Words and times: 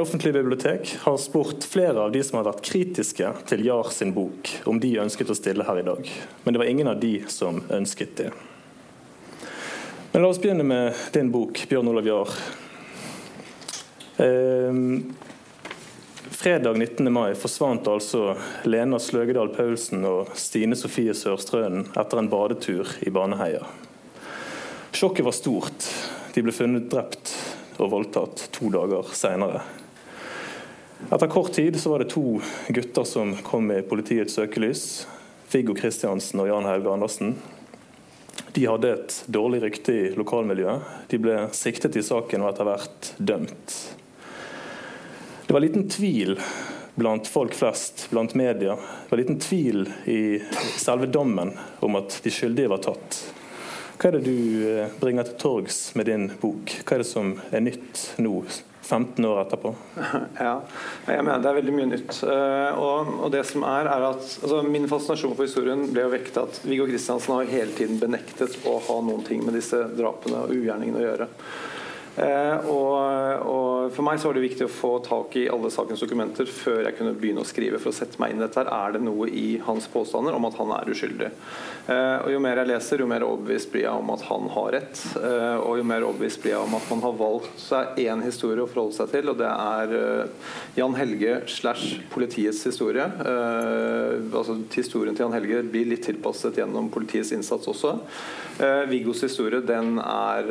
Bergen 0.00 0.08
offentlige 0.08 0.32
bibliotek 0.32 0.96
har 1.00 1.16
spurt 1.16 1.64
flere 1.64 2.00
av 2.00 2.12
de 2.12 2.22
som 2.24 2.38
har 2.38 2.46
vært 2.46 2.62
kritiske 2.64 3.28
til 3.50 3.66
Jar 3.66 3.90
sin 3.92 4.14
bok, 4.16 4.48
om 4.64 4.78
de 4.80 4.94
ønsket 4.96 5.28
å 5.28 5.34
stille 5.36 5.64
her 5.66 5.76
i 5.76 5.84
dag. 5.84 6.06
Men 6.40 6.54
det 6.54 6.60
var 6.62 6.68
ingen 6.70 6.88
av 6.88 7.00
de 7.02 7.18
som 7.28 7.58
ønsket 7.68 8.14
det. 8.16 8.30
Men 10.12 10.22
la 10.22 10.30
oss 10.32 10.40
begynne 10.40 10.64
med 10.64 10.96
din 11.12 11.28
bok, 11.28 11.60
Bjørn 11.68 11.90
Olav 11.92 12.08
Jahr. 12.08 12.32
Eh, 14.24 14.78
fredag 16.32 16.78
19. 16.80 17.12
mai 17.12 17.34
forsvant 17.36 17.90
altså 17.92 18.38
Lena 18.64 18.96
Sløgedal 18.96 19.52
Paulsen 19.52 20.06
og 20.08 20.32
Stine 20.32 20.78
Sofie 20.80 21.12
Sørstrønen 21.12 21.90
etter 21.92 22.22
en 22.22 22.30
badetur 22.32 22.88
i 23.04 23.12
Baneheia. 23.12 23.68
Sjokket 24.96 25.28
var 25.28 25.36
stort. 25.36 25.92
De 26.32 26.46
ble 26.46 26.56
funnet 26.56 26.88
drept 26.88 27.36
og 27.76 27.92
voldtatt 27.98 28.46
to 28.56 28.72
dager 28.72 29.12
senere. 29.12 29.60
Etter 31.08 31.26
kort 31.26 31.52
tid 31.52 31.80
så 31.80 31.90
var 31.90 32.02
det 32.02 32.10
to 32.12 32.40
gutter 32.68 33.04
som 33.08 33.32
kom 33.46 33.70
i 33.72 33.80
politiets 33.82 34.36
søkelys. 34.36 34.84
Viggo 35.50 35.74
Kristiansen 35.74 36.42
og 36.42 36.50
Jan 36.50 36.68
Hauge 36.68 36.92
Andersen. 36.92 37.34
De 38.52 38.66
hadde 38.66 38.92
et 38.92 39.16
dårlig 39.26 39.62
rykte 39.64 39.94
i 39.94 40.04
lokalmiljøet. 40.18 40.92
De 41.10 41.18
ble 41.22 41.38
siktet 41.56 41.96
i 41.98 42.04
saken 42.04 42.44
og 42.44 42.52
etter 42.52 42.68
hvert 42.68 43.10
dømt. 43.18 43.74
Det 45.46 45.54
var 45.56 45.64
liten 45.64 45.88
tvil 45.90 46.36
blant 46.94 47.26
folk 47.26 47.54
flest, 47.58 48.06
blant 48.10 48.34
media. 48.38 48.76
Det 48.76 49.10
var 49.10 49.18
liten 49.18 49.40
tvil 49.42 49.86
i 50.04 50.38
selve 50.78 51.08
dommen 51.10 51.56
om 51.80 51.98
at 51.98 52.20
de 52.22 52.30
skyldige 52.30 52.70
var 52.70 52.82
tatt. 52.84 53.22
Hva 54.00 54.08
er 54.10 54.16
det 54.16 54.30
du 54.30 54.66
eh, 54.70 54.92
bringer 55.00 55.26
til 55.28 55.38
torgs 55.42 55.78
med 55.98 56.06
din 56.08 56.28
bok? 56.40 56.70
Hva 56.84 56.96
er 56.96 57.02
det 57.02 57.10
som 57.10 57.34
er 57.50 57.64
nytt 57.66 58.04
nå, 58.22 58.36
15 58.82 59.24
år 59.24 59.40
etterpå? 59.44 59.74
Ja, 60.40 60.54
jeg 61.06 61.24
mener 61.24 61.42
Det 61.42 61.50
er 61.50 61.58
veldig 61.60 61.74
mye 61.76 61.88
nytt. 61.90 62.20
Eh, 62.24 62.78
og, 62.80 63.10
og 63.26 63.32
det 63.34 63.44
som 63.48 63.64
er, 63.68 63.88
er 63.90 64.06
at 64.10 64.22
altså, 64.42 64.62
Min 64.66 64.88
fascinasjon 64.90 65.36
for 65.36 65.48
historien 65.48 65.86
ble 65.90 66.06
jo 66.06 66.12
vekket 66.14 66.40
at 66.42 66.60
Viggo 66.64 66.88
Kristiansen 66.88 67.36
har 67.36 67.50
hele 67.52 67.74
tiden 67.76 68.00
benektet 68.00 68.56
å 68.68 68.78
ha 68.88 69.00
noen 69.04 69.26
ting 69.26 69.44
med 69.46 69.58
disse 69.58 69.82
drapene 69.96 70.44
og 70.44 70.54
ugjerningene 70.56 71.02
å 71.02 71.06
gjøre. 71.06 71.28
Eh, 72.18 72.66
og, 72.66 73.46
og, 73.46 73.92
For 73.94 74.06
meg 74.06 74.18
så 74.20 74.28
var 74.28 74.36
det 74.36 74.44
viktig 74.44 74.66
å 74.66 74.72
få 74.72 74.90
tak 75.06 75.36
i 75.38 75.46
alle 75.50 75.70
sakens 75.72 76.02
dokumenter 76.02 76.48
før 76.50 76.82
jeg 76.84 76.96
kunne 76.98 77.14
begynne 77.18 77.44
å 77.44 77.48
skrive. 77.48 77.78
for 77.78 77.92
å 77.92 77.96
sette 77.96 78.18
meg 78.22 78.34
inn 78.34 78.42
i 78.42 78.46
dette. 78.46 78.64
Er 78.66 78.96
det 78.96 79.02
noe 79.04 79.28
i 79.30 79.60
hans 79.64 79.86
påstander 79.90 80.36
om 80.36 80.48
at 80.48 80.58
han 80.58 80.72
er 80.74 80.90
uskyldig? 80.90 81.30
Eh, 81.90 82.16
og 82.24 82.30
Jo 82.34 82.42
mer 82.42 82.60
jeg 82.60 82.70
leser, 82.72 83.02
jo 83.02 83.10
mer 83.10 83.26
overbevist 83.26 83.70
blir 83.72 83.86
jeg 83.86 84.02
om 84.02 84.12
at 84.14 84.24
han 84.28 84.48
har 84.56 84.70
rett. 84.76 85.04
Eh, 85.20 85.56
og 85.62 85.78
jo 85.80 85.86
mer 85.86 86.06
overbevist 86.06 86.42
blir 86.42 86.54
jeg 86.56 86.64
om 86.64 86.76
at 86.78 86.90
man 86.90 87.04
har 87.06 87.18
valgt 87.20 87.62
seg 87.62 88.02
én 88.02 88.24
historie 88.26 88.64
å 88.64 88.70
forholde 88.70 88.98
seg 88.98 89.14
til, 89.14 89.30
og 89.30 89.38
det 89.40 89.50
er 89.50 89.96
Jan 90.78 90.96
Helge 90.98 91.40
slash 91.50 92.00
politiets 92.12 92.62
historie. 92.66 93.06
Altså 93.20 94.58
Historien 94.74 95.16
til 95.16 95.26
Jan 95.26 95.34
Helge 95.34 95.62
blir 95.66 95.88
litt 95.88 96.04
tilpasset 96.06 96.58
gjennom 96.60 96.90
politiets 96.92 97.32
innsats 97.36 97.68
også. 97.70 97.96
Viggos 98.90 99.22
historie 99.24 99.62
den 99.64 99.98
er 100.02 100.48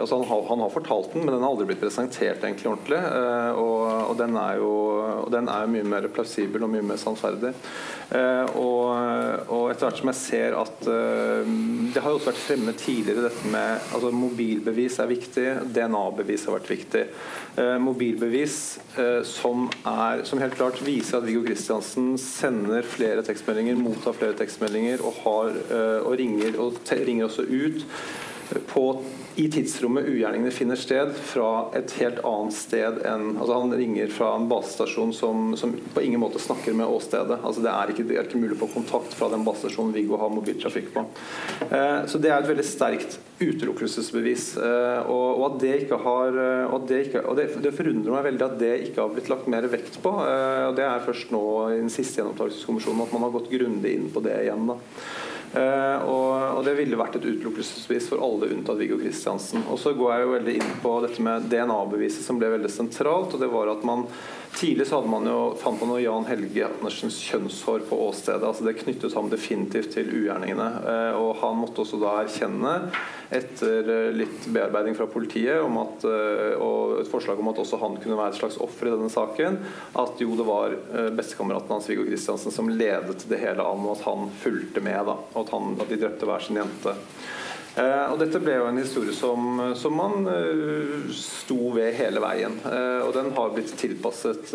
altså 0.00 0.20
han 0.20 0.28
har, 0.28 0.44
han 0.50 0.62
har 0.64 0.72
fortalt 0.86 1.12
den, 1.12 1.24
men 1.24 1.34
den 1.34 1.42
har 1.42 1.50
aldri 1.50 1.66
blitt 1.70 1.82
presentert 1.82 2.44
egentlig 2.44 2.70
ordentlig. 2.70 2.98
Eh, 2.98 3.58
og, 3.58 4.10
og, 4.10 4.14
den 4.18 4.36
er 4.38 4.60
jo 4.60 4.72
og 5.26 5.30
den 5.34 5.50
er 5.50 5.70
mye 5.70 5.86
mer 5.86 6.08
plausibel 6.14 6.64
og 6.64 6.72
mye 6.72 6.84
mer 6.86 7.00
sannferdig. 7.00 7.52
Eh, 8.14 8.56
og, 8.60 8.92
og, 9.50 9.64
etter 9.72 9.88
hvert 9.88 10.00
som 10.00 10.10
jeg 10.12 10.18
ser 10.20 10.54
at 10.54 10.84
uh, 10.86 11.48
Det 11.90 12.02
har 12.02 12.12
jo 12.12 12.20
også 12.20 12.28
vært 12.28 12.38
fremme 12.38 12.74
tidligere 12.78 13.24
dette 13.24 13.50
med 13.50 13.88
altså 13.96 14.12
Mobilbevis 14.14 15.00
er 15.02 15.10
viktig, 15.10 15.46
DNA-bevis 15.74 16.46
har 16.46 16.56
vært 16.58 16.70
viktig. 16.70 17.02
Mobilbevis 17.80 18.56
som, 19.26 19.64
er, 19.88 20.22
som, 20.28 20.40
helt 20.42 20.56
klart 20.58 20.82
viser 20.84 21.18
at 21.18 21.26
Viggo 21.26 21.40
Kristiansen 21.46 22.14
sender 22.20 22.84
flere 22.86 23.24
tekstmeldinger, 23.26 23.78
mottar 23.80 24.16
flere 24.18 24.36
tekstmeldinger 24.36 25.00
og, 25.00 25.22
har, 25.24 25.56
og 26.04 26.12
ringer, 26.20 26.58
ringer 27.08 27.30
også 27.30 27.46
ut 27.48 27.86
på 28.68 28.84
i 29.36 29.50
tidsrommet 29.52 30.06
ugjerningene 30.08 30.50
finner 30.50 30.78
sted, 30.80 31.10
fra 31.28 31.68
et 31.76 31.92
helt 32.00 32.22
annet 32.24 32.54
sted 32.56 33.02
enn 33.04 33.34
altså 33.34 33.58
Han 33.58 33.74
ringer 33.76 34.08
fra 34.12 34.30
en 34.36 34.46
basestasjon 34.48 35.12
som, 35.12 35.50
som 35.60 35.74
på 35.94 36.04
ingen 36.04 36.22
måte 36.22 36.40
snakker 36.40 36.72
med 36.76 36.88
åstedet. 36.88 37.36
Altså 37.42 37.60
det, 37.60 37.72
er 37.72 37.92
ikke, 37.92 38.06
det 38.08 38.16
er 38.16 38.24
ikke 38.24 38.40
mulig 38.40 38.56
å 38.56 38.62
få 38.62 38.70
kontakt 38.78 39.12
fra 39.18 39.28
den 39.32 39.44
basestasjonen 39.44 39.92
Viggo 39.92 40.16
har 40.20 40.32
mobiltrafikk 40.32 40.88
på. 40.94 41.04
Eh, 41.68 42.06
så 42.08 42.22
Det 42.22 42.32
er 42.32 42.38
et 42.38 42.48
veldig 42.48 42.64
sterkt 42.64 43.18
utelukkelsesbevis. 43.36 44.48
Eh, 44.56 45.04
og, 45.04 45.26
og, 45.34 45.44
at 45.50 45.60
det 45.66 45.74
ikke 45.82 46.00
har 46.06 46.40
eh, 46.46 46.72
og 46.72 46.88
det, 46.88 47.02
ikke, 47.10 47.26
og 47.28 47.36
det, 47.36 47.50
det, 47.60 47.76
forundrer 47.76 48.16
meg 48.16 48.26
veldig 48.30 48.48
at 48.48 48.58
det 48.62 48.74
ikke 48.88 49.04
har 49.04 49.12
blitt 49.12 49.30
lagt 49.32 49.52
mer 49.52 49.68
vekt 49.68 50.00
på. 50.00 50.16
Eh, 50.24 50.64
og 50.70 50.80
Det 50.80 50.88
er 50.88 51.04
først 51.04 51.36
nå 51.36 51.44
i 51.74 51.78
den 51.82 51.92
siste 51.92 52.22
gjennomtakelseskommisjonen 52.22 53.04
at 53.04 53.16
man 53.16 53.28
har 53.28 53.36
gått 53.36 53.52
grundig 53.52 53.98
inn 53.98 54.08
på 54.16 54.24
det 54.24 54.40
igjen. 54.46 54.72
da 54.72 54.80
og, 55.54 56.32
og, 56.56 56.62
Det 56.66 56.74
ville 56.78 56.98
vært 56.98 57.18
et 57.18 57.26
utelukkelsesbevis 57.28 58.08
for 58.10 58.24
alle 58.24 58.50
unntatt 58.54 58.80
Viggo 58.80 58.98
Kristiansen. 59.00 59.64
Og 59.70 59.78
så 59.80 59.94
går 59.96 60.12
jeg 60.12 60.24
jo 60.24 60.32
veldig 60.34 60.56
inn 60.60 60.72
på 60.82 60.94
dette 61.04 61.22
med 61.24 61.46
DNA-beviset 61.52 62.26
som 62.26 62.40
ble 62.40 62.50
veldig 62.56 62.72
sentralt. 62.72 63.34
og 63.34 63.42
det 63.42 63.52
var 63.52 63.72
at 63.72 63.86
man 63.86 64.06
Tidlig 64.56 64.86
så 64.86 65.02
man 65.04 65.26
jo, 65.28 65.40
fant 65.60 65.80
man 65.82 65.90
jo 65.92 65.98
Jan 66.00 66.24
Helge 66.30 66.64
Andersens 66.64 67.18
kjønnshår 67.28 67.82
på 67.90 67.98
åstedet. 68.06 68.40
altså 68.40 68.64
Det 68.64 68.78
knyttet 68.78 69.12
ham 69.12 69.28
definitivt 69.28 69.90
til 69.92 70.08
ugjerningene. 70.08 70.68
Uh, 70.80 71.18
og 71.20 71.42
Han 71.42 71.58
måtte 71.60 71.82
også 71.84 72.00
da 72.00 72.14
erkjenne, 72.22 72.72
etter 73.36 73.90
uh, 73.90 74.16
litt 74.16 74.48
bearbeiding 74.48 74.96
fra 74.96 75.10
politiet 75.12 75.60
at, 75.60 76.08
og 76.62 77.02
et 77.02 77.10
forslag 77.10 77.40
om 77.42 77.50
at 77.52 77.60
også 77.60 77.82
han 77.82 77.98
kunne 78.00 78.16
være 78.16 78.32
et 78.32 78.40
slags 78.40 78.56
offer 78.64 78.88
i 78.88 78.94
denne 78.94 79.12
saken, 79.12 79.58
at 80.00 80.22
jo 80.24 80.36
det 80.38 80.46
var 80.48 80.76
bestekameraten 81.16 81.74
hans 81.76 81.88
Viggo 81.90 82.06
Kristiansen 82.06 82.54
som 82.54 82.70
ledet 82.72 83.26
det 83.28 83.40
hele 83.42 83.60
an, 83.60 83.84
og 83.84 83.98
at 83.98 84.06
han 84.08 84.30
fulgte 84.40 84.80
med. 84.80 85.02
da, 85.10 85.18
og 85.34 85.42
at, 85.42 85.52
han, 85.52 85.76
at 85.82 85.92
de 85.92 86.00
drepte 86.00 86.28
hver 86.28 86.46
sin 86.46 86.62
jente. 86.62 86.96
Eh, 87.76 88.06
og 88.08 88.16
Dette 88.22 88.40
ble 88.40 88.54
jo 88.56 88.68
en 88.70 88.78
historie 88.80 89.12
som, 89.12 89.58
som 89.76 89.92
man 89.98 90.24
eh, 90.32 91.10
sto 91.12 91.74
ved 91.74 91.92
hele 91.98 92.22
veien. 92.24 92.54
Eh, 92.64 93.02
og 93.04 93.12
den 93.12 93.28
har 93.36 93.52
blitt 93.52 93.74
tilpasset 93.76 94.54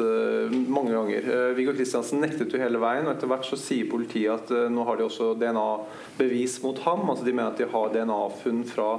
mange 0.71 0.95
ganger. 0.95 1.27
Viggo 1.57 1.75
Kristiansen 1.77 2.21
nektet 2.23 2.53
jo 2.53 2.61
hele 2.61 2.81
veien, 2.81 3.05
og 3.05 3.13
etter 3.13 3.29
hvert 3.29 3.45
så 3.45 3.59
sier 3.59 3.89
politiet 3.91 4.33
at 4.33 4.71
nå 4.73 4.85
har 4.87 4.97
de 4.97 5.05
også 5.05 5.31
DNA-bevis 5.37 6.57
mot 6.65 6.81
ham. 6.87 7.05
altså 7.11 7.27
De 7.27 7.35
mener 7.35 7.53
at 7.53 7.61
de 7.61 7.69
har 7.69 7.93
DNA-funn 7.93 8.63
fra, 8.69 8.89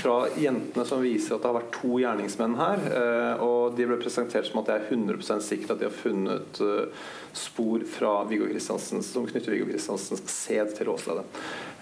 fra, 0.00 0.16
jentene 0.38 0.86
som 0.88 1.04
viser 1.04 1.36
at 1.36 1.44
det 1.44 1.50
har 1.50 1.58
vært 1.58 1.76
to 1.76 2.00
gjerningsmenn 2.00 2.56
her. 2.58 2.84
og 3.44 3.76
de 3.76 3.86
ble 3.88 3.98
presentert 4.00 4.48
som 4.48 4.62
at 4.62 4.70
det 4.70 4.76
er 4.78 4.90
100% 4.96 5.44
sikkert 5.44 5.74
at 5.74 5.82
de 5.82 5.88
har 5.88 5.96
funnet 5.96 6.62
spor 7.36 7.84
fra 7.90 8.12
Viggo 8.28 8.48
Kristiansen 8.48 9.04
som 9.04 9.26
knytter 9.28 9.52
Viggo 9.54 9.68
Kristiansens 9.68 10.24
sæd 10.32 10.72
til 10.78 10.90
åstedet. 10.92 11.26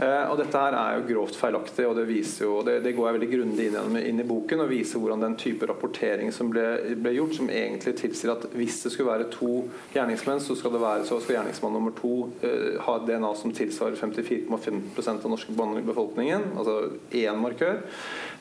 og 0.01 0.37
Dette 0.41 0.65
her 0.65 0.77
er 0.77 0.99
jo 0.99 1.07
grovt 1.13 1.39
feilaktig 1.39 1.76
og 1.85 1.97
det, 1.99 2.07
viser 2.09 2.47
jo, 2.47 2.61
det, 2.65 2.79
det 2.85 2.95
går 2.97 3.09
jeg 3.09 3.17
veldig 3.19 3.29
grundig 3.33 3.67
inn, 3.69 3.97
inn, 4.01 4.21
i 4.23 4.27
boken 4.27 4.63
og 4.65 4.71
viser 4.71 5.03
hvordan 5.03 5.25
den 5.27 5.37
type 5.41 5.69
rapportering 5.69 6.31
som 6.33 6.49
ble, 6.53 6.65
ble, 6.97 7.13
gjort, 7.19 7.37
som 7.37 7.51
egentlig 7.53 7.97
tilsier 8.01 8.33
at 8.33 8.47
hvis 8.57 8.79
det 8.85 8.95
skulle 8.95 9.11
være 9.11 9.29
to 9.35 9.51
gjerningsmenn, 9.93 10.41
så 10.41 10.57
skal, 10.57 10.73
det 10.77 10.83
være, 10.83 11.05
så 11.09 11.21
skal 11.21 11.39
gjerningsmann 11.39 11.77
nummer 11.77 11.93
to 11.99 12.15
uh, 12.45 12.79
ha 12.87 12.97
et 12.97 13.09
DNA 13.11 13.33
som 13.37 13.53
tilsvarer 13.57 13.99
54,5 14.01 14.81
av 15.17 15.29
norske 15.33 15.57
befolkningen, 15.87 16.53
altså 16.57 16.79
én 17.17 17.43
markør. 17.43 17.83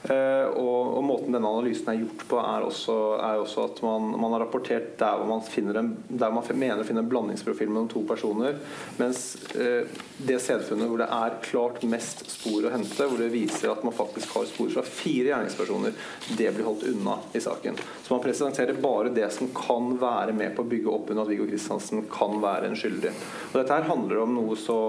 Uh, 0.05 0.53
og, 0.61 0.79
og, 0.99 1.03
måten 1.05 1.33
denne 1.33 1.49
analysen 1.49 1.87
er 1.89 2.01
gjort 2.03 2.25
på, 2.29 2.37
er 2.37 2.65
også, 2.67 2.95
er 3.25 3.39
også 3.41 3.63
at 3.71 3.79
man, 3.81 4.11
man, 4.13 4.35
har 4.35 4.43
rapportert 4.43 4.91
der 4.99 5.23
man, 5.25 5.41
en, 5.41 5.93
der 6.07 6.33
man 6.35 6.45
mener 6.53 6.83
å 6.83 6.85
finne 6.85 7.01
en 7.01 7.09
blandingsprofil 7.09 7.71
mellom 7.71 7.89
to 7.89 8.03
personer, 8.05 8.59
mens 8.99 9.23
uh, 9.57 9.87
det 10.21 10.37
sedfunnet 10.43 10.91
hvor 10.91 11.01
det 11.01 11.09
er 11.09 11.39
klart 11.47 11.81
mest 11.89 12.21
spor 12.29 12.67
å 12.67 12.73
hente, 12.75 13.07
hvor 13.09 13.17
det 13.17 13.24
viser 13.33 13.71
at 13.71 13.83
man 13.85 13.95
faktisk 13.95 14.35
har 14.35 14.47
spor 14.49 14.69
fra 14.73 14.83
fire 14.85 15.31
gjerningspersoner, 15.31 15.95
det 16.37 16.51
blir 16.55 16.67
holdt 16.67 16.87
unna 16.91 17.17
i 17.33 17.41
saken. 17.43 17.77
Så 18.03 18.13
man 18.13 18.23
presenterer 18.23 18.81
bare 18.81 19.13
det 19.15 19.29
som 19.33 19.51
kan 19.55 19.93
være 20.01 20.35
med 20.37 20.55
på 20.55 20.65
å 20.65 20.71
bygge 20.71 20.91
opp 20.91 21.11
under 21.11 21.25
at 21.25 21.33
Viggo 21.33 21.47
Kristiansen 21.49 22.07
kan 22.11 22.39
være 22.43 22.71
en 22.71 22.79
skyldig. 22.79 23.13
Og 23.51 23.59
dette 23.59 23.77
her 23.77 23.89
handler 23.89 24.23
om 24.23 24.35
noe 24.37 24.57
så 24.59 24.79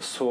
så 0.00 0.28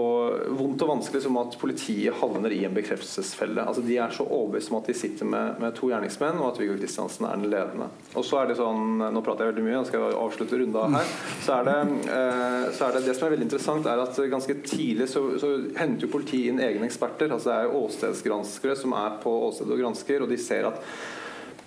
vondt 0.57 0.81
og 0.81 0.89
vanskelig 0.89 1.21
som 1.21 1.37
at 1.37 1.53
politiet 1.61 2.15
havner 2.17 2.53
i 2.55 2.63
en 2.65 2.73
bekreftelsesfelle. 2.73 3.61
Altså, 3.61 3.83
de 3.85 3.99
er 4.01 4.13
så 4.15 4.25
overbevist 4.25 4.71
om 4.73 4.79
at 4.79 4.89
de 4.89 4.95
sitter 4.97 5.29
med, 5.29 5.59
med 5.61 5.75
to 5.77 5.91
gjerningsmenn, 5.91 6.39
og 6.41 6.47
at 6.49 6.61
Viggo 6.61 6.77
Kristiansen 6.79 7.27
er 7.29 7.37
den 7.37 7.51
ledende. 7.51 7.89
Og 8.17 8.25
så 8.25 8.41
er 8.41 8.49
det 8.49 8.57
sånn, 8.57 8.97
Nå 9.13 9.21
prater 9.25 9.45
jeg 9.45 9.53
veldig 9.53 9.67
mye, 9.67 9.75
jeg 9.77 9.91
skal 9.91 10.17
avslutte 10.17 10.57
runda 10.57 10.87
her. 10.95 11.13
Så 11.45 11.59
er, 11.59 11.69
det, 11.69 11.77
eh, 12.15 12.65
så 12.73 12.87
er 12.87 12.97
det, 12.97 13.03
det 13.05 13.15
som 13.19 13.27
er 13.27 13.35
veldig 13.35 13.47
interessant, 13.49 13.91
er 13.93 14.01
at 14.01 14.19
ganske 14.33 14.57
tidlig 14.65 15.09
så, 15.13 15.23
så 15.41 15.53
henter 15.77 16.07
jo 16.07 16.13
politiet 16.17 16.49
inn 16.49 16.65
egne 16.65 16.89
eksperter. 16.89 17.29
altså 17.29 17.51
Det 17.51 17.57
er 17.59 17.69
jo 17.69 17.85
åstedsgranskere 17.85 18.77
som 18.79 18.97
er 18.97 19.21
på 19.21 19.37
åstedet 19.51 19.77
og 19.77 19.83
gransker, 19.85 20.25
og 20.25 20.33
de 20.33 20.41
ser 20.41 20.69
at 20.73 20.81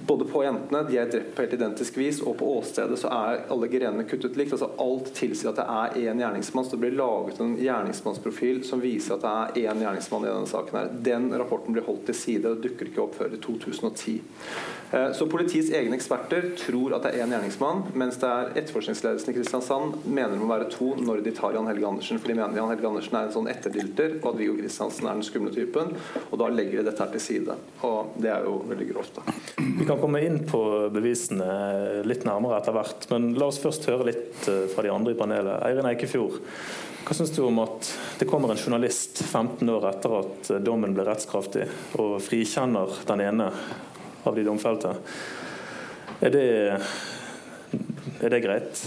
både 0.06 0.24
på 0.24 0.42
jentene, 0.44 0.82
de 0.88 0.98
er 0.98 1.10
drept 1.10 1.34
på 1.36 1.44
helt 1.44 1.54
identisk 1.56 1.96
vis, 2.00 2.20
og 2.22 2.36
på 2.40 2.48
åstedet 2.58 2.98
så 3.00 3.10
er 3.12 3.44
alle 3.52 3.68
grenene 3.70 4.06
kuttet 4.08 4.36
likt. 4.38 4.54
altså 4.56 4.70
Alt 4.82 5.12
tilsier 5.16 5.52
at 5.52 5.60
det 5.60 5.66
er 5.66 6.12
én 6.12 6.22
gjerningsmann. 6.22 6.66
Så 6.66 6.76
det 6.76 6.82
blir 6.84 6.96
laget 6.98 7.40
en 7.40 7.56
gjerningsmannsprofil 7.60 8.62
som 8.66 8.82
viser 8.82 9.16
at 9.16 9.24
det 9.24 9.64
er 9.64 9.72
én 9.72 9.82
gjerningsmann 9.84 10.26
i 10.26 10.30
denne 10.32 10.50
saken. 10.50 10.78
her. 10.78 10.92
Den 11.10 11.30
rapporten 11.38 11.76
blir 11.76 11.86
holdt 11.86 12.06
til 12.10 12.18
side 12.18 12.50
og 12.50 12.62
dukker 12.64 12.90
ikke 12.90 13.04
opp 13.06 13.18
før 13.20 13.34
i 13.36 13.42
2010. 13.42 14.18
Eh, 14.92 15.12
så 15.12 15.26
Politiets 15.26 15.70
egne 15.72 15.96
eksperter 15.96 16.50
tror 16.58 16.92
at 16.96 17.06
det 17.06 17.14
er 17.14 17.24
én 17.24 17.32
gjerningsmann, 17.32 17.86
mens 17.96 18.18
det 18.20 18.28
er 18.28 18.50
etterforskningsledelsen 18.60 19.32
i 19.32 19.36
Kristiansand 19.38 20.02
mener 20.04 20.34
det 20.34 20.42
må 20.42 20.50
være 20.50 20.68
to 20.72 20.92
når 21.00 21.22
de 21.24 21.32
tar 21.36 21.56
Jan 21.56 21.68
Helge 21.70 21.88
Andersen. 21.88 22.20
For 22.20 22.28
de 22.28 22.36
mener 22.36 22.60
Jan 22.60 22.68
Helge 22.72 22.90
Andersen 22.90 23.16
er 23.16 23.28
en 23.28 23.34
sånn 23.36 23.48
etterdilter, 23.52 24.18
og 24.20 24.28
at 24.34 24.40
Viggo 24.40 24.58
Kristiansen 24.60 25.08
er 25.08 25.16
den 25.16 25.26
skumle 25.26 25.54
typen. 25.54 25.94
Og 26.28 26.36
da 26.42 26.50
legger 26.52 26.82
de 26.82 26.86
dette 26.90 27.04
her 27.04 27.14
til 27.14 27.24
side. 27.24 27.56
Og 27.88 28.12
det 28.20 28.32
er 28.34 28.44
jo 28.48 28.58
veldig 28.68 28.88
grovt. 28.92 29.20
da. 29.20 29.36
Vi 29.80 29.88
kan 29.88 30.00
komme 30.00 30.20
inn 30.26 30.42
på 30.48 30.62
bevisene 30.92 32.02
litt 32.08 32.26
nærmere 32.28 32.60
etter 32.60 32.76
hvert, 32.76 33.08
men 33.14 33.32
la 33.38 33.48
oss 33.48 33.62
først 33.62 33.88
høre 33.88 34.10
litt 34.12 34.48
eh, 34.52 34.66
fra 34.72 34.84
de 34.84 34.92
andre 34.92 35.16
i 35.16 35.18
panelet. 35.18 35.62
Eirin 35.64 35.88
Eikefjord, 35.88 36.36
hva 37.02 37.16
syns 37.16 37.32
du 37.34 37.40
om 37.46 37.56
at 37.64 37.88
det 38.20 38.28
kommer 38.30 38.52
en 38.52 38.60
journalist 38.60 39.24
15 39.24 39.72
år 39.72 39.88
etter 39.88 40.12
at 40.20 40.52
dommen 40.62 40.92
ble 40.94 41.06
rettskraftig, 41.08 41.64
og 41.98 42.20
frikjenner 42.22 43.00
den 43.08 43.24
ene 43.24 43.48
av 44.24 44.36
de 44.36 44.44
domfelte? 44.46 44.94
Er 46.22 46.32
det, 46.34 46.46
er 48.22 48.34
det 48.34 48.42
greit? 48.44 48.82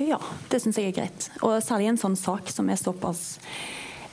Ja, 0.00 0.18
det 0.52 0.60
syns 0.62 0.78
jeg 0.78 0.92
er 0.92 0.98
greit. 1.02 1.28
Og 1.44 1.58
særlig 1.64 1.90
en 1.90 2.00
sånn 2.00 2.16
sak 2.18 2.50
som 2.52 2.68
er 2.70 2.78
såpass 2.80 3.38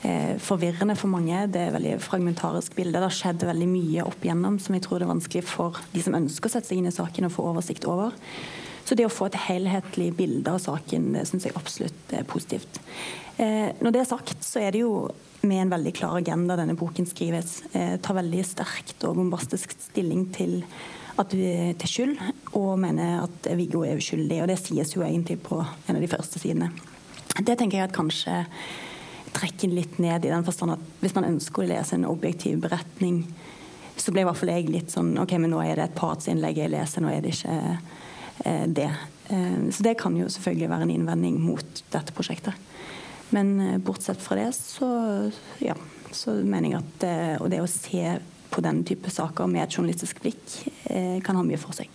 eh, 0.02 0.36
forvirrende 0.42 0.96
for 0.98 1.12
mange. 1.12 1.44
Det 1.52 1.66
er 1.66 1.76
veldig 1.76 1.98
fragmentarisk 2.04 2.74
bilde. 2.78 2.98
Det 2.98 3.06
har 3.06 3.16
skjedd 3.16 3.46
veldig 3.48 3.68
mye 3.70 4.06
opp 4.08 4.24
igjennom 4.24 4.58
som 4.62 4.76
jeg 4.76 4.84
tror 4.86 5.00
det 5.00 5.08
er 5.08 5.14
vanskelig 5.14 5.44
for 5.48 5.80
de 5.94 6.04
som 6.04 6.16
ønsker 6.18 6.50
å 6.50 6.54
sette 6.56 6.72
seg 6.72 6.80
inn 6.80 6.90
i 6.90 6.94
saken, 6.94 7.28
å 7.28 7.34
få 7.34 7.46
oversikt 7.52 7.88
over. 7.88 8.16
Så 8.84 8.96
det 8.98 9.06
å 9.06 9.12
få 9.12 9.28
et 9.28 9.40
helhetlig 9.46 10.10
bilde 10.18 10.50
av 10.50 10.62
saken, 10.62 11.12
det 11.14 11.26
syns 11.28 11.46
jeg 11.46 11.56
absolutt 11.58 12.14
er 12.16 12.26
positivt. 12.28 12.80
Eh, 13.38 13.70
når 13.80 13.94
det 13.94 14.02
er 14.02 14.08
sagt, 14.10 14.40
så 14.44 14.64
er 14.64 14.74
det 14.74 14.82
jo 14.82 14.94
med 15.42 15.62
en 15.62 15.72
veldig 15.72 15.92
klar 15.96 16.18
agenda 16.18 16.56
denne 16.58 16.76
boken 16.78 17.06
skrives. 17.08 17.60
Eh, 17.72 17.96
tar 18.02 18.18
veldig 18.18 18.44
sterkt 18.46 19.04
og 19.08 19.16
bombastisk 19.18 19.72
stilling 19.78 20.26
til 20.34 20.60
at 21.20 21.34
er 21.34 21.74
til 21.76 21.90
skyld, 21.90 22.20
og 22.56 22.78
mener 22.80 23.24
at 23.24 23.50
Viggo 23.58 23.82
er 23.84 23.98
uskyldig. 24.00 24.40
Og 24.42 24.48
det 24.48 24.60
sies 24.60 24.94
jo 24.94 25.04
egentlig 25.04 25.40
på 25.44 25.58
en 25.60 25.96
av 25.96 26.00
de 26.00 26.08
første 26.10 26.40
sidene. 26.40 26.70
Det 27.40 27.56
tenker 27.58 27.78
jeg 27.78 27.88
at 27.88 27.96
kanskje 27.96 28.44
trekker 29.36 29.70
litt 29.72 29.98
ned 30.02 30.24
i 30.24 30.32
den 30.32 30.46
forstand 30.46 30.74
at 30.74 30.86
hvis 31.02 31.14
man 31.16 31.28
ønsker 31.28 31.62
å 31.62 31.70
lese 31.70 31.96
en 31.96 32.08
objektiv 32.08 32.58
beretning, 32.64 33.22
så 34.00 34.12
ble 34.14 34.24
i 34.24 34.26
hvert 34.26 34.38
fall 34.40 34.52
jeg 34.52 34.70
litt 34.72 34.92
sånn 34.92 35.12
OK, 35.20 35.36
men 35.38 35.52
nå 35.52 35.60
er 35.62 35.76
det 35.76 35.90
et 35.90 35.98
partsinnlegg 35.98 36.58
jeg 36.62 36.72
leser, 36.72 37.04
nå 37.04 37.12
er 37.12 37.22
det 37.24 37.34
ikke 37.36 37.56
eh, 38.48 38.66
det. 38.66 38.88
Eh, 39.28 39.60
så 39.70 39.86
det 39.86 39.96
kan 40.00 40.16
jo 40.18 40.28
selvfølgelig 40.32 40.72
være 40.72 40.88
en 40.88 40.94
innvending 40.96 41.38
mot 41.42 41.84
dette 41.92 42.16
prosjektet. 42.16 42.69
Men 43.30 43.60
eh, 43.60 43.78
bortsett 43.78 44.22
fra 44.22 44.36
det, 44.36 44.52
så 44.52 45.30
ja, 45.58 45.74
så 46.10 46.34
mener 46.34 46.70
jeg 46.70 46.80
at 46.80 46.92
det, 47.02 47.16
og 47.40 47.50
det 47.52 47.62
å 47.62 47.70
se 47.70 48.18
på 48.50 48.62
den 48.64 48.82
type 48.86 49.10
saker 49.10 49.46
med 49.50 49.62
et 49.64 49.76
journalistisk 49.78 50.22
blikk 50.24 50.56
eh, 50.90 51.18
kan 51.22 51.38
ha 51.38 51.44
mye 51.46 51.60
for 51.60 51.76
seg. 51.76 51.90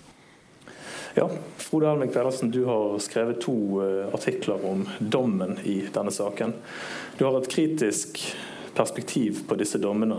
Ja, 1.15 1.27
Frode 1.59 1.91
Elming 1.91 2.11
Pedersen, 2.11 2.51
du 2.51 2.65
har 2.67 2.97
skrevet 3.03 3.39
to 3.43 3.79
artikler 4.11 4.59
om 4.67 4.81
dommen 4.99 5.55
i 5.63 5.77
denne 5.95 6.11
saken. 6.11 6.51
Du 7.15 7.23
har 7.23 7.37
et 7.39 7.47
kritisk 7.51 8.19
perspektiv 8.75 9.45
på 9.47 9.55
disse 9.55 9.79
dommene, 9.79 10.17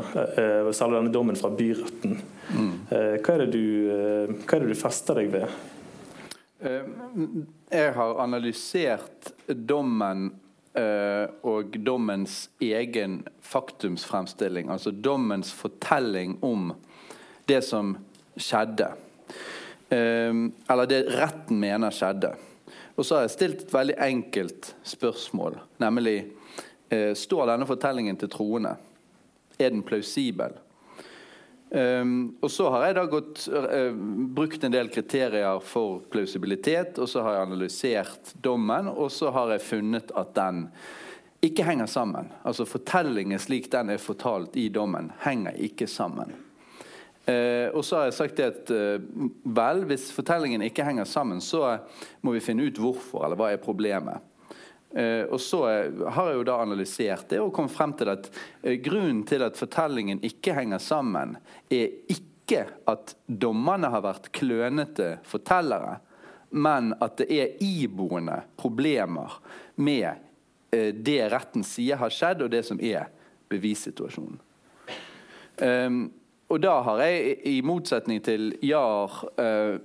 særlig 0.73 1.03
denne 1.03 1.13
dommen 1.13 1.37
fra 1.37 1.51
byretten. 1.53 2.17
Mm. 2.49 2.71
Hva, 2.89 3.35
er 3.35 3.45
du, 3.53 3.61
hva, 4.41 4.57
er 4.57 4.65
det 4.65 4.71
du, 4.73 4.79
fester 4.81 5.21
deg 5.21 5.29
ved? 5.35 5.53
Jeg 6.65 7.93
har 7.99 8.17
analysert 8.25 9.35
dommen 9.45 10.31
og 10.77 11.77
dommens 11.87 12.51
egen 12.61 13.23
faktumsfremstilling, 13.41 14.69
altså 14.69 14.91
dommens 14.91 15.53
fortelling 15.57 16.35
om 16.45 16.73
det 17.49 17.63
som 17.65 17.95
skjedde. 18.37 18.91
Ehm, 19.89 20.53
eller 20.71 20.87
det 20.91 21.05
retten 21.15 21.61
mener 21.61 21.95
skjedde. 21.95 22.35
Og 22.97 23.07
så 23.07 23.19
har 23.19 23.27
jeg 23.27 23.35
stilt 23.37 23.65
et 23.67 23.75
veldig 23.75 23.97
enkelt 24.09 24.73
spørsmål, 24.85 25.59
nemlig 25.83 26.17
eh, 26.91 27.13
Står 27.15 27.47
denne 27.51 27.69
fortellingen 27.69 28.17
til 28.17 28.31
troende? 28.33 28.77
Er 29.59 29.71
den 29.71 29.83
plausibel? 29.83 30.57
Um, 31.71 32.37
og 32.47 32.51
så 32.55 32.69
har 32.71 32.85
jeg 32.87 32.95
da 32.95 33.03
gått, 33.11 33.41
uh, 33.51 33.91
brukt 34.37 34.63
en 34.65 34.75
del 34.75 34.87
kriterier 34.93 35.59
for 35.67 36.05
plausibilitet, 36.13 37.01
og 37.03 37.11
så 37.11 37.25
har 37.27 37.35
jeg 37.35 37.49
analysert 37.49 38.31
dommen, 38.45 38.87
og 38.93 39.11
så 39.11 39.33
har 39.35 39.51
jeg 39.57 39.65
funnet 39.67 40.13
at 40.15 40.31
den 40.37 40.69
ikke 41.43 41.67
henger 41.67 41.91
sammen. 41.91 42.31
Altså 42.47 42.69
Fortellingen 42.71 43.43
slik 43.43 43.67
den 43.73 43.91
er 43.91 44.03
fortalt 44.03 44.55
i 44.57 44.69
dommen, 44.71 45.11
henger 45.25 45.59
ikke 45.59 45.91
sammen. 45.91 46.31
Uh, 47.27 47.75
og 47.75 47.83
så 47.83 47.99
har 47.99 48.07
jeg 48.07 48.19
sagt 48.21 48.41
at 48.47 48.71
uh, 48.71 49.03
vel, 49.43 49.83
hvis 49.91 50.13
fortellingen 50.15 50.63
ikke 50.63 50.87
henger 50.87 51.09
sammen, 51.11 51.43
så 51.43 51.81
må 52.23 52.37
vi 52.37 52.45
finne 52.47 52.71
ut 52.71 52.79
hvorfor, 52.79 53.27
eller 53.27 53.43
hva 53.43 53.51
er 53.51 53.63
problemet. 53.63 54.23
Eh, 54.97 55.25
og 55.29 55.41
så 55.41 55.61
eh, 55.69 55.99
har 56.09 56.31
jeg 56.31 56.39
jo 56.39 56.47
da 56.49 56.57
analysert 56.65 57.29
det 57.29 57.41
og 57.43 57.53
kommet 57.53 57.75
frem 57.75 57.93
til 58.01 58.09
at 58.15 58.31
eh, 58.63 58.79
grunnen 58.81 59.27
til 59.29 59.45
at 59.45 59.59
fortellingen 59.61 60.23
ikke 60.25 60.55
henger 60.57 60.81
sammen, 60.81 61.35
er 61.69 61.93
ikke 62.09 62.63
at 62.89 63.13
dommerne 63.27 63.91
har 63.93 64.05
vært 64.07 64.31
klønete 64.37 65.17
fortellere, 65.27 65.99
men 66.57 66.95
at 67.03 67.19
det 67.21 67.27
er 67.35 67.57
iboende 67.61 68.39
problemer 68.57 69.41
med 69.77 70.23
det 70.71 71.21
retten 71.33 71.65
sier 71.65 71.99
har 71.99 72.13
skjedd, 72.13 72.45
og 72.45 72.51
det 72.53 72.63
som 72.67 72.79
er 72.83 73.07
bevissituasjonen. 73.51 74.39
Um, 75.63 76.01
og 76.53 76.61
da 76.63 76.77
har 76.87 77.01
jeg, 77.03 77.37
i 77.49 77.55
motsetning 77.67 78.21
til 78.23 78.53
Jar, 78.63 79.15
eh, 79.41 79.79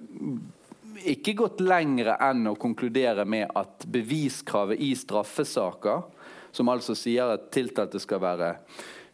ikke 1.11 1.35
gått 1.37 1.61
lenger 1.63 2.13
enn 2.17 2.47
å 2.51 2.57
konkludere 2.59 3.25
med 3.29 3.51
at 3.57 3.85
beviskravet 3.91 4.81
i 4.81 4.91
straffesaker, 4.97 6.03
som 6.51 6.71
altså 6.71 6.95
sier 6.97 7.31
at 7.31 7.49
tiltalte 7.53 7.99
skal 8.01 8.21
være 8.23 8.51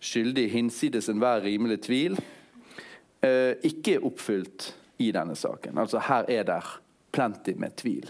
skyldig 0.04 0.48
hinsides 0.54 1.10
enhver 1.12 1.44
rimelig 1.46 1.82
tvil, 1.88 2.18
eh, 3.22 3.54
ikke 3.68 3.98
er 3.98 4.06
oppfylt 4.08 4.72
i 5.02 5.12
denne 5.14 5.36
saken. 5.38 5.78
Altså 5.78 6.02
her 6.10 6.30
er 6.30 6.48
det 6.48 6.62
plenty 7.14 7.54
med 7.58 7.76
tvil. 7.78 8.10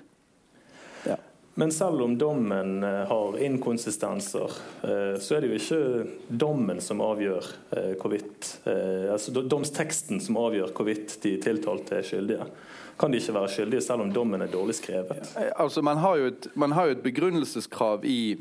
Men 1.59 1.71
selv 1.73 2.01
om 2.05 2.17
dommen 2.17 2.83
eh, 2.83 2.89
har 3.09 3.37
inkonsistenser, 3.41 4.51
eh, 4.83 5.15
så 5.19 5.35
er 5.35 5.41
det 5.41 5.47
jo 5.49 5.57
ikke 5.57 5.79
dommen 6.29 6.77
som 6.85 7.01
avgjør 7.01 7.47
eh, 7.73 7.93
hvorvidt 7.97 8.51
altså 9.09 9.33
domsteksten 9.41 10.21
som 10.21 10.37
avgjør 10.37 10.69
hvorvidt 10.77 11.15
de 11.23 11.31
tiltalte 11.41 11.97
er 11.97 12.05
skyldige. 12.05 12.45
Kan 13.01 13.09
de 13.09 13.17
ikke 13.17 13.33
være 13.39 13.49
skyldige 13.55 13.81
selv 13.87 14.05
om 14.05 14.11
dommen 14.13 14.45
er 14.45 14.51
dårlig 14.53 14.75
skrevet? 14.77 15.33
Altså, 15.57 15.81
man, 15.81 15.97
har 15.97 16.19
jo 16.21 16.29
et, 16.29 16.47
har 16.53 16.91
jo 16.91 16.95
et 16.99 17.01
begrunnelseskrav 17.05 18.05
i 18.05 18.37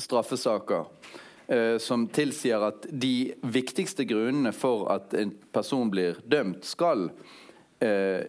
straffesaker 0.00 0.88
eh, 1.48 1.76
som 1.78 2.06
tilsier 2.08 2.64
at 2.70 2.88
de 2.88 3.34
viktigste 3.52 4.08
grunnene 4.08 4.52
for 4.56 4.88
at 4.96 5.12
en 5.16 5.34
person 5.52 5.92
blir 5.92 6.20
dømt, 6.24 6.64
skal 6.64 7.10
eh, 7.84 8.24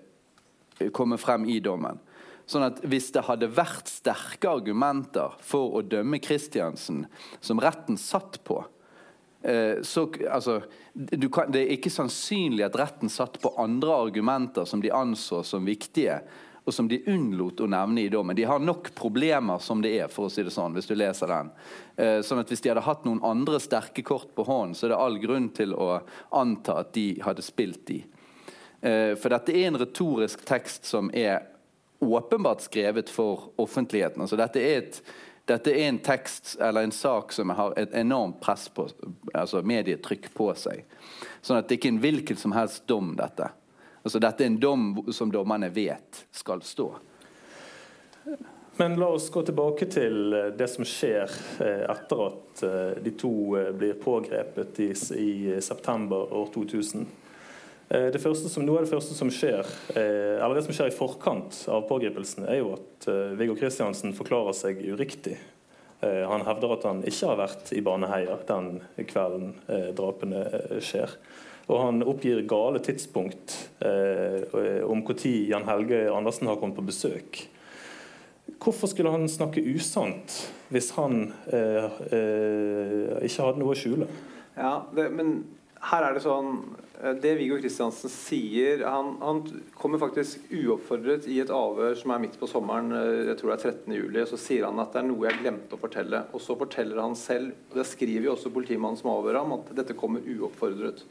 komme 0.91 1.15
frem 1.15 1.47
i 1.47 1.61
dommen. 1.63 2.03
Sånn 2.47 2.63
at 2.69 2.79
Hvis 2.87 3.11
det 3.15 3.25
hadde 3.27 3.51
vært 3.51 3.91
sterke 3.91 4.49
argumenter 4.49 5.35
for 5.43 5.77
å 5.77 5.83
dømme 5.83 6.21
Kristiansen, 6.23 7.05
som 7.43 7.59
retten 7.59 7.99
satt 7.99 8.39
på 8.47 8.61
eh, 9.43 9.83
så, 9.83 10.07
altså, 10.31 10.61
kan, 11.27 11.51
Det 11.51 11.65
er 11.65 11.75
ikke 11.75 11.91
sannsynlig 11.91 12.63
at 12.69 12.77
retten 12.79 13.11
satt 13.11 13.41
på 13.43 13.51
andre 13.59 13.99
argumenter 14.07 14.67
som 14.69 14.83
de 14.83 14.93
anså 14.95 15.43
som 15.43 15.67
viktige, 15.67 16.21
og 16.67 16.73
som 16.75 16.87
de 16.91 16.99
unnlot 17.07 17.61
å 17.63 17.67
nevne 17.71 18.01
i 18.03 18.09
dommen. 18.11 18.35
De 18.35 18.43
har 18.47 18.59
nok 18.59 18.89
problemer 18.95 19.59
som 19.63 19.79
det 19.83 19.93
er, 20.01 20.09
for 20.11 20.27
å 20.27 20.31
si 20.31 20.43
det 20.43 20.51
sånn, 20.51 20.73
hvis 20.75 20.89
du 20.89 20.97
leser 20.99 21.31
den. 21.31 21.51
Eh, 21.95 22.19
sånn 22.27 22.41
at 22.41 22.51
Hvis 22.51 22.63
de 22.63 22.73
hadde 22.73 22.83
hatt 22.83 23.05
noen 23.07 23.23
andre 23.23 23.59
sterke 23.63 24.03
kort 24.03 24.33
på 24.35 24.43
hånden, 24.47 24.75
så 24.75 24.87
er 24.87 24.95
det 24.95 25.03
all 25.03 25.19
grunn 25.23 25.47
til 25.55 25.75
å 25.75 26.01
anta 26.35 26.81
at 26.83 26.91
de 26.95 27.09
hadde 27.23 27.43
spilt 27.43 27.85
de. 27.87 28.01
Eh, 28.81 29.15
for 29.15 29.31
dette 29.31 29.55
er 29.55 29.69
en 29.69 29.79
retorisk 29.79 30.43
tekst 30.47 30.87
som 30.87 31.07
er 31.15 31.43
åpenbart 31.99 32.61
skrevet 32.61 33.09
for 33.09 33.49
offentligheten. 33.55 34.21
Altså 34.21 34.35
dette, 34.39 34.61
er 34.61 34.77
et, 34.77 34.99
dette 35.49 35.73
er 35.73 35.87
en 35.87 35.99
tekst 36.03 36.55
eller 36.61 36.87
en 36.87 36.95
sak 36.95 37.33
som 37.33 37.49
har 37.57 37.73
et 37.79 37.93
enormt 37.93 38.39
press 38.43 38.67
på 38.69 38.87
altså 39.33 39.61
medietrykk 39.65 40.29
på 40.37 40.51
seg. 40.55 40.83
Sånn 41.41 41.61
at 41.61 41.69
det 41.69 41.79
ikke 41.79 41.91
er 41.91 41.95
en 41.95 42.03
hvilken 42.03 42.39
som 42.39 42.55
helst 42.57 42.85
dom, 42.89 43.15
dette. 43.17 43.49
Altså 44.03 44.21
Dette 44.23 44.45
er 44.45 44.51
en 44.51 44.61
dom 44.61 44.89
som 45.11 45.31
dommerne 45.33 45.69
vet 45.73 46.25
skal 46.31 46.61
stå. 46.63 46.91
Men 48.77 48.95
la 48.99 49.07
oss 49.07 49.29
gå 49.33 49.41
tilbake 49.41 49.87
til 49.89 50.33
eh, 50.37 50.51
det 50.57 50.67
som 50.69 50.85
skjer 50.85 51.31
eh, 51.65 51.85
etter 51.89 52.19
at 52.27 52.61
eh, 52.63 52.99
de 53.01 53.13
to 53.17 53.31
blir 53.73 53.97
pågrepet 53.97 54.79
i, 54.85 54.91
i 55.17 55.61
september 55.65 56.29
år 56.33 56.51
2000. 56.53 57.07
Eh, 57.89 58.07
det 58.11 58.19
som, 58.19 58.65
noe 58.65 58.81
av 58.81 58.83
det 58.85 58.91
første 58.91 59.15
som 59.15 59.29
skjer, 59.31 59.63
eh, 59.95 60.43
eller 60.43 60.55
det 60.57 60.65
som 60.65 60.75
skjer 60.75 60.89
i 60.91 60.95
forkant 60.95 61.61
av 61.71 61.85
pågripelsen, 61.87 62.43
er 62.49 62.59
jo 62.59 62.73
at 62.75 63.07
eh, 63.07 63.35
Viggo 63.39 63.55
Kristiansen 63.55 64.15
forklarer 64.17 64.55
seg 64.57 64.81
uriktig. 64.83 65.37
Han 65.97 66.43
hevder 66.45 66.75
at 66.75 66.83
han 66.85 66.99
ikke 67.09 67.25
har 67.25 67.39
vært 67.39 67.71
i 67.73 67.81
Baneheia 67.81 68.35
den 68.45 68.83
kvelden 69.09 69.55
drapene 69.97 70.43
skjer. 70.77 71.09
Og 71.73 71.79
han 71.81 72.05
oppgir 72.05 72.43
gale 72.45 72.77
tidspunkt 72.85 73.55
om 73.81 75.01
når 75.01 75.25
Jan 75.49 75.65
Helge 75.65 76.03
Andersen 76.13 76.51
har 76.51 76.59
kommet 76.61 76.77
på 76.77 76.85
besøk. 76.85 77.49
Hvorfor 78.61 78.93
skulle 78.93 79.09
han 79.09 79.25
snakke 79.25 79.65
usant 79.65 80.37
hvis 80.69 80.93
han 80.99 81.33
ikke 81.49 83.47
hadde 83.49 83.57
noe 83.57 83.73
å 83.73 83.81
skjule? 83.81 84.05
Ja, 84.53 84.85
det, 84.93 85.09
men 85.17 85.39
her 85.89 86.05
er 86.05 86.13
det 86.13 86.21
sånn 86.29 86.61
Det 86.97 87.35
Viggo 87.37 87.59
Kristiansen 87.61 88.09
sier 88.09 88.81
han, 88.89 89.11
han, 89.21 89.43
kommer 89.77 90.01
faktisk 90.01 90.47
uoppfordret 90.49 91.27
i 91.29 91.35
et 91.43 91.51
avhør 91.53 91.93
som 91.99 92.13
er 92.15 92.23
midt 92.23 92.39
på 92.41 92.49
sommeren, 92.49 92.89
eh, 92.97 93.27
jeg 93.29 93.37
tror 93.37 93.51
det 93.51 93.57
er 93.57 93.75
13. 93.75 93.93
juli, 93.99 94.23
så 94.25 94.39
sier 94.41 94.65
han 94.65 94.81
at 94.81 94.95
det 94.95 95.03
er 95.03 95.09
noe 95.11 95.27
jeg 95.27 95.43
glemte 95.43 95.77
å 95.77 95.81
fortelle. 95.81 96.23
Og 96.33 96.41
så 96.41 96.57
forteller 96.57 97.03
han 97.03 97.13
selv, 97.19 97.53
og 97.69 97.77
det 97.77 97.85
skriver 97.85 98.25
jo 98.25 98.33
også 98.33 98.53
politimannen 98.55 98.97
som 98.97 99.11
avhører 99.13 99.43
ham, 99.43 99.53
at 99.59 99.69
dette 99.77 99.97
kommer 99.99 100.25
uoppfordret. 100.25 101.05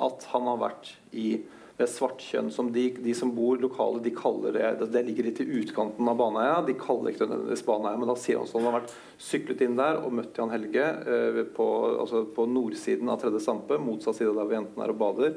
At 0.00 0.28
han 0.34 0.44
har 0.50 0.60
vært 0.60 0.92
i 1.16 1.30
ved 1.40 1.59
svartkjønn, 1.88 2.50
som 2.52 2.68
de, 2.74 2.86
de, 3.00 3.14
som 3.16 3.30
bor 3.32 3.60
lokale, 3.62 4.02
de 4.04 4.12
kaller 4.12 4.56
det 4.56 4.90
Det 4.92 5.02
ligger 5.06 5.28
litt 5.28 5.40
i 5.40 5.48
utkanten 5.60 6.08
av 6.10 6.18
Baneheia. 6.18 6.60
De 6.66 6.76
kaller 6.78 7.14
ikke 7.14 7.28
nødvendigvis 7.28 7.64
Baneheia, 7.66 8.00
men 8.00 8.10
da 8.10 8.18
sier 8.20 8.42
han 8.42 8.50
sånn 8.50 8.66
han 8.66 8.74
har 8.74 8.82
vært 8.82 8.94
syklet 9.20 9.64
inn 9.64 9.78
der 9.78 10.02
og 10.02 10.14
møtt 10.18 10.36
Jan 10.36 10.52
Helge 10.52 10.84
eh, 10.84 11.42
på, 11.56 11.66
altså 12.02 12.26
på, 12.36 12.46
nordsiden 12.50 13.10
av 13.12 13.20
Tredje 13.22 13.42
Stampe, 13.44 13.80
motsatt 13.80 14.18
side 14.18 14.34
der 14.34 14.44
hvor 14.44 14.56
jentene 14.58 14.86
er 14.86 14.94
og 14.94 15.00
bader. 15.00 15.36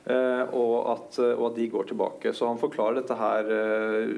Eh, 0.00 0.54
og, 0.56 0.76
at, 0.94 1.18
og, 1.34 1.42
at, 1.50 1.58
de 1.58 1.68
går 1.72 1.90
tilbake. 1.90 2.32
Så 2.36 2.48
han 2.48 2.60
forklarer 2.60 3.02
dette 3.02 3.16
her 3.20 3.50
eh, 3.52 4.14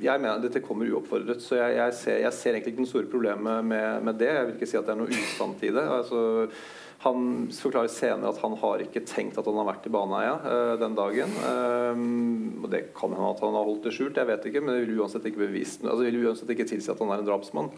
Jeg 0.00 0.22
mener 0.22 0.40
dette 0.40 0.64
kommer 0.64 0.88
uoppfordret. 0.88 1.44
Så 1.44 1.58
jeg, 1.60 1.76
jeg, 1.76 1.98
ser, 1.98 2.22
jeg 2.24 2.36
ser, 2.36 2.56
egentlig 2.56 2.74
ikke 2.74 2.86
noe 2.86 2.94
store 2.94 3.12
problemet 3.12 3.68
med, 3.68 4.02
med, 4.08 4.18
det. 4.20 4.32
Jeg 4.32 4.48
vil 4.48 4.56
ikke 4.56 4.70
si 4.72 4.80
at 4.80 4.88
det 4.88 4.96
er 4.96 5.00
noe 5.04 5.20
usant 5.20 5.64
i 5.64 5.72
det. 5.76 5.86
altså 6.00 6.24
han 7.04 7.48
forklarer 7.52 7.90
senere 7.92 8.30
at 8.32 8.40
han 8.40 8.56
har 8.60 8.82
ikke 8.86 9.02
tenkt 9.06 9.36
at 9.36 9.46
han 9.46 9.58
har 9.60 9.68
vært 9.68 9.86
i 9.88 9.92
Baneheia 9.92 10.36
uh, 10.40 10.72
den 10.80 10.96
dagen. 10.96 11.34
Um, 11.44 12.64
og 12.64 12.70
Det 12.72 12.82
kan 12.96 13.12
hende 13.12 13.30
at 13.34 13.42
han 13.44 13.56
har 13.58 13.68
holdt 13.68 13.84
det 13.86 13.92
skjult, 13.94 14.16
jeg 14.16 14.30
vet 14.30 14.48
ikke, 14.48 14.62
men 14.64 14.74
det 14.74 14.86
vil 14.86 15.02
uansett 15.02 15.28
ikke 15.28 15.44
bevise 15.44 15.84
altså, 15.84 16.00
det 16.02 16.14
vil 16.14 16.28
uansett 16.30 16.52
ikke 16.54 16.68
tilsi 16.68 16.90
at 16.92 17.02
han 17.02 17.12
er 17.12 17.22
en 17.22 17.28
drapsmann. 17.28 17.68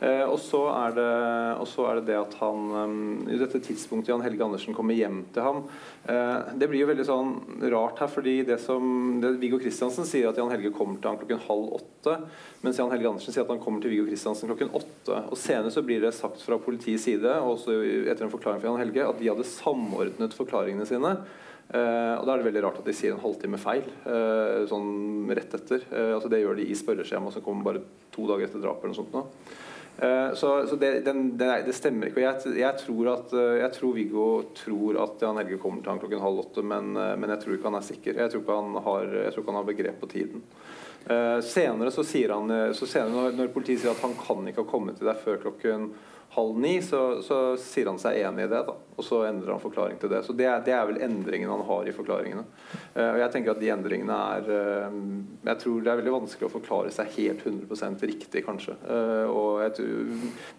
Uh, 0.00 0.24
og, 0.30 0.38
så 0.40 0.62
er 0.72 0.94
det, 0.96 1.08
og 1.60 1.66
så 1.68 1.88
er 1.90 1.98
det 1.98 2.06
det 2.12 2.20
at 2.20 2.36
han 2.40 2.70
um, 2.72 3.00
I 3.28 3.40
dette 3.40 3.60
tidspunktet 3.66 4.14
Jan 4.14 4.22
Helge 4.24 4.46
Andersen 4.46 4.76
kommer 4.76 4.96
hjem 4.96 5.18
til 5.34 5.44
ham 5.44 5.58
uh, 6.08 6.54
Det 6.56 6.70
blir 6.70 6.80
jo 6.80 6.88
veldig 6.88 7.04
sånn 7.04 7.34
rart 7.74 8.00
her, 8.00 8.08
fordi 8.08 8.38
det 8.48 8.56
som 8.62 9.18
det 9.20 9.34
Viggo 9.42 9.58
Kristiansen 9.60 10.08
sier 10.08 10.30
at 10.30 10.40
Jan 10.40 10.48
Helge 10.54 10.72
kommer 10.72 10.96
til 10.96 11.10
ham 11.10 11.20
klokken 11.20 11.42
halv 11.48 11.74
åtte, 11.80 12.16
mens 12.64 12.80
Jan 12.80 12.94
Helge 12.94 13.10
Andersen 13.10 13.34
sier 13.34 13.44
at 13.44 13.52
han 13.52 13.60
kommer 13.60 13.82
til 13.82 13.92
Viggo 13.92 14.06
Kristiansen 14.08 14.48
klokken 14.48 14.72
åtte. 14.78 15.20
Og 15.28 15.36
Senere 15.40 15.72
så 15.74 15.84
blir 15.84 16.00
det 16.00 16.14
sagt 16.16 16.40
fra 16.44 16.56
politiets 16.62 17.04
side, 17.04 17.36
og 17.42 17.58
også 17.58 17.76
etter 17.82 18.24
en 18.26 18.32
forklaring 18.32 18.59
fra 18.60 18.70
Jan 18.70 18.82
Helge 18.82 19.06
at 19.08 19.20
de 19.20 19.30
hadde 19.32 19.48
samordnet 19.48 20.36
forklaringene 20.36 20.88
sine. 20.88 21.14
Eh, 21.70 22.14
og 22.18 22.26
Da 22.26 22.34
er 22.34 22.40
det 22.40 22.48
veldig 22.50 22.62
rart 22.66 22.78
at 22.80 22.86
de 22.88 22.94
sier 22.96 23.14
en 23.14 23.22
halvtime 23.22 23.58
feil 23.62 23.84
eh, 23.86 24.68
sånn 24.70 25.30
rett 25.30 25.58
etter. 25.58 25.84
Eh, 25.90 26.12
altså 26.16 26.30
Det 26.32 26.42
gjør 26.42 26.58
de 26.58 26.68
i 26.70 26.78
spørreskjemaet 26.78 27.36
som 27.36 27.44
kommer 27.46 27.68
bare 27.68 27.84
to 28.14 28.26
dager 28.30 28.48
etter 28.48 28.64
drapet. 28.64 28.90
eller. 28.90 29.28
Eh, 30.00 30.34
så, 30.34 30.66
så 30.66 30.76
det, 30.76 31.00
den, 31.04 31.36
det, 31.36 31.48
det, 31.66 31.74
stemmer 31.76 32.08
ikke. 32.08 32.22
og 32.22 32.26
jeg, 32.26 32.58
jeg, 32.62 32.76
tror 32.80 33.10
at, 33.12 33.32
eh, 33.36 33.56
jeg 33.60 33.72
tror 33.76 33.96
Viggo 33.96 34.28
tror 34.56 35.00
at 35.04 35.24
Jan 35.26 35.40
Helge 35.42 35.58
kommer 35.60 35.84
til 35.84 35.92
han 35.92 36.00
klokken 36.00 36.22
halv 36.24 36.44
åtte, 36.46 36.64
men, 36.64 36.94
eh, 36.96 37.16
men, 37.20 37.34
jeg 37.34 37.42
tror 37.42 37.56
ikke 37.56 37.68
han 37.68 37.76
er 37.76 37.84
sikker. 37.84 38.22
Jeg 38.22 38.32
tror 38.32 38.44
ikke 38.44 38.60
han 38.62 38.78
har, 38.86 39.16
ikke 39.28 39.44
han 39.50 39.60
har 39.60 39.68
begrep 39.68 40.00
på 40.00 40.08
tiden. 40.14 40.46
Senere 41.46 41.90
så 41.90 42.04
sier 42.06 42.34
han 42.34 42.50
så 42.76 42.86
senere 42.86 43.10
når, 43.10 43.36
når 43.38 43.52
politiet 43.54 43.80
sier 43.82 43.94
at 43.94 44.02
han 44.04 44.12
kan 44.18 44.46
ikke 44.46 44.62
ha 44.62 44.68
kommet 44.68 44.98
til 45.00 45.08
deg 45.08 45.22
før 45.24 45.40
klokken 45.42 45.88
halv 46.30 46.58
ni, 46.58 46.82
så, 46.82 47.22
så, 47.22 47.56
sier 47.58 47.88
han 47.90 47.98
seg 47.98 48.20
enig 48.22 48.44
i 48.46 48.50
det. 48.50 48.60
da, 48.66 48.74
Og 48.96 49.02
så 49.04 49.24
endrer 49.26 49.50
han 49.50 49.62
forklaring 49.62 49.98
til 49.98 50.12
det. 50.12 50.22
Så 50.26 50.34
Det 50.36 50.46
er, 50.46 50.60
det 50.62 50.74
er 50.76 50.86
vel 50.86 51.00
endringen 51.02 51.50
han 51.50 51.64
har 51.66 51.88
i 51.88 51.94
forklaringene. 51.94 52.44
Uh, 52.94 53.08
og 53.08 53.18
Jeg 53.24 53.32
tenker 53.34 53.54
at 53.54 53.62
de 53.62 53.72
endringene 53.74 54.18
er 54.36 54.46
uh, 54.46 55.00
Jeg 55.48 55.62
tror 55.64 55.82
det 55.82 55.92
er 55.92 56.00
veldig 56.02 56.14
vanskelig 56.14 56.46
å 56.46 56.52
forklare 56.54 56.94
seg 56.94 57.10
helt 57.18 57.42
100 57.42 58.06
riktig, 58.06 58.44
kanskje. 58.46 58.78
Og 59.30 59.60
jeg, 59.64 59.90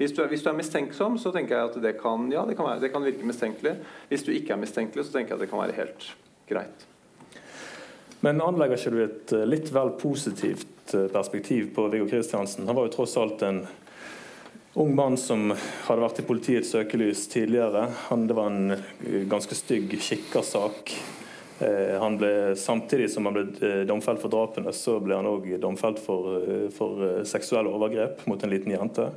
hvis, 0.02 0.12
du 0.12 0.24
er, 0.26 0.30
hvis, 0.32 0.44
du 0.44 0.52
er, 0.52 0.60
mistenksom, 0.60 1.20
så 1.22 1.32
tenker 1.32 1.58
jeg 1.58 1.72
at 1.72 1.82
det 1.88 1.96
kan, 2.02 2.28
ja, 2.34 2.44
det 2.48 2.60
kan, 2.60 2.68
være, 2.68 2.84
det 2.84 2.92
kan 2.92 3.08
virke 3.08 3.28
mistenkelig. 3.28 3.78
Hvis 4.12 4.28
du 4.28 4.36
ikke 4.36 4.58
er 4.58 4.64
mistenkelig, 4.66 5.08
så 5.08 5.16
tenker 5.16 5.36
jeg 5.36 5.40
at 5.40 5.46
det 5.48 5.54
kan 5.54 5.64
være 5.64 5.80
helt 5.80 6.10
greit. 6.52 6.91
Men 8.22 8.42
anlegger 8.42 8.78
ikke 8.78 8.94
du 8.94 9.00
et 9.04 9.32
litt 9.50 9.72
vel 9.74 9.96
positivt 9.98 10.94
perspektiv 11.14 11.72
på 11.76 11.88
Viggo 11.90 12.06
Kristiansen? 12.10 12.68
Han 12.68 12.78
var 12.78 12.86
jo 12.86 12.94
tross 12.94 13.16
alt 13.18 13.42
en 13.48 13.64
ung 14.74 14.96
mann 14.96 15.18
som 15.20 15.52
hadde 15.88 16.04
vært 16.04 16.22
i 16.22 16.28
politiets 16.28 16.72
søkelys 16.72 17.26
tidligere. 17.32 17.88
Han, 18.08 18.28
det 18.28 18.38
var 18.38 18.52
en 18.52 18.76
eh, 18.76 19.24
ganske 19.30 19.56
stygg 19.56 19.98
kikkersak. 20.00 20.94
Eh, 21.60 21.98
han 22.00 22.18
ble, 22.20 22.56
samtidig 22.60 23.10
som 23.12 23.28
han 23.28 23.36
ble 23.36 23.46
eh, 23.68 23.82
domfelt 23.90 24.24
for 24.24 24.32
drapene, 24.32 24.72
så 24.76 25.00
ble 25.04 25.18
han 25.20 25.28
òg 25.28 25.50
domfelt 25.62 26.00
for, 26.04 26.46
for 26.76 27.24
seksuelle 27.28 27.72
overgrep 27.72 28.26
mot 28.32 28.44
en 28.44 28.54
liten 28.54 28.76
jente. 28.76 29.10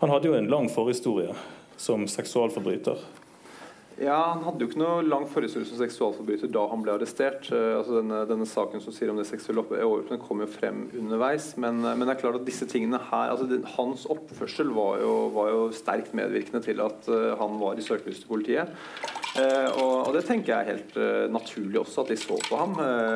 Han 0.00 0.12
hadde 0.14 0.30
jo 0.30 0.38
en 0.38 0.48
lang 0.48 0.70
forhistorie 0.72 1.34
som 1.80 2.06
seksualforbryter. 2.08 2.96
Ja, 4.00 4.32
Han 4.32 4.46
hadde 4.46 4.64
jo 4.64 4.70
ikke 4.70 4.80
noe 4.80 5.02
lang 5.04 5.26
forhistorie 5.28 5.68
som 5.68 5.76
seksualforbryter 5.76 6.48
da 6.52 6.62
han 6.70 6.80
ble 6.84 6.94
arrestert. 6.94 7.50
Uh, 7.52 7.76
altså 7.80 7.98
denne, 7.98 8.22
denne, 8.30 8.46
saken 8.48 8.80
som 8.80 8.94
sier 8.96 9.12
om 9.12 9.20
det 9.20 9.26
seksuelle 9.28 9.60
overgrepet, 9.60 10.22
kom 10.24 10.40
jo 10.40 10.48
frem 10.48 10.86
underveis. 10.96 11.52
Men, 11.60 11.82
uh, 11.84 11.92
men, 11.92 12.06
det 12.08 12.14
er 12.14 12.22
klart 12.22 12.38
at 12.40 12.46
disse 12.48 12.68
tingene 12.70 13.00
her 13.10 13.34
altså 13.34 13.48
den, 13.50 13.66
Hans 13.76 14.06
oppførsel 14.10 14.72
var 14.72 15.02
jo, 15.02 15.12
var 15.36 15.52
jo, 15.52 15.66
sterkt 15.76 16.14
medvirkende 16.16 16.62
til 16.64 16.80
at 16.84 17.10
uh, 17.12 17.34
han 17.40 17.60
var 17.60 17.76
i 17.76 17.84
søkelyset 17.84 18.24
til 18.24 18.32
politiet. 18.32 18.72
Og, 19.30 20.08
og, 20.08 20.08
det 20.16 20.24
tenker 20.26 20.50
jeg 20.50 20.58
er 20.58 20.70
helt 20.72 21.30
naturlig 21.30 21.78
også, 21.78 22.02
at 22.02 22.08
de 22.10 22.16
så 22.18 22.34
på 22.48 22.56
ham. 22.58 22.72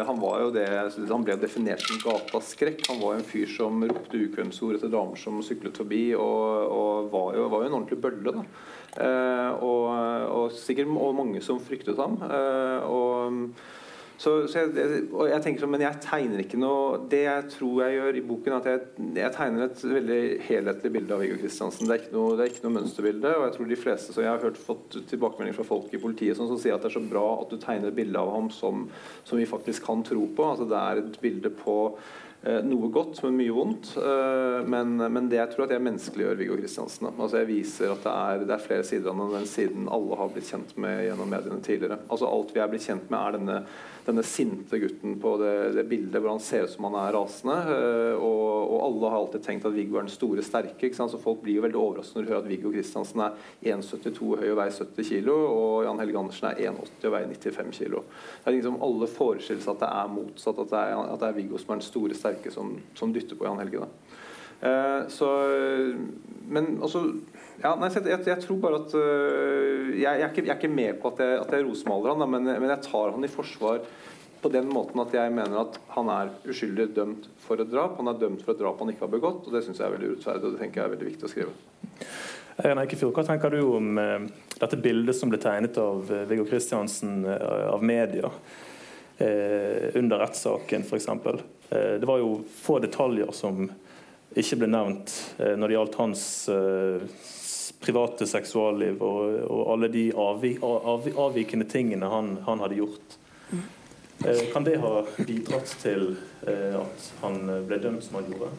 han 0.07 0.21
var 0.23 0.45
jo 0.45 0.53
det, 0.55 0.63
han 1.11 1.25
ble 1.27 1.35
definert 1.43 1.83
som 1.83 1.99
gataskrekk. 2.05 2.85
Han 2.87 3.01
var 3.01 3.17
jo 3.17 3.19
en 3.19 3.27
fyr 3.27 3.51
som 3.51 3.83
ropte 3.83 4.21
ukvemsord 4.29 4.79
etter 4.79 4.93
damer 4.95 5.19
som 5.19 5.43
syklet 5.43 5.75
forbi, 5.83 6.05
og, 6.15 6.71
og 6.71 7.11
var, 7.11 7.35
jo, 7.35 7.49
var 7.51 7.65
jo 7.65 7.73
en 7.73 7.77
ordentlig 7.81 7.99
bølle. 8.05 8.37
da. 8.39 8.47
Eh, 8.95 9.51
sikkert 10.53 10.93
og 10.93 11.17
mange 11.17 11.41
som 11.45 11.63
fryktet 11.63 12.01
ham. 12.01 12.19
Eh, 12.27 12.85
og 12.91 13.57
så, 14.15 14.47
så 14.47 14.61
jeg, 14.63 14.99
og 15.11 15.27
jeg 15.27 15.43
tenker 15.43 15.65
sånn, 15.65 15.73
Men 15.75 15.83
jeg 15.83 15.99
tegner 16.05 16.43
ikke 16.45 16.59
noe 16.61 17.01
Det 17.11 17.25
jeg 17.25 17.47
tror 17.51 17.81
jeg 17.83 17.97
gjør 17.97 18.19
i 18.21 18.23
boken, 18.29 18.57
at 18.61 18.69
jeg, 18.71 18.83
jeg 19.19 19.35
tegner 19.35 19.65
et 19.67 19.83
veldig 19.91 20.19
helhetlig 20.47 20.93
bilde 20.95 21.17
av 21.17 21.25
Viggo 21.25 21.39
Kristiansen. 21.41 21.89
Det 21.91 21.97
er, 21.97 22.05
ikke 22.05 22.15
noe, 22.15 22.37
er 22.39 22.53
ikke 22.53 22.67
noe 22.67 22.77
mønsterbilde. 22.77 23.33
Og 23.35 23.47
jeg 23.49 23.57
tror 23.57 23.71
de 23.73 23.81
fleste 23.81 24.15
som 24.15 24.25
Jeg 24.25 24.31
har 24.31 24.45
hørt 24.47 24.61
fått 24.61 25.01
tilbakemeldinger 25.11 25.59
fra 25.59 25.69
folk 25.73 25.91
i 25.91 26.03
politiet 26.03 26.39
som, 26.39 26.51
som 26.51 26.61
sier 26.63 26.77
at 26.77 26.87
det 26.87 26.93
er 26.93 26.99
så 26.99 27.03
bra 27.11 27.25
at 27.41 27.51
du 27.51 27.59
tegner 27.59 27.91
et 27.91 27.99
bilde 27.99 28.21
av 28.21 28.31
ham 28.37 28.53
som, 28.55 28.87
som 29.27 29.41
vi 29.41 29.49
faktisk 29.51 29.89
kan 29.89 30.07
tro 30.07 30.29
på. 30.31 30.47
Altså 30.53 30.69
Det 30.71 30.85
er 30.85 31.03
et 31.03 31.19
bilde 31.25 31.51
på 31.65 31.79
noe 32.45 32.91
godt, 32.93 33.23
men 33.25 33.39
mye 33.39 33.55
vondt. 33.57 33.95
Eh, 33.97 34.59
men, 34.69 34.97
men, 35.01 35.31
det 35.31 35.39
jeg 35.39 35.53
tror 35.55 35.65
at 35.67 35.75
jeg 35.75 35.85
menneskeliggjør 35.85 36.41
Viggo 36.41 36.59
Kristiansen. 36.61 37.09
Altså 37.15 37.41
jeg 37.41 37.51
viser 37.51 37.95
at 37.95 38.05
det 38.05 38.13
er, 38.13 38.45
det 38.45 38.57
er 38.57 38.67
flere 38.67 38.87
sider 38.87 39.15
av 39.15 39.33
den 39.37 39.49
siden 39.49 39.89
alle 39.93 40.21
har 40.21 40.33
blitt 40.35 40.51
kjent 40.51 40.77
med 40.81 41.07
gjennom 41.07 41.33
mediene 41.33 41.65
tidligere. 41.65 42.03
Altså 42.09 42.29
Alt 42.29 42.55
vi 42.55 42.63
er 42.65 42.71
blitt 42.73 42.87
kjent 42.87 43.09
med, 43.09 43.21
er 43.21 43.39
denne 43.39 43.59
denne 44.05 44.23
sinte 44.27 44.79
gutten 44.79 45.17
på 45.21 45.37
det, 45.41 45.53
det, 45.77 45.85
bildet 45.89 46.21
hvor 46.21 46.35
han 46.35 46.43
ser 46.43 46.67
ut 46.67 46.73
som 46.75 46.87
han 46.89 46.97
er 47.01 47.15
rasende. 47.17 47.57
Eh, 47.73 48.17
og, 48.19 48.45
og, 48.69 48.77
alle 48.85 49.11
har 49.11 49.19
alltid 49.21 49.45
tenkt 49.47 49.69
at 49.69 49.77
Viggo 49.77 49.99
er 49.99 50.07
den 50.07 50.13
store, 50.13 50.45
sterke. 50.45 50.91
Så 50.95 51.21
folk 51.21 51.41
blir 51.45 51.59
jo 51.59 51.65
veldig 51.65 51.81
overrasket 51.81 52.19
når 52.19 52.27
de 52.27 52.33
hører 52.33 52.43
at 52.43 52.51
Viggo 52.51 52.73
Kristiansen 52.75 53.25
er 53.25 53.39
1,72 53.75 54.35
høy 54.43 54.47
og 54.51 54.59
veier 54.61 54.77
70 54.77 55.11
kg, 55.11 55.31
og 55.33 55.87
Jan 55.87 56.03
Helge 56.03 56.21
Andersen 56.21 56.49
er 56.51 56.61
1,80 56.73 57.09
og 57.09 57.17
veier 57.17 57.33
95 57.33 57.81
kg. 57.81 58.03
Det 58.45 58.51
er 58.51 58.57
liksom 58.59 58.81
Alle 58.85 59.11
forestiller 59.11 59.65
seg 59.65 59.77
at 59.77 59.85
det 59.85 59.91
er 60.03 60.13
motsatt, 60.19 60.61
at 60.65 60.75
det 60.75 60.83
er, 60.83 61.13
at 61.15 61.23
det 61.23 61.31
er 61.31 61.39
Viggo 61.39 61.61
som 61.61 61.73
er 61.73 61.81
den 61.81 61.89
store, 61.89 62.19
sterke 62.19 62.34
som, 62.55 62.75
som 62.95 63.13
dytter 63.15 63.39
på 63.39 63.47
Jan 63.47 63.61
Helge. 63.63 63.87
Eh, 64.61 65.09
så, 65.09 65.29
men 66.49 66.79
altså 66.83 67.05
ja, 67.63 67.75
nei, 67.79 67.91
jeg, 67.95 68.21
jeg, 68.27 68.41
tror 68.43 68.59
bare 68.63 68.81
at 68.83 68.95
uh, 68.97 69.93
jeg, 69.95 70.03
jeg, 70.03 70.25
er 70.25 70.33
ikke, 70.33 70.43
jeg, 70.43 70.51
er 70.51 70.59
ikke, 70.59 70.73
med 70.75 70.99
på 71.01 71.13
at 71.13 71.23
jeg, 71.23 71.37
at 71.39 71.53
jeg 71.55 71.67
rosmaler 71.69 72.13
han, 72.13 72.25
men, 72.33 72.49
men, 72.51 72.73
jeg 72.73 72.83
tar 72.89 73.15
han 73.15 73.25
i 73.25 73.31
forsvar 73.31 73.85
på 74.43 74.51
den 74.53 74.67
måten 74.69 75.01
at 75.01 75.15
jeg 75.17 75.33
mener 75.33 75.61
at 75.63 75.79
han 75.95 76.11
er 76.13 76.33
uskyldig 76.51 76.89
dømt 76.97 77.29
for 77.41 77.63
et 77.63 77.71
drap. 77.71 77.95
Han 78.01 78.11
er 78.11 78.19
dømt 78.21 78.43
for 78.45 78.53
et 78.53 78.61
drap 78.61 78.83
han 78.83 78.91
ikke 78.93 79.07
har 79.07 79.13
begått, 79.15 79.47
og 79.47 79.55
det 79.55 79.63
syns 79.65 79.81
jeg 79.81 79.87
er 79.87 79.95
veldig 79.95 80.11
urettferdig. 80.11 80.43
og 80.43 80.57
det 80.57 80.61
tenker 80.61 80.83
jeg 80.83 80.89
er 80.89 80.95
veldig 80.97 81.09
viktig 81.09 81.29
å 81.29 81.33
skrive. 81.33 81.55
Jan 82.65 82.83
Eikefjord, 82.83 83.15
Hva 83.17 83.25
tenker 83.31 83.55
du 83.55 83.61
om 83.79 84.03
uh, 84.03 84.29
dette 84.59 84.81
bildet 84.85 85.17
som 85.17 85.33
ble 85.33 85.41
tegnet 85.43 85.81
av 85.81 86.11
uh, 86.11 86.21
Viggo 86.29 86.45
Kristiansen 86.51 87.23
av 87.25 87.85
media 87.85 88.33
under 89.95 90.19
rettssaken 90.19 90.83
f.eks.? 90.83 91.07
Uh, 91.75 91.97
det 92.01 92.09
var 92.09 92.23
jo 92.23 92.37
få 92.63 92.79
detaljer 92.85 93.35
som 93.37 93.67
ikke 94.35 94.65
ble 94.65 94.67
nevnt 94.67 95.13
når 95.39 95.71
det 95.71 95.75
gjaldt 95.77 95.97
hans 96.01 96.23
private 97.85 98.27
seksualliv 98.27 99.03
og, 99.03 99.37
og 99.47 99.61
alle 99.75 99.91
de 99.93 100.09
avvi, 100.11 100.55
av, 100.65 101.07
avvikende 101.27 101.67
tingene 101.71 102.09
han, 102.11 102.33
han, 102.47 102.63
hadde 102.65 102.81
gjort. 102.81 103.17
Eh, 104.25 104.43
kan 104.53 104.65
det 104.67 104.79
ha 104.83 105.05
bidratt 105.19 105.75
til 105.83 106.15
eh, 106.49 106.75
at 106.79 107.09
han 107.23 107.41
ble 107.69 107.79
dømt 107.83 108.07
som 108.07 108.19
han 108.21 108.31
gjorde? 108.33 108.51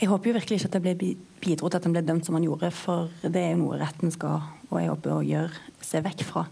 Jeg 0.00 0.10
håper 0.10 0.30
jo 0.30 0.36
virkelig 0.38 0.58
ikke 0.58 0.70
at 0.70 0.76
det 0.76 0.82
ble 0.84 1.12
bidro 1.44 1.70
til 1.70 1.78
at 1.78 1.88
han 1.88 1.96
ble 1.96 2.04
dømt 2.06 2.26
som 2.26 2.38
han 2.38 2.46
gjorde, 2.46 2.72
for 2.74 3.10
det 3.22 3.38
er 3.38 3.52
jo 3.54 3.62
noe 3.62 3.80
retten 3.82 4.14
skal 4.14 4.40
og 4.72 4.78
jeg 4.80 4.88
håper 4.88 5.14
å 5.14 5.24
gjøre 5.26 5.82
se 5.84 6.00
vekk 6.02 6.24
fra. 6.26 6.46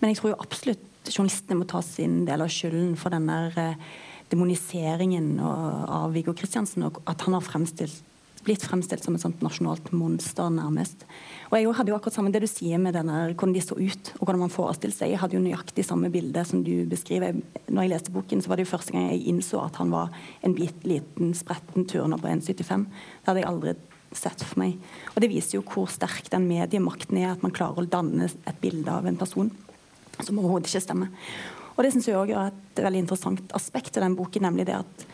Men 0.00 0.10
jeg 0.10 0.20
tror 0.20 0.32
jo 0.32 0.42
absolutt 0.42 1.10
journalistene 1.10 1.58
må 1.60 1.66
ta 1.68 1.82
sin 1.84 2.22
del 2.28 2.42
av 2.44 2.52
skylden 2.52 2.96
for 2.98 3.12
den 3.14 3.28
der 3.30 3.60
eh, 3.60 3.90
demoniseringen 4.30 5.34
av 5.42 6.14
Viggo 6.14 6.34
Kristiansen, 6.36 6.86
og 6.86 7.02
at 7.10 7.26
han 7.26 7.36
har 7.36 7.44
fremstilt 7.44 8.04
blitt 8.44 8.62
fremstilt 8.64 9.04
som 9.04 9.16
et 9.16 9.22
sånt 9.22 9.42
nasjonalt 9.44 9.90
monster, 9.92 10.48
nærmest. 10.52 11.04
Og 11.50 11.58
jeg 11.58 11.74
hadde 11.76 11.92
jo 11.92 11.96
akkurat 11.98 12.16
samme 12.16 12.32
det 12.32 12.42
du 12.44 12.48
sier 12.48 12.80
med 12.80 12.96
denne, 12.96 13.18
hvordan 13.34 13.52
de 13.56 13.62
så 13.64 13.76
ut, 13.76 14.12
og 14.16 14.22
hvordan 14.24 14.44
man 14.46 14.54
forestilte 14.54 14.96
seg. 14.96 15.12
Jeg 15.12 15.20
hadde 15.20 15.36
jo 15.36 15.42
nøyaktig 15.44 15.84
samme 15.86 16.08
bilde 16.12 16.44
som 16.48 16.62
du 16.64 16.72
beskriver. 16.88 17.36
Når 17.68 17.86
jeg 17.86 17.92
leste 17.92 18.14
boken, 18.14 18.40
så 18.42 18.50
var 18.50 18.60
det 18.60 18.66
jo 18.66 18.72
første 18.72 18.96
gang 18.96 19.10
jeg 19.10 19.26
innså 19.34 19.60
at 19.60 19.76
han 19.82 19.92
var 19.92 20.16
en 20.46 20.56
bit, 20.56 20.84
liten, 20.88 21.34
spretten 21.36 21.88
turner 21.90 22.20
på 22.20 22.32
1,75. 22.32 22.88
Det 22.88 23.28
hadde 23.28 23.44
jeg 23.44 23.50
aldri 23.50 23.76
sett 24.16 24.42
for 24.42 24.62
meg. 24.62 24.78
Og 25.12 25.22
det 25.22 25.30
viser 25.30 25.58
jo 25.58 25.66
hvor 25.66 25.90
sterk 25.92 26.32
den 26.32 26.48
mediemakten 26.50 27.20
er, 27.20 27.34
at 27.34 27.44
man 27.44 27.54
klarer 27.54 27.84
å 27.84 27.90
danne 27.92 28.30
et 28.30 28.62
bilde 28.62 28.90
av 28.90 29.06
en 29.06 29.20
person 29.20 29.52
som 30.20 30.38
overhodet 30.40 30.68
ikke 30.68 30.84
stemmer. 30.84 31.12
Og 31.80 31.86
det 31.86 31.94
syns 31.94 32.10
jeg 32.10 32.18
òg 32.20 32.28
er 32.36 32.50
et 32.50 32.80
veldig 32.84 33.00
interessant 33.00 33.52
aspekt 33.56 33.94
av 33.96 34.04
den 34.04 34.16
boken, 34.18 34.44
nemlig 34.44 34.66
det 34.68 34.74
at 34.76 35.04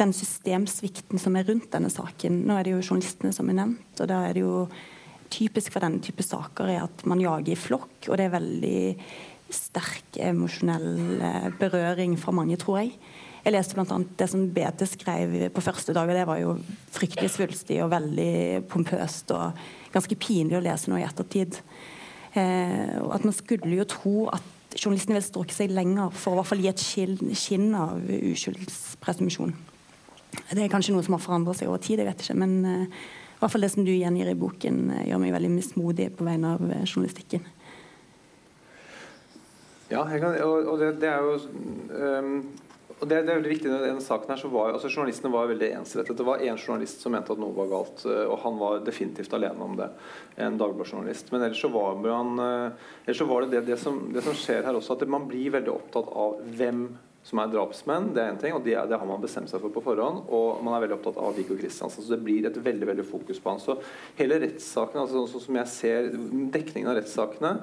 den 0.00 0.14
systemsvikten 0.16 1.20
som 1.20 1.36
er 1.36 1.44
rundt 1.44 1.68
denne 1.74 1.90
saken. 1.92 2.38
Nå 2.48 2.56
er 2.56 2.64
det 2.64 2.72
jo 2.72 2.78
journalistene 2.80 3.34
som 3.36 3.50
er 3.52 3.58
nevnt, 3.58 4.00
og 4.00 4.08
da 4.08 4.22
er 4.24 4.32
det 4.32 4.46
jo 4.46 4.62
typisk 5.28 5.74
for 5.74 5.84
denne 5.84 6.00
type 6.00 6.24
saker 6.24 6.72
er 6.72 6.86
at 6.86 7.04
man 7.04 7.20
jager 7.20 7.52
i 7.52 7.58
flokk, 7.58 8.08
og 8.08 8.16
det 8.16 8.24
er 8.24 8.32
veldig 8.32 8.80
sterk 9.52 10.16
emosjonell 10.24 11.20
eh, 11.20 11.50
berøring 11.60 12.16
fra 12.16 12.32
mange, 12.32 12.56
tror 12.64 12.80
jeg. 12.80 12.96
Jeg 13.44 13.52
leste 13.52 13.76
bl.a. 13.76 14.00
det 14.16 14.30
som 14.32 14.48
BT 14.56 14.86
skrev 14.88 15.36
på 15.52 15.66
første 15.68 15.92
dag, 15.92 16.08
og 16.08 16.16
det 16.16 16.24
var 16.32 16.40
jo 16.40 16.56
fryktelig 16.96 17.34
svulstig 17.34 17.82
og 17.84 17.92
veldig 17.92 18.64
pompøst 18.72 19.36
og 19.36 19.66
ganske 19.92 20.16
pinlig 20.16 20.56
å 20.56 20.64
lese 20.64 20.88
nå 20.88 20.96
i 20.96 21.04
ettertid. 21.04 21.60
Eh, 22.32 22.96
at 23.04 23.28
man 23.28 23.36
skulle 23.36 23.82
jo 23.82 23.90
tro 23.92 24.16
at 24.32 24.48
journalistene 24.78 25.18
vil 25.18 25.26
strukket 25.26 25.56
seg 25.56 25.74
lenger 25.74 26.14
for 26.14 26.34
å 26.34 26.40
hvert 26.40 26.50
fall 26.52 26.62
gi 26.64 26.70
et 26.70 26.84
skinn 27.38 27.70
av 27.78 28.00
uskyldspresumpsjon. 28.04 29.54
Det 30.50 30.64
er 30.64 30.72
kanskje 30.72 30.94
noe 30.94 31.04
som 31.06 31.16
har 31.16 31.22
forandret 31.22 31.60
seg 31.60 31.70
over 31.70 31.82
tid, 31.82 32.00
jeg 32.02 32.08
vet 32.08 32.24
ikke. 32.24 32.38
Men 32.42 32.56
uh, 32.66 32.86
i 32.86 33.38
hvert 33.40 33.52
fall 33.52 33.64
det 33.64 33.70
som 33.74 33.86
du 33.86 33.92
gjengir 33.92 34.30
i 34.30 34.38
boken, 34.38 34.80
uh, 34.90 35.02
gjør 35.06 35.22
meg 35.22 35.34
veldig 35.36 35.52
mismodig 35.52 36.08
på 36.18 36.26
vegne 36.26 36.56
av 36.56 36.64
uh, 36.64 36.80
journalistikken. 36.82 37.44
Ja, 39.92 40.02
kan, 40.08 40.34
og, 40.42 40.70
og 40.72 40.80
det, 40.80 40.94
det, 41.02 41.10
er 41.12 41.22
jo 41.22 41.34
um, 41.92 42.38
og 43.04 43.10
det, 43.10 43.20
det, 43.26 43.32
er 43.32 43.38
veldig 43.38 43.52
viktig 43.52 43.68
i 43.68 43.78
denne 43.84 44.02
saken 44.02 44.32
her, 44.32 44.40
så 44.40 44.48
var 44.48 44.72
altså 44.72 44.88
Journalistene 44.88 45.32
var 45.34 45.50
veldig 45.50 45.70
ensrettet. 45.76 46.16
Det 46.16 46.26
var 46.26 46.40
én 46.40 46.56
journalist 46.56 47.04
som 47.04 47.12
mente 47.12 47.34
at 47.34 47.40
noe 47.42 47.52
var 47.52 47.68
galt, 47.68 48.04
og 48.08 48.36
han 48.40 48.60
var 48.60 48.84
definitivt 48.86 49.36
alene 49.36 49.66
om 49.66 49.76
det. 49.78 49.90
En 50.40 50.56
Dagbladet-journalist. 50.60 51.28
Men 51.34 51.44
ellers 51.44 51.60
så 51.60 51.68
var, 51.74 51.98
man, 52.00 52.40
ellers 53.04 53.20
så 53.20 53.28
var 53.28 53.44
det 53.44 53.58
det, 53.58 53.66
det, 53.68 53.80
som, 53.82 54.00
det 54.14 54.24
som 54.24 54.36
skjer 54.38 54.64
her 54.64 54.78
også, 54.78 54.96
at 54.96 55.04
man 55.12 55.28
blir 55.28 55.52
veldig 55.58 55.74
opptatt 55.74 56.08
av 56.24 56.40
hvem 56.56 56.86
som 57.24 57.40
er 57.40 57.48
drapsmenn. 57.52 58.10
Det 58.12 58.20
er 58.20 58.32
en 58.34 58.40
ting, 58.40 58.52
og 58.52 58.64
det, 58.66 58.74
det, 58.90 58.98
har 59.00 59.08
man 59.08 59.22
bestemt 59.22 59.48
seg 59.48 59.62
for 59.62 59.72
på 59.72 59.82
forhånd. 59.84 60.26
Og 60.36 60.60
man 60.64 60.76
er 60.76 60.84
veldig 60.84 60.98
opptatt 60.98 61.20
av 61.22 61.32
Viggo 61.38 61.56
Kristiansen. 61.56 62.04
Så 62.04 62.12
det 62.12 62.20
blir 62.24 62.44
et 62.44 62.58
veldig 62.60 62.90
veldig 62.90 63.06
fokus 63.08 63.40
på 63.40 63.54
han. 63.54 63.62
Så 63.62 63.78
hele 64.18 64.38
rettssaken, 64.42 65.00
altså 65.00 65.24
sånn 65.32 65.44
som 65.46 65.58
jeg 65.62 65.72
ser 65.72 66.10
dekningen 66.54 66.92
av 66.92 66.98
rettssakene, 67.00 67.54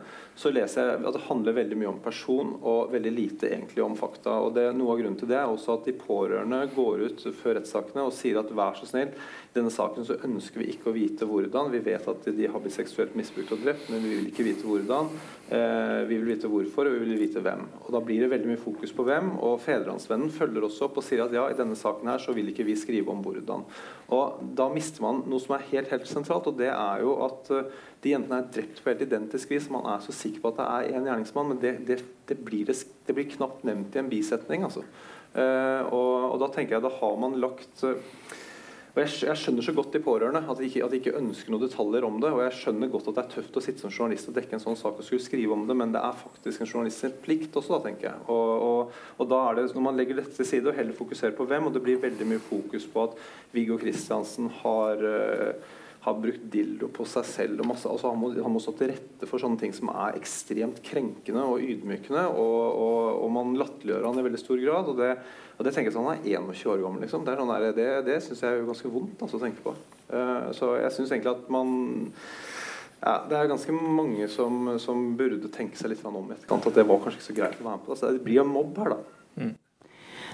så 0.41 0.50
leser 0.53 0.82
jeg 0.89 1.03
at 1.06 1.18
det 1.18 1.24
handler 1.27 1.58
veldig 1.60 1.77
mye 1.77 1.91
om 1.91 2.01
person 2.01 2.56
og 2.58 2.96
veldig 2.96 3.13
lite 3.13 3.51
egentlig 3.51 3.86
om 3.86 3.98
fakta. 4.00 4.39
og 4.48 4.56
det, 4.58 4.65
Noe 4.74 4.96
av 4.96 5.03
grunnen 5.03 5.20
til 5.20 5.30
det 5.30 5.38
er 5.38 5.51
også 5.51 5.77
at 5.77 5.86
de 5.89 5.94
pårørende 6.00 6.63
går 6.74 7.06
ut 7.06 7.25
før 7.38 7.60
rettssakene 7.60 8.08
og 8.08 8.15
sier 8.18 8.41
at 8.41 8.53
vær 8.58 8.80
så 8.80 8.89
snill, 8.89 9.13
i 9.51 9.58
denne 9.58 9.72
saken 9.74 10.05
så 10.08 10.15
ønsker 10.24 10.62
vi 10.62 10.70
ikke 10.72 10.88
å 10.88 10.96
vite 10.96 11.25
hvordan. 11.27 11.74
Vi 11.74 11.81
vet 11.83 12.05
at 12.07 12.27
de 12.31 12.46
har 12.48 12.61
blitt 12.64 12.72
seksuelt 12.72 13.18
misbrukt 13.20 13.50
og 13.51 13.59
drept, 13.66 13.90
men 13.92 14.00
vi 14.00 14.14
vil 14.14 14.29
ikke 14.29 14.46
vite 14.48 14.64
hvordan. 14.64 15.09
Eh, 15.51 16.03
vi 16.07 16.20
vil 16.22 16.29
vite 16.29 16.48
hvorfor, 16.48 16.87
og 16.87 16.94
vi 16.96 17.09
vil 17.09 17.20
vite 17.20 17.42
hvem. 17.44 17.66
Og 17.81 17.90
Da 17.92 18.00
blir 18.00 18.22
det 18.24 18.29
veldig 18.31 18.48
mye 18.48 18.61
fokus 18.61 18.94
på 18.96 19.03
hvem. 19.03 19.33
og 19.44 19.59
Fedrelandsvennen 19.59 20.31
følger 20.31 20.64
også 20.64 20.85
opp 20.87 21.01
og 21.01 21.03
sier 21.03 21.25
at 21.25 21.35
ja, 21.35 21.50
i 21.51 21.57
denne 21.57 21.75
saken 21.75 22.07
her 22.07 22.24
så 22.24 22.31
vil 22.31 22.48
ikke 22.48 22.64
vi 22.64 22.77
skrive 22.79 23.11
om 23.11 23.20
hvordan. 23.25 23.66
Og 24.16 24.40
Da 24.55 24.70
mister 24.72 25.03
man 25.03 25.20
noe 25.27 25.44
som 25.44 25.57
er 25.57 25.68
helt 25.74 25.92
helt 25.92 26.07
sentralt, 26.07 26.48
og 26.48 26.55
det 26.57 26.70
er 26.72 27.01
jo 27.03 27.18
at 27.25 27.51
uh, 27.51 27.68
de 28.03 28.14
jentene 28.14 28.40
er 28.40 28.48
drept 28.55 28.79
på 28.79 28.92
helt 28.94 29.03
identisk 29.03 29.51
vis. 29.51 29.68
Man 29.70 29.83
er 29.83 30.00
så 30.00 30.16
sikker 30.16 30.40
på 30.40 30.53
at 30.53 30.61
det 30.61 30.68
er 30.70 30.96
én 30.96 31.09
gjerningsmann, 31.09 31.51
men 31.51 31.59
det, 31.59 31.74
det, 31.90 32.00
det, 32.31 32.37
blir 32.40 32.72
det, 32.72 32.77
blir 33.11 33.27
knapt 33.35 33.66
nevnt 33.68 34.00
i 34.00 34.00
en 34.00 34.14
bisetning. 34.16 34.64
altså. 34.64 34.85
Uh, 35.35 35.92
og, 35.92 36.31
og, 36.31 36.40
da 36.40 36.50
tenker 36.55 36.77
jeg 36.77 36.87
da 36.87 36.94
har 37.01 37.20
man 37.20 37.35
lagt 37.40 37.83
og 38.92 38.98
jeg, 39.00 39.12
jeg, 39.24 39.40
skjønner 39.40 39.64
så 39.64 39.74
godt 39.75 39.94
de 39.96 40.01
pårørende, 40.04 40.42
at 40.44 40.58
de, 40.60 40.68
ikke, 40.68 40.82
at 40.84 40.92
de, 40.92 40.98
ikke, 41.00 41.14
ønsker 41.16 41.54
noen 41.54 41.64
detaljer 41.64 42.04
om 42.04 42.18
det. 42.20 42.32
Og 42.36 42.42
jeg 42.44 42.58
skjønner 42.60 42.92
godt 42.92 43.08
at 43.08 43.16
det 43.16 43.24
er 43.24 43.30
tøft 43.38 43.60
å 43.60 43.64
sitte 43.64 43.86
som 43.86 43.94
journalist 43.94 44.27
og 44.27 44.36
dekke 44.36 44.58
en 44.58 44.64
sånn 44.64 44.80
sak 44.80 45.00
og 45.00 45.08
skulle 45.08 45.24
skrive 45.24 45.56
om 45.56 45.64
det, 45.70 45.77
men 45.80 45.94
det 45.96 46.01
er 46.04 46.18
faktisk 46.20 46.66
en 46.66 46.68
journalists 46.68 47.16
plikt 47.24 47.56
også, 47.56 47.77
da, 47.77 47.86
tenker 47.86 48.10
jeg. 48.10 48.25
Og, 48.27 48.51
og, 48.68 48.98
og, 49.16 49.30
da 49.32 49.40
er 49.48 49.62
det, 49.62 49.68
når 49.77 49.86
man 49.88 50.01
legger 50.01 50.20
dette 50.20 50.36
til 50.36 50.50
side 50.50 50.68
og 50.68 50.75
heller 50.75 50.98
fokuserer 50.98 51.38
på 51.38 51.48
hvem, 51.48 51.70
og 51.70 51.77
det 51.77 51.84
blir 51.86 52.04
veldig 52.04 52.27
mye 52.34 52.44
fokus 52.44 52.90
på 52.92 53.06
at 53.08 53.16
Viggo 53.56 53.80
Kristiansen 53.80 54.51
har 54.60 55.08
uh, 55.08 55.72
har 56.01 56.18
brukt 56.18 56.48
dildo 56.53 56.90
på 56.90 57.05
seg 57.05 57.27
selv. 57.29 57.61
og 57.61 57.70
masse, 57.70 57.85
altså 57.90 58.09
han, 58.09 58.18
må, 58.18 58.31
han, 58.33 58.50
må, 58.50 58.61
stå 58.64 58.74
til 58.79 58.90
rette 58.90 59.27
for 59.29 59.42
sånne 59.42 59.61
ting 59.61 59.74
som 59.75 59.92
er 59.94 60.18
ekstremt 60.18 60.81
krenkende 60.85 61.44
og 61.46 61.61
ydmykende. 61.61 62.25
Og, 62.33 62.61
og, 62.74 63.22
og 63.22 63.31
man 63.35 63.53
latterliggjør 63.59 64.07
han 64.09 64.22
i 64.22 64.25
veldig 64.25 64.42
stor 64.42 64.64
grad. 64.64 64.90
og 64.90 65.01
det 65.01 65.14
og 65.61 65.68
det 65.68 65.75
tenker 65.75 65.92
jeg 65.92 65.94
sånn, 65.94 66.07
Han 66.09 66.18
er 66.18 66.40
21 66.42 66.72
år 66.74 66.79
gammel. 66.81 67.03
liksom. 67.05 67.25
Det, 67.27 67.35
sånn 67.37 67.51
der, 67.53 67.68
det, 67.77 67.90
det 68.07 68.18
syns 68.25 68.40
jeg 68.42 68.57
er 68.57 68.64
ganske 68.66 68.90
vondt 68.90 69.22
altså, 69.22 69.37
å 69.37 69.44
tenke 69.44 69.61
på. 69.61 69.75
Uh, 70.09 70.50
så 70.57 70.72
jeg 70.81 70.96
syns 70.96 71.14
egentlig 71.14 71.35
at 71.35 71.51
man 71.53 71.70
ja, 73.01 73.14
Det 73.29 73.37
er 73.37 73.50
ganske 73.50 73.74
mange 73.74 74.25
som, 74.29 74.72
som 74.81 75.03
burde 75.18 75.50
tenke 75.53 75.77
seg 75.77 75.94
litt 75.94 76.01
om 76.05 76.18
i 76.18 76.33
etterkant. 76.33 76.66
At 76.66 76.79
det 76.81 76.87
var 76.90 77.03
kanskje 77.03 77.22
ikke 77.22 77.27
så 77.27 77.37
greit 77.37 77.61
å 77.61 77.68
være 77.68 77.77
med 77.77 77.85
på. 77.85 77.98
Så 78.00 78.09
det 78.18 78.24
blir 78.25 78.42
en 78.42 78.50
mobb 78.50 78.81
her, 78.81 78.96
da. 78.96 79.22
Mm. 79.37 79.53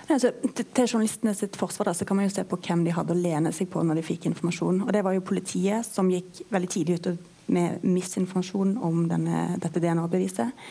Altså, 0.07 0.31
til 0.55 0.85
journalistene 0.87 1.33
sitt 1.35 1.57
forsvar 1.59 1.89
da, 1.89 1.93
så 1.97 2.05
kan 2.07 2.15
man 2.15 2.29
jo 2.29 2.31
se 2.31 2.45
på 2.47 2.59
hvem 2.63 2.85
de 2.85 2.93
hadde 2.95 3.11
å 3.11 3.19
lene 3.19 3.51
seg 3.55 3.67
på 3.71 3.81
når 3.83 3.99
de 3.99 4.05
fikk 4.07 4.29
informasjon. 4.29 4.85
Og 4.85 4.93
Det 4.95 5.01
var 5.03 5.17
jo 5.17 5.25
politiet 5.27 5.87
som 5.87 6.11
gikk 6.11 6.45
veldig 6.53 6.69
tidlig 6.71 6.99
ut 6.99 7.09
med 7.51 7.83
misinformasjon 7.83 8.77
om 8.83 9.03
denne, 9.11 9.57
dette 9.59 9.81
DNA-beviset. 9.83 10.63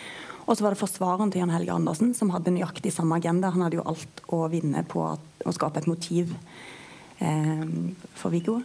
Og 0.47 0.55
så 0.55 0.65
var 0.65 0.73
det 0.73 0.81
forsvareren 0.81 1.33
til 1.33 1.43
Jan 1.43 1.53
Helge 1.53 1.75
Andersen 1.75 2.15
som 2.15 2.31
hadde 2.33 2.55
nøyaktig 2.55 2.93
samme 2.95 3.19
agenda. 3.19 3.51
Han 3.53 3.67
hadde 3.67 3.81
jo 3.81 3.87
alt 3.91 4.25
å 4.33 4.45
vinne 4.53 4.85
på 4.89 5.03
å 5.05 5.55
skape 5.55 5.83
et 5.83 5.91
motiv 5.91 6.33
eh, 7.19 7.65
for 8.17 8.33
Viggo. 8.33 8.61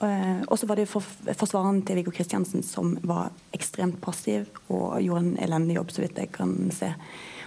Eh, 0.00 0.42
og 0.48 0.56
så 0.58 0.68
var 0.68 0.80
det 0.80 0.88
for, 0.90 1.04
forsvareren 1.28 1.82
til 1.86 2.00
Viggo 2.00 2.14
Kristiansen 2.14 2.64
som 2.66 2.96
var 3.06 3.30
ekstremt 3.56 4.00
passiv 4.02 4.48
og 4.66 4.98
gjorde 5.04 5.22
en 5.22 5.38
elendig 5.46 5.78
jobb, 5.78 5.92
så 5.92 6.06
vidt 6.06 6.22
jeg 6.24 6.32
kan 6.34 6.56
se. 6.74 6.90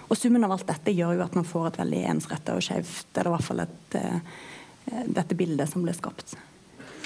Og 0.09 0.17
Summen 0.17 0.43
av 0.43 0.55
alt 0.55 0.67
dette 0.67 0.93
gjør 0.93 1.19
jo 1.19 1.25
at 1.25 1.35
man 1.37 1.47
får 1.47 1.67
et 1.69 1.81
veldig 1.83 2.03
ensretta 2.15 2.57
og 2.57 2.65
skjevt 2.65 3.17
eller 3.19 3.29
i 3.29 3.35
hvert 3.35 3.49
fall 3.49 3.63
et, 3.65 3.97
eh, 3.99 5.03
dette 5.05 5.37
bildet 5.37 5.69
som 5.69 5.85
ble 5.85 5.93
skapt. 5.93 6.33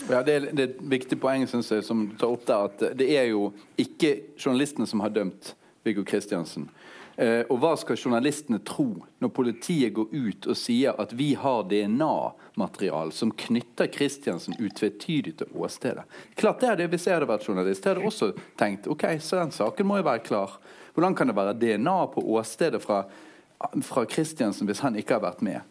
Ja, 0.09 0.23
det 0.23 0.33
er, 0.35 0.47
det 0.51 0.63
er 0.63 0.71
et 0.71 0.79
viktig 0.97 1.19
poeng 1.19 1.45
synes 1.47 1.69
jeg, 1.71 1.83
som 1.87 2.07
tar 2.19 2.31
opp 2.31 2.47
der, 2.47 2.69
at 2.71 2.97
det 2.99 3.07
er 3.15 3.29
jo 3.31 3.51
ikke 3.79 4.15
journalistene 4.39 4.87
som 4.89 5.03
har 5.03 5.13
dømt 5.15 5.53
Viggo 5.83 6.03
Kristiansen. 6.07 6.69
Eh, 7.15 7.43
og 7.51 7.59
hva 7.61 7.75
skal 7.77 7.99
journalistene 7.99 8.57
tro 8.65 8.87
når 9.21 9.31
politiet 9.35 9.93
går 9.93 10.09
ut 10.09 10.47
og 10.49 10.57
sier 10.57 10.97
at 10.99 11.11
vi 11.13 11.33
har 11.37 11.67
DNA-materiale 11.69 13.13
som 13.13 13.31
knytter 13.37 13.91
Kristiansen 13.93 14.57
utvetydig 14.57 15.35
til 15.43 15.51
åstedet? 15.53 16.07
Klart 16.39 16.63
det 16.63 16.71
er 16.71 16.79
det 16.81 16.89
Hvis 16.95 17.05
jeg 17.07 17.19
hadde 17.19 17.29
vært 17.29 17.45
journalist, 17.47 17.85
jeg 17.85 17.93
hadde 17.93 18.07
også 18.09 18.31
tenkt 18.57 18.89
ok, 18.89 19.05
så 19.21 19.43
den 19.43 19.53
saken 19.53 19.87
må 19.87 19.99
jo 20.01 20.07
være 20.09 20.25
klar. 20.25 20.57
Hvordan 20.93 21.15
kan 21.17 21.29
det 21.29 21.37
være 21.37 21.57
DNA 21.57 21.99
på 22.13 22.23
åstedet 22.37 22.81
fra, 22.83 23.03
fra 23.81 24.05
Kristiansen 24.05 24.69
hvis 24.69 24.83
han 24.85 24.97
ikke 24.99 25.17
har 25.17 25.25
vært 25.25 25.41
med? 25.45 25.61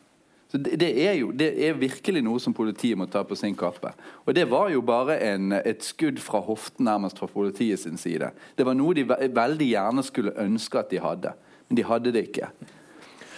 Så 0.52 0.58
det, 0.58 0.76
det, 0.76 0.90
er 1.06 1.14
jo 1.16 1.30
det 1.32 1.48
er 1.64 1.78
virkelig 1.80 2.20
noe 2.20 2.40
som 2.42 2.52
politiet 2.52 2.98
må 3.00 3.06
ta 3.08 3.22
på 3.24 3.36
sin 3.40 3.54
kappe. 3.56 3.94
Og 4.26 4.34
det 4.36 4.44
var 4.50 4.68
jo 4.68 4.82
bare 4.84 5.16
en, 5.24 5.54
et 5.56 5.80
skudd 5.80 6.20
fra 6.20 6.42
hoften 6.44 6.84
nærmest 6.84 7.22
fra 7.22 7.30
politiet 7.32 7.80
sin 7.80 7.96
side. 7.96 8.28
Det 8.58 8.66
var 8.68 8.76
noe 8.76 8.92
de 8.98 9.06
veldig 9.08 9.68
gjerne 9.70 10.04
skulle 10.04 10.34
ønske 10.42 10.82
at 10.82 10.92
de 10.92 11.00
hadde, 11.00 11.32
men 11.68 11.78
de 11.78 11.86
hadde 11.88 12.12
det 12.12 12.26
ikke. 12.28 12.50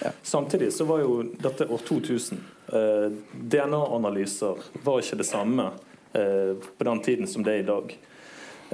Ja. 0.01 0.11
Samtidig 0.27 0.73
så 0.75 0.89
var 0.89 1.05
jo 1.05 1.21
dette 1.39 1.69
år 1.71 1.85
2000. 1.87 2.41
Eh, 2.75 3.07
DNA-analyser 3.55 4.67
var 4.83 4.99
ikke 4.99 5.21
det 5.23 5.29
samme 5.29 5.69
eh, 6.19 6.59
på 6.59 6.89
den 6.91 7.05
tiden 7.07 7.31
som 7.31 7.47
det 7.47 7.55
er 7.55 7.63
i 7.63 7.69
dag. 7.71 7.95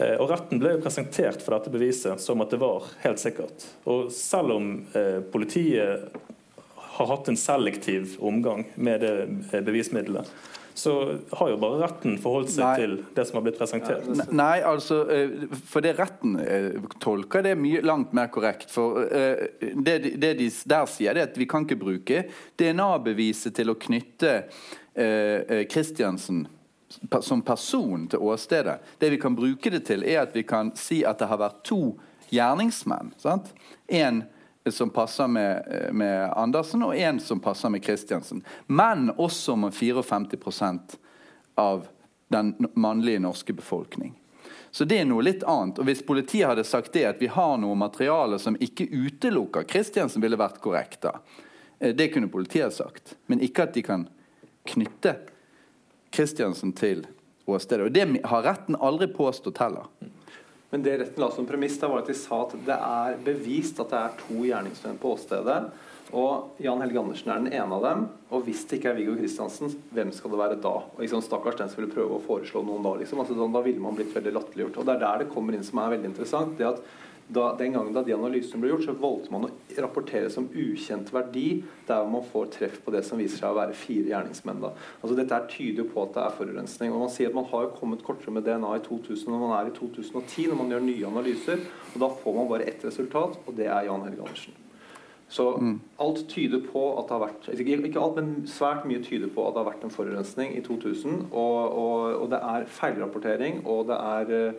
Eh, 0.00 0.16
og 0.20 0.30
Retten 0.30 0.60
ble 0.60 0.76
jo 0.76 0.84
presentert 0.84 1.42
for 1.44 1.56
dette 1.56 1.72
beviset 1.72 2.22
som 2.22 2.40
at 2.44 2.52
det 2.52 2.60
var 2.62 2.88
helt 3.04 3.20
sikkert. 3.20 3.66
Og 3.90 4.08
selv 4.14 4.56
om 4.56 4.70
eh, 4.96 5.18
politiet 5.32 6.08
har 7.00 7.12
hatt 7.14 7.28
en 7.32 7.38
selektiv 7.38 8.16
omgang 8.24 8.66
med 8.74 9.04
det 9.04 9.60
bevismiddelet, 9.64 10.28
så 10.76 10.92
har 11.36 11.48
jo 11.50 11.56
bare 11.60 11.80
retten 11.82 12.14
forholdt 12.20 12.52
seg 12.54 12.62
Nei. 12.62 12.74
til 12.78 12.92
det 13.16 13.24
som 13.28 13.38
har 13.38 13.44
blitt 13.44 13.58
presentert. 13.58 14.06
Nei, 14.32 14.60
altså 14.64 15.00
For 15.68 15.84
det 15.84 15.96
retten 15.98 16.36
tolker 17.02 17.44
det 17.44 17.52
er 17.52 17.60
mye 17.60 17.82
langt 17.84 18.14
mer 18.16 18.30
korrekt. 18.32 18.70
For 18.72 19.02
det, 19.10 19.96
det 20.22 20.30
de 20.38 20.46
der 20.48 20.86
sier, 20.88 21.16
det 21.16 21.24
er 21.24 21.32
at 21.32 21.40
vi 21.40 21.48
kan 21.50 21.66
ikke 21.66 21.80
bruke 21.80 22.22
DNA-beviset 22.60 23.56
til 23.58 23.74
å 23.74 23.76
knytte 23.80 24.36
Kristiansen 25.72 26.46
som 27.20 27.42
person 27.42 28.08
til 28.08 28.18
åstedet. 28.18 28.78
Det 28.98 29.10
vi 29.10 29.18
kan 29.20 29.36
bruke 29.36 29.70
det 29.70 29.84
til, 29.86 30.04
er 30.04 30.24
at 30.24 30.36
vi 30.36 30.42
kan 30.42 30.72
si 30.76 31.02
at 31.06 31.18
det 31.18 31.28
har 31.30 31.40
vært 31.40 31.62
to 31.66 31.94
gjerningsmenn. 32.30 33.12
Sant? 33.18 33.52
En 33.86 34.24
som 34.70 34.90
passer 34.90 35.26
med, 35.26 35.66
med 35.92 36.32
Andersen, 36.36 36.82
og 36.82 36.96
en 36.96 37.20
som 37.20 37.40
passer 37.40 37.72
med 37.72 37.82
Kristiansen. 37.84 38.42
Men 38.66 39.10
også 39.16 39.56
med 39.56 39.72
54% 39.72 40.98
av 41.54 41.86
den 42.30 42.54
mannlige 42.74 43.18
norske 43.18 43.52
befolkning. 43.52 44.14
Så 44.70 44.84
det 44.84 45.00
er 45.00 45.08
noe 45.08 45.24
litt 45.26 45.42
annet. 45.42 45.80
Og 45.80 45.88
Hvis 45.88 46.04
politiet 46.06 46.46
hadde 46.46 46.64
sagt 46.64 46.92
det, 46.94 47.04
at 47.08 47.22
vi 47.22 47.30
har 47.32 47.56
noe 47.58 47.74
materiale 47.74 48.38
som 48.38 48.58
ikke 48.60 48.86
utelukker 48.86 49.66
Kristiansen, 49.66 50.22
ville 50.22 50.38
vært 50.38 50.60
korrekt. 50.62 51.00
da. 51.02 51.18
Eh, 51.80 51.94
det 51.94 52.12
kunne 52.14 52.28
politiet 52.28 52.74
sagt. 52.74 53.16
Men 53.26 53.40
ikke 53.40 53.66
at 53.66 53.74
de 53.74 53.82
kan 53.82 54.06
knytte 54.70 55.16
Kristiansen 56.10 56.72
til 56.76 57.04
åstedet. 57.46 57.86
Og 57.86 57.92
Det 57.92 58.22
har 58.24 58.42
retten 58.46 58.76
aldri 58.76 59.08
påstått 59.14 59.58
heller. 59.62 59.86
Men 60.70 60.82
det 60.86 60.98
retten 61.00 61.22
la 61.22 61.30
som 61.34 61.46
premiss, 61.46 61.78
da 61.80 61.88
var 61.90 62.04
at 62.04 62.10
de 62.10 62.14
sa 62.14 62.44
at 62.44 62.52
det 62.66 62.76
er 62.76 63.16
bevist 63.26 63.80
at 63.82 63.90
det 63.90 64.00
er 64.00 64.18
to 64.20 64.44
gjerningsmenn 64.46 65.00
på 65.02 65.16
åstedet. 65.16 65.62
Og 66.14 66.62
Jan 66.62 66.80
Helge 66.82 66.98
Andersen 66.98 67.30
er 67.30 67.42
den 67.42 67.52
ene 67.54 67.76
av 67.76 67.84
dem. 67.86 68.04
Og 68.34 68.46
hvis 68.46 68.64
det 68.66 68.78
ikke 68.78 68.90
er 68.92 68.96
Viggo 68.98 69.16
Kristiansen, 69.18 69.74
hvem 69.94 70.10
skal 70.14 70.32
det 70.32 70.40
være 70.40 70.58
da? 70.62 70.72
Og 70.94 71.02
liksom, 71.02 71.22
Stakkars 71.22 71.58
den 71.58 71.70
som 71.70 71.82
ville 71.82 71.92
prøve 71.92 72.18
å 72.18 72.24
foreslå 72.24 72.62
noen 72.66 72.86
da. 72.86 72.96
liksom. 72.98 73.22
Altså, 73.22 73.36
da 73.38 73.62
ville 73.66 73.82
man 73.82 73.98
blitt 73.98 74.14
veldig 74.14 74.34
latterliggjort. 74.34 74.80
Og 74.80 74.88
det 74.88 74.96
er 74.96 75.04
der 75.04 75.22
det 75.22 75.30
kommer 75.34 75.54
inn 75.54 75.66
som 75.66 75.82
er 75.82 75.94
veldig 75.94 76.10
interessant. 76.10 76.56
det 76.58 76.70
at 76.70 76.82
da, 77.34 77.50
den 77.58 77.74
gangen 77.76 77.94
da 77.94 78.02
de 78.04 78.14
analysene 78.14 78.62
ble 78.62 78.72
gjort, 78.72 78.86
så 78.88 78.94
valgte 78.98 79.32
man 79.34 79.46
å 79.46 79.50
rapportere 79.82 80.30
som 80.32 80.48
ukjent 80.50 81.12
verdi 81.14 81.62
der 81.88 82.08
man 82.10 82.24
får 82.26 82.50
treff 82.56 82.78
på 82.84 82.94
det 82.94 83.04
som 83.06 83.20
viser 83.20 83.38
seg 83.40 83.52
å 83.52 83.58
være 83.58 83.76
fire 83.78 84.10
gjerningsmenn. 84.10 84.62
Da. 84.64 84.72
Altså 85.00 85.18
Dette 85.18 85.36
er 85.36 85.50
tyder 85.52 85.86
på 85.90 86.06
at 86.06 86.16
det 86.16 86.24
er 86.24 86.38
forurensning. 86.38 86.94
og 86.94 87.04
Man 87.04 87.12
sier 87.14 87.30
at 87.30 87.38
man 87.38 87.46
har 87.52 87.70
kommet 87.76 88.02
kortere 88.06 88.34
med 88.34 88.46
DNA 88.48 88.72
i 88.78 88.82
2000 88.86 89.30
når 89.30 89.44
man 89.44 89.54
er 89.58 89.70
i 89.70 89.76
2010, 89.76 90.48
når 90.50 90.58
man 90.58 90.74
gjør 90.74 90.88
nye 90.88 91.12
analyser. 91.12 91.62
og 91.92 92.02
Da 92.02 92.10
får 92.24 92.40
man 92.40 92.50
bare 92.50 92.66
ett 92.72 92.84
resultat, 92.86 93.38
og 93.46 93.56
det 93.56 93.70
er 93.70 93.86
Jan 93.86 94.04
Helge 94.08 94.26
Andersen. 94.26 94.58
Så 95.30 95.44
mm. 95.62 95.80
alt 96.02 96.24
tyder 96.28 96.58
på 96.72 96.80
at 96.98 97.06
det 97.06 97.14
har 97.14 97.22
vært 97.22 97.48
ikke 97.54 98.02
alt, 98.02 98.16
men 98.18 98.48
svært 98.50 98.82
mye 98.90 99.02
tyder 99.04 99.30
på 99.30 99.44
at 99.46 99.54
det 99.54 99.62
har 99.62 99.68
vært 99.68 99.84
en 99.86 99.94
forurensning 99.94 100.56
i 100.58 100.62
2000. 100.66 101.28
Og, 101.30 101.58
og, 101.70 102.06
og 102.24 102.30
det 102.32 102.40
er 102.42 102.66
feilrapportering, 102.80 103.60
og 103.62 103.86
det 103.92 103.98
er 104.00 104.50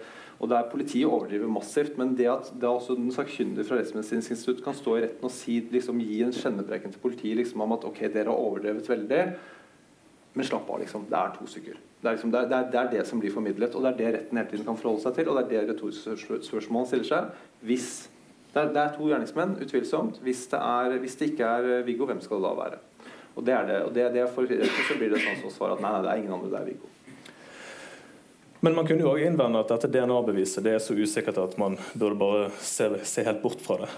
og 0.42 0.50
der 0.50 0.66
Politiet 0.72 1.06
overdriver 1.06 1.50
massivt, 1.54 2.00
men 2.02 2.16
det 2.18 2.26
at 2.32 2.48
det 2.58 2.66
også 2.66 2.96
den 2.98 3.12
sakkyndige 3.14 3.68
fra 3.68 3.78
Rettsmedisinsk 3.78 4.34
institutt 4.34 4.64
kan 4.66 4.74
stå 4.74 4.96
i 4.98 5.04
retten 5.04 5.28
og 5.28 5.34
si, 5.36 5.60
liksom, 5.70 6.02
gi 6.02 6.24
en 6.26 6.34
kjennepreken 6.34 6.96
til 6.96 7.04
politiet 7.04 7.38
liksom, 7.38 7.62
om 7.62 7.76
at 7.76 7.86
ok, 7.86 8.00
dere 8.08 8.32
har 8.32 8.42
overdrevet 8.42 8.90
veldig, 8.90 9.20
men 10.34 10.48
slapp 10.48 10.70
av, 10.72 10.80
liksom. 10.82 11.06
Det 11.12 11.20
er 11.20 11.36
to 11.36 11.46
stykker. 11.46 11.78
Det 12.02 12.08
er, 12.08 12.16
liksom, 12.16 12.32
det, 12.34 12.42
er, 12.42 12.70
det 12.74 12.80
er, 12.80 12.90
det 12.96 13.04
som 13.06 13.22
blir 13.22 13.34
formidlet, 13.34 13.76
og 13.76 13.84
det 13.86 13.92
er 13.92 14.00
det 14.00 14.14
retten 14.16 14.40
hele 14.40 14.50
tiden 14.50 14.66
kan 14.66 14.80
forholde 14.80 15.04
seg 15.04 15.18
til. 15.20 15.30
Og 15.30 15.38
det 15.38 15.44
er 15.60 15.68
det 15.68 15.76
retoriske 15.76 16.40
spørsmålet 16.48 16.90
stiller 16.90 17.10
seg. 17.12 17.44
Hvis 17.68 17.90
det 18.54 18.62
er, 18.64 18.72
det 18.74 18.82
er, 18.82 18.96
to 18.96 19.10
gjerningsmenn, 19.12 19.58
utvilsomt. 19.62 20.18
Hvis 20.26 20.48
det, 20.50 20.60
er, 20.60 20.96
hvis 21.04 21.20
det 21.20 21.30
ikke 21.34 21.52
er 21.52 21.86
Viggo, 21.86 22.08
hvem 22.10 22.24
skal 22.24 22.42
det 22.42 22.48
da 22.48 22.56
være? 22.58 22.82
Og 23.36 23.46
det 23.46 23.54
er 23.54 23.68
det. 23.68 23.78
Og 23.86 23.94
det, 23.96 24.08
det 24.16 24.26
for 24.34 24.50
så 24.50 24.98
blir 24.98 25.14
det 25.14 25.22
sånn 25.22 25.38
som 25.44 25.54
svaret 25.54 25.78
at 25.78 25.86
nei, 25.86 25.94
nei, 25.94 26.02
det 26.08 26.16
er 26.16 26.24
ingen 26.24 26.36
andre, 26.40 26.50
det 26.56 26.60
er 26.64 26.72
Viggo. 26.72 26.90
Men 28.62 28.76
man 28.78 28.86
kunne 28.86 29.02
jo 29.02 29.10
òg 29.16 29.24
innvende 29.26 29.64
at 29.64 29.72
dette 29.74 29.90
DNA-beviset 29.90 30.62
det 30.66 30.76
er 30.78 30.84
så 30.86 30.94
usikkert 30.94 31.40
at 31.42 31.58
man 31.58 31.80
burde 31.98 32.18
bare 32.20 32.50
se, 32.62 32.92
se 33.10 33.26
helt 33.26 33.42
bort 33.42 33.62
fra 33.64 33.80
det. 33.82 33.92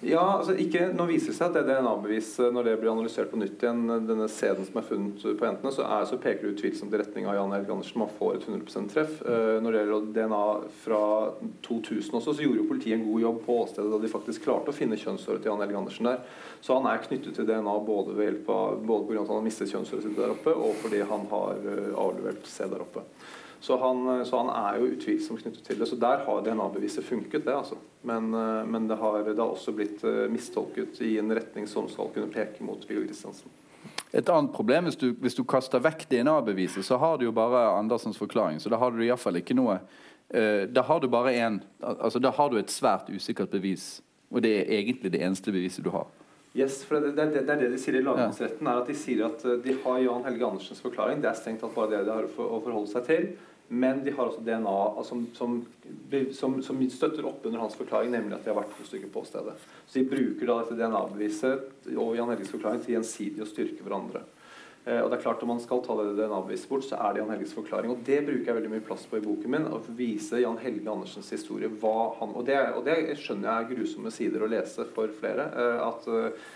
Ja, 0.00 0.22
altså 0.38 0.54
ikke, 0.56 0.86
Nå 0.96 1.04
viser 1.10 1.28
det 1.28 1.36
seg 1.36 1.50
at 1.50 1.56
det 1.58 1.74
DNA-beviset, 1.74 2.46
når 2.54 2.70
det 2.70 2.76
blir 2.80 2.92
analysert 2.92 3.28
på 3.28 3.40
nytt 3.40 3.60
igjen, 3.60 3.82
denne 4.08 4.28
sæden 4.32 4.64
som 4.64 4.78
er 4.80 4.86
funnet 4.86 5.24
på 5.26 5.44
jentene, 5.44 5.72
så, 5.74 5.84
er, 5.84 6.06
så 6.08 6.16
peker 6.22 6.46
det 6.46 6.52
utvilsomt 6.54 6.94
i 6.94 7.00
retning 7.02 7.26
av 7.28 7.36
Jan 7.36 7.52
Erik 7.52 7.72
Andersen. 7.74 7.98
Man 8.00 8.14
får 8.16 8.38
et 8.38 8.46
100 8.48 8.86
treff. 8.94 9.18
Uh, 9.26 9.58
når 9.60 9.74
det 9.74 9.82
gjelder 9.82 10.06
DNA 10.16 10.44
fra 10.86 11.02
2000 11.66 12.16
også, 12.16 12.32
så 12.32 12.46
gjorde 12.46 12.62
jo 12.62 12.68
politiet 12.70 12.96
en 12.96 13.04
god 13.10 13.26
jobb 13.26 13.42
på 13.44 13.58
åstedet 13.66 13.92
da 13.92 14.00
de 14.00 14.12
faktisk 14.14 14.46
klarte 14.46 14.72
å 14.72 14.78
finne 14.78 15.00
kjønnshåret 15.02 15.44
til 15.44 15.52
Jan 15.52 15.66
Erik 15.66 15.82
Andersen 15.82 16.08
der. 16.08 16.24
Så 16.64 16.78
han 16.78 16.88
er 16.88 17.04
knyttet 17.04 17.36
til 17.36 17.50
DNA 17.50 17.76
både 17.90 18.16
ved 18.16 18.30
hjelp 18.30 18.48
av, 18.56 18.80
både 18.86 19.10
pga. 19.10 19.26
at 19.26 19.34
han 19.34 19.42
har 19.42 19.46
mistet 19.50 19.74
kjønnshåret 19.74 20.06
sitt 20.06 20.16
der 20.16 20.32
oppe, 20.38 20.56
og 20.56 20.80
fordi 20.80 21.04
han 21.12 21.28
har 21.34 21.60
uh, 21.66 21.92
avlevert 22.06 22.48
sæd 22.48 22.72
der 22.72 22.86
oppe. 22.86 23.04
Så 23.60 23.76
han, 23.76 24.24
så 24.24 24.38
han, 24.40 24.50
er 24.56 24.78
jo 24.80 24.90
utvilsomt 24.94 25.42
knyttet 25.42 25.64
til 25.66 25.80
det. 25.80 25.88
Så 25.88 25.96
der 26.00 26.22
har 26.24 26.44
DNA-beviset 26.44 27.04
funket, 27.04 27.44
det. 27.44 27.54
altså. 27.54 27.76
Men, 28.02 28.34
eh, 28.34 28.64
men 28.64 28.88
det, 28.88 28.96
har, 28.96 29.18
det, 29.24 29.36
har, 29.36 29.50
også 29.52 29.74
blitt 29.76 30.04
eh, 30.04 30.24
mistolket 30.32 31.00
i 31.04 31.18
en 31.20 31.32
retning 31.36 31.68
som 31.68 31.88
skal 31.88 32.08
kunne 32.14 32.32
peke 32.32 32.64
mot 32.64 32.86
Viggo 32.88 33.04
Kristiansen. 33.04 33.52
Et 34.12 34.28
annet 34.28 34.52
problem 34.52 34.88
hvis 34.88 34.96
du, 34.98 35.10
hvis 35.20 35.36
du 35.36 35.44
kaster 35.44 35.82
vekk 35.84 36.06
DNA-beviset, 36.10 36.84
så 36.86 36.96
har 36.98 37.20
du 37.20 37.28
jo 37.28 37.34
bare 37.36 37.68
Andersens 37.76 38.18
forklaring. 38.18 38.58
Så 38.60 38.72
da 38.72 38.80
har 38.80 38.96
du 38.96 39.04
iallfall 39.04 39.38
ikke 39.40 39.56
noe 39.56 39.80
Da 40.30 40.82
har 40.86 41.00
du 41.02 41.08
bare 41.10 41.32
en 41.42 41.56
altså 41.82 42.20
Da 42.22 42.30
har 42.30 42.50
du 42.50 42.58
et 42.58 42.70
svært 42.70 43.08
usikkert 43.10 43.50
bevis. 43.50 44.00
Og 44.30 44.42
det 44.42 44.52
er 44.60 44.72
egentlig 44.78 45.10
det 45.12 45.22
eneste 45.22 45.52
beviset 45.52 45.84
du 45.84 45.90
har. 45.90 46.06
Yes, 46.52 46.80
for 46.82 46.98
det, 46.98 47.12
det, 47.14 47.28
det, 47.30 47.44
det, 47.46 47.54
er 47.54 47.60
det 47.62 47.70
de 47.70 47.78
sier 47.78 48.00
i 48.00 48.02
lagmannsretten. 48.02 48.66
er 48.66 48.80
at 48.80 48.88
De 48.90 48.96
sier 48.98 49.22
at 49.28 49.44
de 49.62 49.76
har 49.84 50.00
Jan 50.02 50.24
Helge 50.26 50.48
Andersens 50.48 50.82
forklaring. 50.82 51.22
Det 51.22 51.30
er 51.30 51.38
strengt 51.38 51.62
tatt 51.62 51.76
bare 51.76 51.92
det 51.92 52.02
de 52.08 52.16
har 52.16 52.26
å 52.26 52.58
forholde 52.64 52.90
seg 52.90 53.06
til. 53.06 53.28
Men 53.70 54.00
de 54.02 54.10
har 54.10 54.26
også 54.26 54.42
DNA 54.42 55.04
som, 55.06 55.20
som, 55.34 55.60
som, 56.34 56.56
som, 56.66 56.80
støtter 56.90 57.28
opp 57.28 57.44
under 57.46 57.62
hans 57.62 57.76
forklaring, 57.78 58.10
nemlig 58.10 58.34
at 58.34 58.42
de 58.42 58.50
har 58.50 58.58
vært 58.58 58.72
to 58.74 58.86
stykker 58.88 59.12
på 59.14 59.22
stedet. 59.28 59.54
Så 59.86 60.00
de 60.00 60.08
bruker 60.10 60.50
da 60.50 60.56
dette 60.58 60.78
DNA-beviset 60.80 61.94
og 61.94 62.16
Jan 62.18 62.32
Helges 62.32 62.50
forklaring 62.50 62.82
til 62.82 62.96
gjensidig 62.96 63.44
å 63.44 63.46
styrke 63.46 63.86
hverandre. 63.86 64.24
Eh, 64.90 65.00
og 65.02 65.10
det 65.10 65.18
er 65.18 65.24
klart 65.24 65.42
Om 65.44 65.52
man 65.54 65.62
skal 65.62 65.82
ta 65.84 65.96
det 66.00 66.16
DNA-beviset 66.18 66.70
bort, 66.70 66.86
så 66.86 66.98
er 66.98 67.14
det 67.14 67.22
Jan 67.22 67.32
Helges 67.34 67.54
forklaring. 67.54 67.92
Og 67.94 68.02
det 68.06 68.20
bruker 68.26 68.50
jeg 68.50 68.58
veldig 68.58 68.72
mye 68.72 68.86
plass 68.86 69.06
på 69.10 69.20
i 69.20 69.24
boken 69.24 69.54
min. 69.54 69.68
Å 69.70 69.82
vise 69.96 70.42
Jan 70.42 70.58
Helge 70.62 70.90
Andersens 70.90 71.30
historie. 71.34 71.70
Han, 71.70 72.34
og, 72.34 72.42
det, 72.48 72.58
og, 72.74 72.82
det, 72.88 72.96
skjønner 73.20 73.50
jeg 73.50 73.66
er 73.66 73.70
grusomme 73.74 74.14
sider 74.14 74.44
å 74.44 74.50
lese 74.50 74.86
for 74.96 75.12
flere. 75.20 75.50
Eh, 75.54 75.84
at 75.86 76.10
eh, 76.10 76.48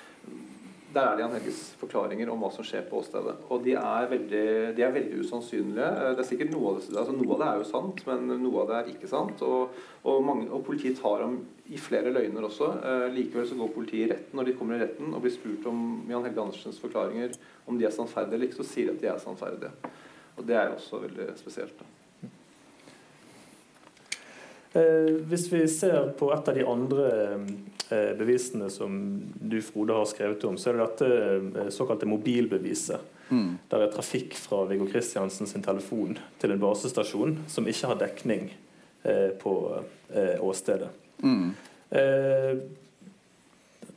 der 0.94 1.08
er 1.08 1.16
det 1.16 1.24
Jan 1.24 1.34
Helges 1.34 1.60
forklaringer 1.80 2.30
om 2.30 2.42
hva 2.44 2.50
som 2.54 2.66
skjer 2.66 2.84
på 2.88 3.00
åstedet. 3.00 3.34
Og 3.52 3.64
de 3.64 3.74
er 3.78 4.06
veldig, 4.10 4.44
de 4.76 4.84
er 4.86 4.92
veldig 4.94 5.24
usannsynlige. 5.24 5.88
Det 6.14 6.22
er 6.22 6.28
sikkert 6.28 6.52
Noe 6.54 6.70
av 6.70 6.78
det, 6.78 6.94
altså 6.94 7.14
noe 7.16 7.34
av 7.34 7.40
det 7.40 7.48
er 7.48 7.58
jo 7.60 7.66
sant, 7.68 8.02
men 8.08 8.30
noe 8.44 8.62
av 8.62 8.70
det 8.70 8.76
er 8.78 8.92
ikke 8.92 9.10
sant. 9.10 9.42
Og, 9.46 9.74
og, 10.04 10.20
mange, 10.26 10.46
og 10.54 10.62
politiet 10.66 11.00
tar 11.00 11.24
ham 11.24 11.40
i 11.66 11.80
flere 11.80 12.12
løgner 12.14 12.46
også. 12.46 12.70
Eh, 12.78 13.06
likevel 13.16 13.48
så 13.50 13.58
går 13.58 13.74
politiet 13.74 14.06
i 14.06 14.12
retten. 14.12 14.38
Når 14.38 14.50
de 14.50 14.56
kommer 14.60 14.78
i 14.78 14.84
retten 14.84 15.10
og 15.10 15.24
blir 15.24 15.34
spurt 15.34 15.66
om 15.70 15.82
Jan 16.10 16.28
Helge 16.28 16.46
Andersens 16.46 16.80
forklaringer, 16.82 17.34
om 17.66 17.80
de 17.80 17.88
er 17.88 17.94
sannferdige 17.94 18.38
eller 18.38 18.50
ikke, 18.50 18.60
så 18.62 18.70
sier 18.70 18.92
de 18.92 18.96
at 18.96 19.02
de 19.02 19.12
er 19.14 19.22
sannferdige. 19.22 19.92
Og 20.38 20.46
det 20.46 20.58
er 20.60 20.74
også 20.74 21.02
veldig 21.06 21.34
spesielt. 21.40 21.78
da. 21.80 21.93
Eh, 24.74 25.14
hvis 25.30 25.46
vi 25.52 25.62
ser 25.70 26.12
på 26.18 26.32
et 26.34 26.50
av 26.50 26.58
de 26.58 26.66
andre 26.66 27.10
Eh, 27.88 28.16
bevisene 28.16 28.70
som 28.70 29.22
du, 29.40 29.58
Frode, 29.62 29.92
har 29.92 30.06
skrevet 30.08 30.44
om, 30.48 30.56
så 30.56 30.70
er 30.70 30.78
det 30.78 30.84
dette 30.86 31.08
eh, 31.60 31.70
såkalte 31.74 32.08
mobilbeviset. 32.08 33.10
Mm. 33.28 33.58
Der 33.68 33.84
er 33.84 33.92
trafikk 33.92 34.36
fra 34.40 34.62
Viggo 34.68 34.86
Kristiansen 34.88 35.48
sin 35.48 35.64
telefon 35.64 36.16
til 36.40 36.54
en 36.54 36.62
basestasjon 36.62 37.36
som 37.48 37.68
ikke 37.68 37.90
har 37.92 38.00
dekning 38.00 38.52
på 39.40 39.52
åstedet. 40.40 40.86
Mm. 41.20 41.50
Eh, 41.92 42.52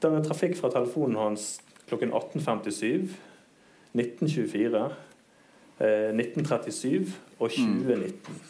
der 0.03 0.15
er 0.17 0.25
trafikk 0.25 0.57
fra 0.59 0.71
telefonen 0.73 1.15
hans 1.15 1.45
klokken 1.87 2.11
18.57, 2.11 3.13
1924, 3.95 4.81
eh, 5.79 6.11
1937 6.11 7.15
og 7.39 7.55
2019. 7.55 8.41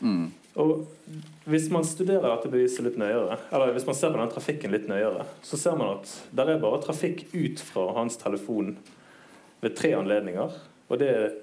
Mm. 0.00 0.26
Og 0.56 0.86
Hvis 1.46 1.68
man 1.70 1.84
studerer 1.84 2.24
dette 2.26 2.50
beviset 2.50 2.82
litt 2.82 2.96
nøyere, 2.98 3.36
eller 3.54 3.74
hvis 3.76 3.86
man 3.86 3.94
ser 3.94 4.10
på 4.10 4.18
den 4.18 4.30
trafikken 4.32 4.72
litt 4.74 4.88
nøyere, 4.90 5.26
så 5.46 5.58
ser 5.60 5.76
man 5.78 5.98
at 5.98 6.10
det 6.34 6.46
er 6.48 6.62
bare 6.62 6.80
trafikk 6.82 7.26
ut 7.34 7.62
fra 7.62 7.84
hans 8.00 8.16
telefon 8.18 8.72
ved 9.62 9.76
tre 9.78 9.92
anledninger. 9.94 10.56
Og 10.88 10.98
det 10.98 11.10
er 11.12 11.36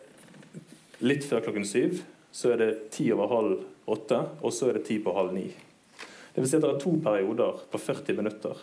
litt 1.06 1.23
før 1.28 1.45
klokken 1.45 1.67
syv, 1.67 2.02
så 2.34 2.52
er 2.52 2.60
det 2.60 2.71
ti 2.91 3.08
over 3.15 3.32
halv 3.32 3.93
åtte, 3.93 4.19
og 4.41 4.52
så 4.56 4.71
er 4.71 4.80
det 4.80 4.88
ti 4.89 4.97
på 5.04 5.15
halv 5.15 5.32
ni. 5.38 5.47
Det 6.34 6.41
vil 6.41 6.49
si 6.49 6.58
at 6.58 6.65
det 6.65 6.73
er 6.73 6.84
to 6.84 6.97
perioder 7.06 7.63
på 7.71 7.80
40 7.80 8.19
minutter 8.19 8.60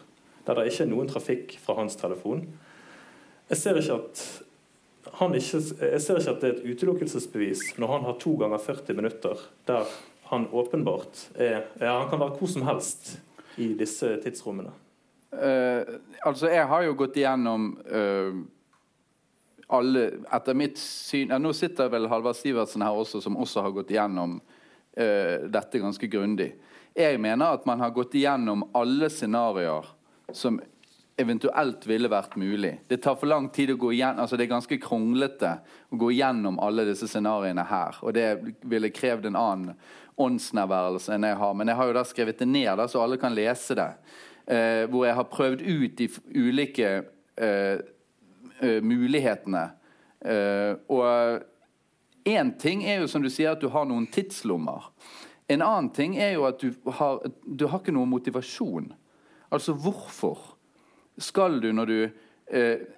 der 0.47 0.57
det 0.57 0.71
ikke 0.71 0.87
er 0.87 0.91
noen 0.91 1.11
trafikk 1.11 1.57
fra 1.63 1.77
hans 1.79 1.99
telefon. 2.01 2.47
Jeg 3.51 3.59
ser 3.61 3.81
ikke 3.81 3.99
at 3.99 4.23
ikke, 5.37 5.61
jeg 5.91 6.01
ser 6.03 6.21
ikke 6.21 6.33
at 6.33 6.41
det 6.43 6.49
er 6.49 6.55
et 6.57 6.65
utelukkelsesbevis 6.73 7.63
når 7.81 7.93
han 7.93 8.07
har 8.09 8.19
to 8.23 8.33
ganger 8.41 8.63
40 8.63 8.97
minutter 8.97 9.43
der 9.69 9.91
han 10.31 10.47
åpenbart 10.55 11.25
er 11.35 11.67
Han 11.81 12.09
kan 12.11 12.21
være 12.21 12.39
hvor 12.39 12.51
som 12.51 12.63
helst 12.69 13.17
i 13.59 13.73
disse 13.75 14.13
tidsrommene. 14.23 14.71
Uh, 15.31 15.99
altså, 16.27 16.49
jeg 16.51 16.67
har 16.67 16.83
jo 16.87 16.97
gått 16.99 17.19
igjennom 17.21 17.69
uh, 17.87 18.41
alle 19.71 20.07
Etter 20.35 20.57
mitt 20.59 20.79
syn 20.83 21.31
ja, 21.31 21.39
Nå 21.39 21.53
sitter 21.55 21.91
vel 21.93 22.09
Halvard 22.11 22.39
Sivertsen 22.39 22.83
her 22.83 22.99
også, 22.99 23.21
som 23.23 23.39
også 23.39 23.63
har 23.63 23.75
gått 23.77 23.93
igjennom 23.95 24.41
uh, 24.41 25.37
dette 25.47 25.83
ganske 25.83 26.11
grundig. 26.11 26.53
Jeg 26.95 27.21
mener 27.23 27.55
at 27.55 27.67
man 27.67 27.83
har 27.83 27.95
gått 27.95 28.17
igjennom 28.19 28.67
alle 28.75 29.11
scenarioer 29.11 29.87
som 30.35 30.59
eventuelt 31.21 31.87
ville 31.87 32.09
vært 32.11 32.37
mulig. 32.41 32.81
Det 32.89 33.03
tar 33.05 33.17
for 33.21 33.31
lang 33.31 33.49
tid 33.55 33.75
å 33.75 33.79
gå 33.79 33.93
igjen, 33.93 34.19
altså 34.19 34.39
det 34.39 34.47
er 34.47 34.55
ganske 34.55 34.79
kronglete 34.83 35.57
å 35.93 35.99
gå 36.01 36.11
igjennom 36.15 36.59
alle 36.63 36.87
disse 36.89 37.09
scenarioene 37.11 37.67
her. 37.69 37.99
Og 38.03 38.15
det 38.17 38.29
ville 38.71 38.93
krevd 38.95 39.29
en 39.29 39.39
annen 39.39 39.75
åndsnærværelse 40.21 41.15
enn 41.17 41.27
jeg 41.29 41.39
har. 41.41 41.55
Men 41.57 41.73
jeg 41.73 41.79
har 41.81 41.89
jo 41.89 41.97
da 41.97 42.05
skrevet 42.09 42.43
det 42.43 42.49
ned, 42.49 42.71
da, 42.79 42.87
så 42.89 43.03
alle 43.05 43.19
kan 43.21 43.35
lese 43.37 43.77
det 43.79 43.91
eh, 44.51 44.85
hvor 44.91 45.07
jeg 45.07 45.17
har 45.17 45.31
prøvd 45.31 45.63
ut 45.63 45.97
de 45.99 46.09
ulike 46.35 46.91
eh, 47.37 47.79
eh 48.61 48.83
mulighetene. 48.83 49.71
Eh, 50.21 50.75
og 50.89 51.43
én 52.29 52.53
ting 52.59 52.85
er 52.85 53.01
jo 53.01 53.09
som 53.09 53.23
du 53.23 53.31
sier 53.31 53.55
at 53.55 53.61
du 53.61 53.69
har 53.69 53.87
noen 53.89 54.07
tidslommer. 54.07 54.91
En 55.49 55.63
annen 55.63 55.91
ting 55.91 56.17
er 56.19 56.35
jo 56.35 56.47
at 56.47 56.61
du 56.61 56.75
har, 56.99 57.25
du 57.45 57.67
har 57.67 57.81
ikke 57.81 57.95
noen 57.95 58.11
motivasjon. 58.11 58.93
Altså 59.51 59.73
hvorfor 59.75 60.39
skal 61.19 61.61
du 61.61 61.73
når 61.73 61.87
du 61.87 61.99
eh, 62.55 62.89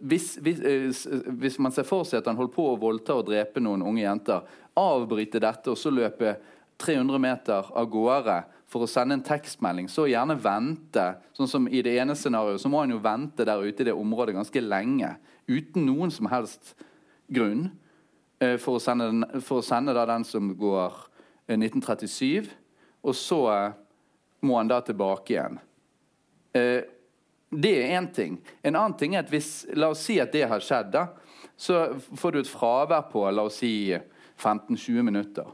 hvis, 0.00 0.38
hvis, 0.40 1.06
hvis, 1.28 1.58
man 1.58 1.72
ser 1.74 1.84
for 1.84 2.06
seg 2.08 2.22
at 2.22 2.28
han 2.30 2.38
holdt 2.38 2.54
på 2.54 2.64
å 2.70 2.78
voldta 2.80 3.18
og 3.18 3.26
drepe 3.28 3.60
noen 3.60 3.82
unge 3.84 4.00
jenter, 4.00 4.46
avbryte 4.78 5.40
dette 5.42 5.72
og 5.72 5.78
så 5.78 5.92
løpe 5.92 6.36
300 6.82 7.18
meter 7.22 7.68
av 7.76 7.88
gårde 7.90 8.38
for 8.72 8.84
å 8.84 8.88
sende 8.88 9.18
en 9.18 9.24
tekstmelding, 9.24 9.88
så 9.92 10.06
gjerne 10.08 10.38
vente. 10.40 11.04
Sånn 11.36 11.50
som 11.50 11.68
I 11.68 11.82
det 11.84 11.92
ene 12.00 12.16
scenarioet 12.16 12.62
så 12.62 12.70
må 12.72 12.80
han 12.80 12.94
jo 12.94 13.02
vente 13.04 13.44
der 13.46 13.60
ute 13.60 13.84
i 13.84 13.88
det 13.90 13.96
området 13.96 14.36
ganske 14.38 14.64
lenge. 14.64 15.12
Uten 15.50 15.84
noen 15.86 16.12
som 16.14 16.30
helst 16.32 16.72
grunn 17.32 17.66
eh, 18.40 18.56
for 18.56 18.78
å 18.78 18.82
sende, 18.82 19.10
den, 19.12 19.42
for 19.44 19.60
å 19.60 19.66
sende 19.66 19.94
den 19.94 20.24
som 20.24 20.54
går 20.56 20.96
eh, 21.50 21.58
1937. 21.58 22.48
Og 23.04 23.16
så 23.18 23.42
eh, 23.52 23.76
må 24.48 24.56
han 24.56 24.72
da 24.72 24.80
tilbake 24.84 25.36
igjen. 25.36 25.60
Eh, 26.56 26.80
det 27.52 27.74
er 27.76 27.98
én 27.98 28.08
ting. 28.14 28.38
En 28.64 28.78
annen 28.78 28.96
ting 28.96 29.14
er 29.14 29.26
at 29.26 29.32
hvis 29.32 29.66
La 29.76 29.90
oss 29.92 30.06
si 30.06 30.16
at 30.22 30.32
det 30.32 30.46
har 30.48 30.64
skjedd. 30.64 30.94
da, 30.94 31.08
Så 31.56 31.98
får 32.16 32.32
du 32.32 32.40
et 32.40 32.48
fravær 32.48 33.10
på 33.12 33.28
la 33.30 33.44
oss 33.44 33.60
si 33.60 33.92
15-20 34.42 35.02
minutter. 35.06 35.50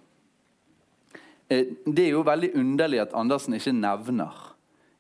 Eh, 1.49 1.75
det 1.87 2.07
er 2.07 2.15
jo 2.17 2.27
veldig 2.27 2.53
underlig 2.59 3.03
at 3.05 3.17
Andersen 3.17 3.57
ikke 3.57 3.77
nevner 3.77 4.45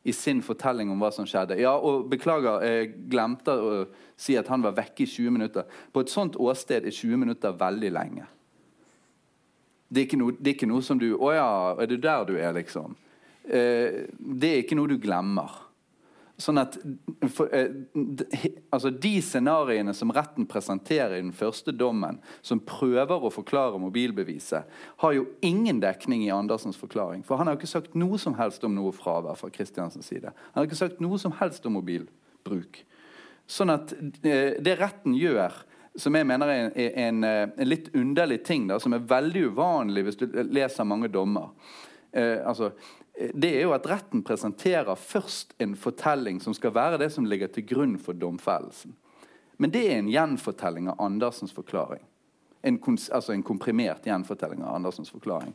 i 0.08 0.12
sin 0.12 0.40
fortelling 0.44 0.90
om 0.92 1.00
hva 1.02 1.10
som 1.12 1.26
skjedde. 1.28 1.58
Ja, 1.60 1.74
og 1.76 2.06
Beklager, 2.08 2.62
jeg 2.64 2.92
glemte 3.10 3.52
å 3.52 3.72
si 4.18 4.38
at 4.38 4.48
han 4.48 4.64
var 4.64 4.76
vekke 4.78 5.04
i 5.04 5.10
20 5.10 5.34
minutter. 5.34 5.66
På 5.92 6.04
et 6.04 6.12
sånt 6.12 6.38
åsted 6.40 6.86
er 6.86 6.94
20 6.94 7.20
minutter 7.20 7.56
veldig 7.58 7.90
lenge. 7.92 8.28
Det 9.88 10.02
er 10.02 10.08
ikke 10.08 10.20
noe, 10.20 10.36
er 10.36 10.52
ikke 10.52 10.68
noe 10.68 10.84
som 10.84 10.98
du 11.00 11.06
Å 11.16 11.30
ja, 11.32 11.50
er 11.80 11.88
det 11.88 12.02
der 12.04 12.26
du 12.28 12.34
er, 12.36 12.52
liksom? 12.56 12.96
Eh, 13.48 14.04
det 14.18 14.50
er 14.52 14.62
ikke 14.62 14.76
noe 14.76 14.90
du 14.90 14.98
glemmer. 15.00 15.67
Sånn 16.38 16.60
at 16.60 16.76
for, 17.34 17.50
eh, 17.50 17.66
altså 18.70 18.92
De 18.94 19.16
scenarioene 19.22 19.90
som 19.94 20.12
retten 20.14 20.46
presenterer 20.46 21.16
i 21.16 21.22
den 21.24 21.32
første 21.34 21.74
dommen, 21.74 22.20
som 22.46 22.60
prøver 22.62 23.24
å 23.26 23.32
forklare 23.34 23.80
mobilbeviset, 23.82 24.68
har 25.02 25.16
jo 25.16 25.26
ingen 25.42 25.80
dekning 25.82 26.22
i 26.22 26.30
Andersens 26.34 26.78
forklaring. 26.78 27.24
For 27.26 27.40
han 27.40 27.50
har 27.50 27.58
ikke 27.58 27.70
sagt 27.70 27.96
noe 27.98 28.20
som 28.22 28.38
helst 28.38 28.62
om 28.64 28.76
noe 28.76 28.94
fravær 28.94 29.38
fra 29.40 29.50
Kristiansens 29.50 30.06
side. 30.06 30.30
Han 30.30 30.62
har 30.62 30.68
ikke 30.70 30.78
sagt 30.78 31.02
noe 31.02 31.18
som 31.18 31.34
helst 31.40 31.66
om 31.66 31.74
mobilbruk. 31.80 32.84
Sånn 33.48 33.74
at 33.74 33.96
eh, 34.22 34.54
det 34.62 34.78
retten 34.78 35.18
gjør, 35.18 35.58
som 35.98 36.14
jeg 36.14 36.28
mener 36.28 36.54
er 36.54 36.64
en, 36.68 36.72
en, 37.02 37.20
eh, 37.26 37.42
en 37.50 37.68
litt 37.68 37.90
underlig 37.98 38.44
ting, 38.46 38.70
da, 38.70 38.78
som 38.78 38.94
er 38.94 39.10
veldig 39.10 39.48
uvanlig 39.50 40.06
hvis 40.06 40.22
du 40.22 40.28
leser 40.46 40.86
mange 40.86 41.10
dommer 41.10 41.50
eh, 42.12 42.38
altså 42.46 42.72
det 43.18 43.50
er 43.50 43.64
jo 43.64 43.74
at 43.74 43.86
retten 43.90 44.22
presenterer 44.22 44.94
først 44.94 45.56
en 45.58 45.74
fortelling 45.76 46.38
som 46.42 46.54
skal 46.54 46.74
være 46.74 47.00
det 47.02 47.10
som 47.10 47.26
ligger 47.26 47.50
til 47.50 47.66
grunn 47.66 47.96
for 47.98 48.14
domfellelsen. 48.14 48.94
Men 49.58 49.74
det 49.74 49.84
er 49.88 49.98
en 49.98 50.10
gjenfortelling 50.10 50.86
av 50.92 51.00
Andersens 51.02 51.54
forklaring. 51.54 52.04
En, 52.62 52.78
altså 52.78 53.34
en 53.34 53.42
komprimert 53.42 54.06
gjenfortelling 54.06 54.62
av 54.62 54.76
Andersens 54.78 55.10
forklaring. 55.10 55.54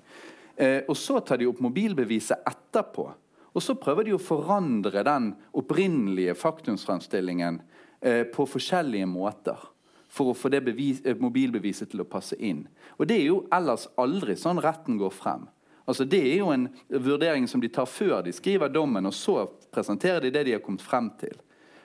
Eh, 0.55 0.81
og 0.87 0.97
Så 0.97 1.21
tar 1.23 1.39
de 1.39 1.47
opp 1.47 1.61
mobilbeviset 1.63 2.43
etterpå. 2.47 3.07
Og 3.53 3.61
så 3.61 3.77
prøver 3.79 4.07
de 4.07 4.15
å 4.17 4.21
forandre 4.21 5.05
den 5.05 5.31
opprinnelige 5.55 6.35
faktumsfremstillingen 6.35 7.61
eh, 8.01 8.23
på 8.27 8.47
forskjellige 8.49 9.07
måter. 9.07 9.69
For 10.13 10.33
å 10.33 10.37
få 10.37 10.51
det 10.51 10.65
bevis, 10.65 10.99
eh, 11.05 11.15
mobilbeviset 11.15 11.93
til 11.93 12.03
å 12.03 12.09
passe 12.09 12.35
inn. 12.35 12.65
Og 12.99 13.07
Det 13.07 13.21
er 13.21 13.27
jo 13.29 13.45
ellers 13.53 13.87
aldri 13.97 14.35
sånn 14.35 14.61
retten 14.61 14.99
går 14.99 15.13
frem. 15.15 15.47
Altså 15.85 16.05
Det 16.07 16.21
er 16.21 16.37
jo 16.39 16.51
en 16.53 16.67
vurdering 16.87 17.47
som 17.49 17.61
de 17.61 17.67
tar 17.67 17.89
før 17.89 18.21
de 18.23 18.33
skriver 18.33 18.71
dommen, 18.71 19.05
og 19.05 19.13
så 19.13 19.47
presenterer 19.73 20.23
de 20.23 20.31
det 20.31 20.45
de 20.47 20.55
har 20.55 20.63
kommet 20.63 20.81
frem 20.81 21.09
til. 21.19 21.35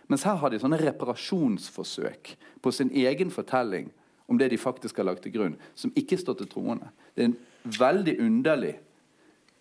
Mens 0.09 0.25
her 0.25 0.39
har 0.41 0.51
de 0.51 0.61
sånne 0.61 0.79
reparasjonsforsøk 0.81 2.35
på 2.63 2.73
sin 2.73 2.91
egen 2.95 3.31
fortelling 3.31 3.91
om 4.29 4.39
det 4.39 4.51
de 4.53 4.61
faktisk 4.61 5.01
har 5.01 5.09
lagt 5.09 5.25
til 5.25 5.35
grunn, 5.35 5.57
som 5.75 5.93
ikke 5.97 6.19
står 6.21 6.39
til 6.39 6.51
troende. 6.53 6.91
Det 7.17 7.27
er 7.27 7.79
veldig 7.79 8.15
underlig 8.25 8.77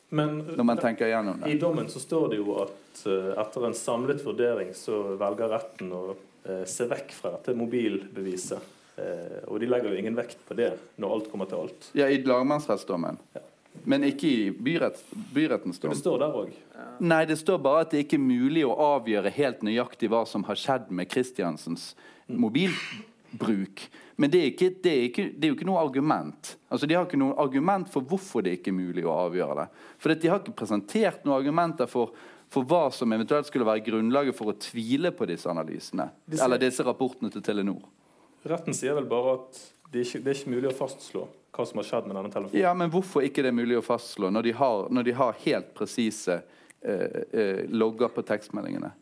men, 0.09 0.37
når 0.55 0.63
man 0.63 0.79
tenker 0.79 1.09
gjennom 1.11 1.41
det. 1.41 1.51
I 1.51 1.59
dommen 1.59 1.89
så 1.91 1.99
står 1.99 2.29
det 2.31 2.39
jo 2.39 2.53
at 2.63 3.01
uh, 3.09 3.33
etter 3.41 3.67
en 3.67 3.75
samlet 3.75 4.23
vurdering 4.23 4.71
så 4.75 5.01
velger 5.19 5.51
retten 5.51 5.91
å 5.91 6.03
uh, 6.13 6.63
se 6.67 6.87
vekk 6.87 7.11
fra 7.15 7.33
dette 7.35 7.55
mobilbeviset. 7.59 8.73
Uh, 8.97 9.43
og 9.51 9.59
de 9.61 9.67
legger 9.67 9.91
jo 9.91 9.99
ingen 9.99 10.15
vekt 10.17 10.39
på 10.47 10.55
det 10.57 10.71
når 10.95 11.17
alt 11.17 11.27
kommer 11.31 11.51
til 11.51 11.65
alt. 11.65 11.89
Ja, 11.99 12.07
I 12.07 12.21
lagmannsrettsdommen. 12.23 13.19
Ja. 13.35 13.43
Men 13.83 14.05
ikke 14.07 14.27
i 14.27 14.51
byrett, 14.51 14.99
byrettens 15.33 15.79
dom. 15.79 15.93
Det 15.93 15.99
står 15.99 16.19
der 16.23 16.37
òg. 16.41 16.55
Nei, 16.99 17.23
det 17.29 17.37
står 17.39 17.59
bare 17.63 17.85
at 17.85 17.93
det 17.93 18.05
ikke 18.05 18.17
er 18.19 18.25
mulig 18.25 18.63
å 18.67 18.75
avgjøre 18.95 19.31
helt 19.35 19.63
nøyaktig 19.65 20.09
hva 20.11 20.23
som 20.29 20.45
har 20.47 20.59
skjedd 20.59 20.91
med 20.93 21.09
Kristiansens 21.11 21.91
mobilbruk. 22.27 23.85
Men 24.17 24.33
det 24.33 24.39
er, 24.41 24.47
ikke, 24.53 24.71
det, 24.81 24.91
er 24.91 25.03
ikke, 25.11 25.27
det 25.33 25.45
er, 25.45 25.51
jo 25.51 25.57
ikke 25.59 25.69
noe 25.69 25.83
argument. 25.83 26.55
Altså, 26.73 26.89
De 26.89 26.97
har 26.97 27.05
ikke 27.05 27.19
noe 27.21 27.37
argument 27.41 27.89
for 27.93 28.05
hvorfor 28.07 28.45
det 28.45 28.57
ikke 28.57 28.73
er 28.73 28.79
mulig 28.79 29.05
å 29.05 29.13
avgjøre 29.27 29.59
det. 29.61 29.67
For 30.01 30.15
De 30.15 30.31
har 30.31 30.41
ikke 30.41 30.57
presentert 30.57 31.27
noen 31.27 31.37
argumenter 31.37 31.89
for, 31.91 32.15
for 32.53 32.65
hva 32.67 32.87
som 32.95 33.13
eventuelt 33.13 33.49
skulle 33.49 33.67
være 33.67 33.85
grunnlaget 33.85 34.37
for 34.37 34.53
å 34.53 34.57
tvile 34.57 35.13
på 35.13 35.29
disse 35.29 35.49
analysene. 35.51 36.09
Eller 36.33 36.61
disse 36.61 36.85
rapportene 36.87 37.29
til 37.33 37.45
Telenor. 37.45 37.83
Retten 38.47 38.75
sier 38.77 38.97
vel 38.97 39.09
bare 39.09 39.37
at 39.37 39.61
det 39.91 40.01
er 40.01 40.07
ikke, 40.07 40.23
det 40.23 40.31
er 40.31 40.39
ikke 40.41 40.55
mulig 40.55 40.71
å 40.71 40.77
fastslå 40.77 41.27
hva 41.57 41.65
som 41.67 41.81
har 41.81 41.87
skjedd 41.89 42.07
med 42.09 42.17
denne 42.19 42.31
telefonen. 42.33 42.61
Ja, 42.61 42.73
Men 42.77 42.93
hvorfor 42.93 43.25
ikke 43.25 43.43
det 43.45 43.51
er 43.51 43.57
mulig 43.57 43.79
å 43.79 43.85
fastslå, 43.85 44.31
når 44.33 44.49
de 44.49 44.55
har, 44.59 44.87
når 44.93 45.09
de 45.09 45.17
har 45.17 45.37
helt 45.43 45.73
presise 45.77 46.39
eh, 46.39 47.21
eh, 47.31 47.61
logger 47.73 48.13
på 48.13 48.25
tekstmeldingene? 48.27 48.93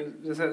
Altså, 0.00 0.46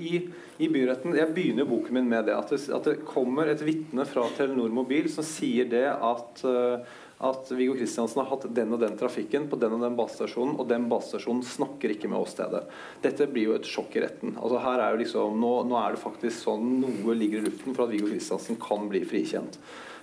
i, 0.00 0.22
i, 0.56 0.68
byretten, 0.72 1.12
Jeg 1.18 1.34
begynner 1.36 1.66
boken 1.68 1.98
min 1.98 2.06
med 2.08 2.30
det 2.30 2.32
at 2.32 2.48
det, 2.54 2.62
at 2.72 2.86
det 2.88 3.02
kommer 3.04 3.50
et 3.50 3.60
vitne 3.60 4.06
fra 4.08 4.24
Telenor 4.38 4.72
Mobil 4.72 5.10
som 5.12 5.26
sier 5.26 5.68
det 5.68 5.84
at 5.84 6.40
uh, 6.48 6.80
at 7.18 7.50
Viggo 7.50 7.74
Kristiansen 7.74 8.20
har 8.22 8.30
hatt 8.30 8.46
den 8.54 8.72
og 8.74 8.78
den 8.82 8.94
trafikken 8.98 9.48
på 9.50 9.58
den 9.58 9.74
og 9.74 9.82
den 9.82 9.96
basestasjonen, 9.98 10.54
og 10.54 10.68
den 10.70 10.86
basestasjonen 10.90 11.42
snakker 11.42 11.94
ikke 11.94 12.10
med 12.10 12.20
åstedet. 12.22 12.62
Dette 13.02 13.26
blir 13.30 13.50
jo 13.50 13.56
et 13.58 13.66
sjokk 13.66 13.96
i 13.98 14.04
retten. 14.04 14.36
Altså 14.38 14.60
her 14.62 14.84
er 14.84 14.94
jo 14.94 15.00
liksom, 15.02 15.40
nå, 15.42 15.52
nå 15.66 15.80
er 15.80 15.96
det 15.96 16.02
faktisk 16.02 16.44
sånn 16.44 16.76
noe 16.84 17.16
ligger 17.18 17.42
i 17.42 17.48
luften 17.48 17.74
for 17.74 17.86
at 17.86 17.94
Viggo 17.94 18.12
Kristiansen 18.12 18.60
kan 18.62 18.86
bli 18.90 19.02
frikjent. 19.08 19.58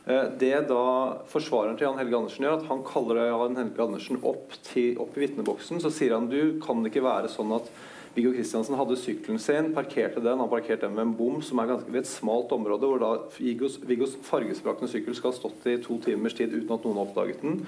Eh, 0.05 0.29
det 0.39 0.53
da 0.69 0.85
forsvareren 1.31 1.79
til 1.79 1.87
Jan 1.87 1.97
Helge 1.97 2.19
Andersen 2.19 2.45
gjør, 2.45 2.59
at 2.59 2.69
han 2.69 2.85
kaller 2.85 3.23
Jan 3.25 3.57
Helge 3.57 3.85
Andersen 3.87 4.21
opp, 4.21 4.53
til, 4.67 4.93
opp 5.01 5.17
i 5.17 5.25
vitneboksen, 5.25 5.81
så 5.81 5.91
sier 5.93 6.13
han 6.13 6.29
du 6.29 6.59
kan 6.63 6.83
det 6.83 6.93
ikke 6.93 7.07
være 7.07 7.31
sånn 7.33 7.53
at 7.57 7.71
Viggo 8.15 8.31
Kristiansen 8.31 8.77
hadde 8.79 8.95
sykkelen 8.95 9.41
sin, 9.43 9.73
parkerte 9.75 10.21
den. 10.23 10.39
Han 10.39 10.51
parkerte 10.51 10.85
den 10.85 10.95
med 10.95 11.09
en 11.09 11.17
bom 11.17 11.41
som 11.43 11.59
er 11.59 11.67
ganske 11.73 11.91
ved 11.91 12.05
et 12.05 12.07
smalt 12.07 12.53
område, 12.55 12.87
hvor 12.87 13.01
da 13.01 13.09
Viggos, 13.35 13.75
Viggos 13.83 14.15
fargesprakne 14.23 14.87
sykkel 14.87 15.17
skal 15.17 15.33
ha 15.33 15.39
stått 15.39 15.67
i 15.67 15.75
to 15.83 15.97
timers 16.05 16.37
tid 16.37 16.53
uten 16.53 16.71
at 16.77 16.87
noen 16.87 17.01
har 17.01 17.09
oppdaget 17.09 17.43
den. 17.43 17.65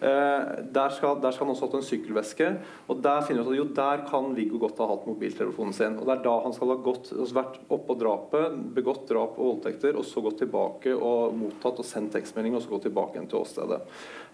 Eh, 0.00 0.40
der, 0.74 0.90
skal, 0.90 1.20
der 1.22 1.32
skal 1.32 1.46
han 1.46 1.54
også 1.54 1.66
ha 1.66 1.70
hatt 1.70 1.78
en 1.78 1.86
sykkelveske. 1.86 2.48
og 2.88 3.02
Der 3.04 3.22
finner 3.26 3.46
vi 3.46 3.54
at 3.54 3.60
jo, 3.60 3.66
der 3.76 4.02
kan 4.08 4.34
Viggo 4.36 4.58
godt 4.62 4.80
ha 4.82 4.88
hatt 4.90 5.06
mobiltelefonen 5.08 5.76
sin. 5.76 5.98
og 5.98 6.08
Det 6.08 6.16
er 6.16 6.24
da 6.26 6.34
han 6.44 6.56
skal 6.56 6.74
ha 6.74 6.78
gått, 6.84 7.12
altså 7.14 7.38
vært 7.38 7.60
oppå 7.72 7.96
drapet, 8.00 8.58
begått 8.76 9.06
drap 9.10 9.38
og 9.38 9.50
voldtekter, 9.52 9.96
og 9.96 10.06
så 10.08 10.24
gått 10.24 10.42
tilbake 10.42 10.94
og 10.94 11.36
mottatt 11.38 11.80
og 11.80 11.88
sendt 11.88 12.14
tekstmelding, 12.16 12.56
og 12.56 12.64
så 12.64 12.74
gått 12.74 12.88
tilbake 12.88 13.18
igjen 13.18 13.30
til 13.30 13.40
åstedet. 13.40 13.80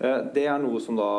Eh, 0.01 0.19
det 0.35 0.47
er 0.49 0.63
noe 0.63 0.81
som 0.83 0.99
da, 0.99 1.11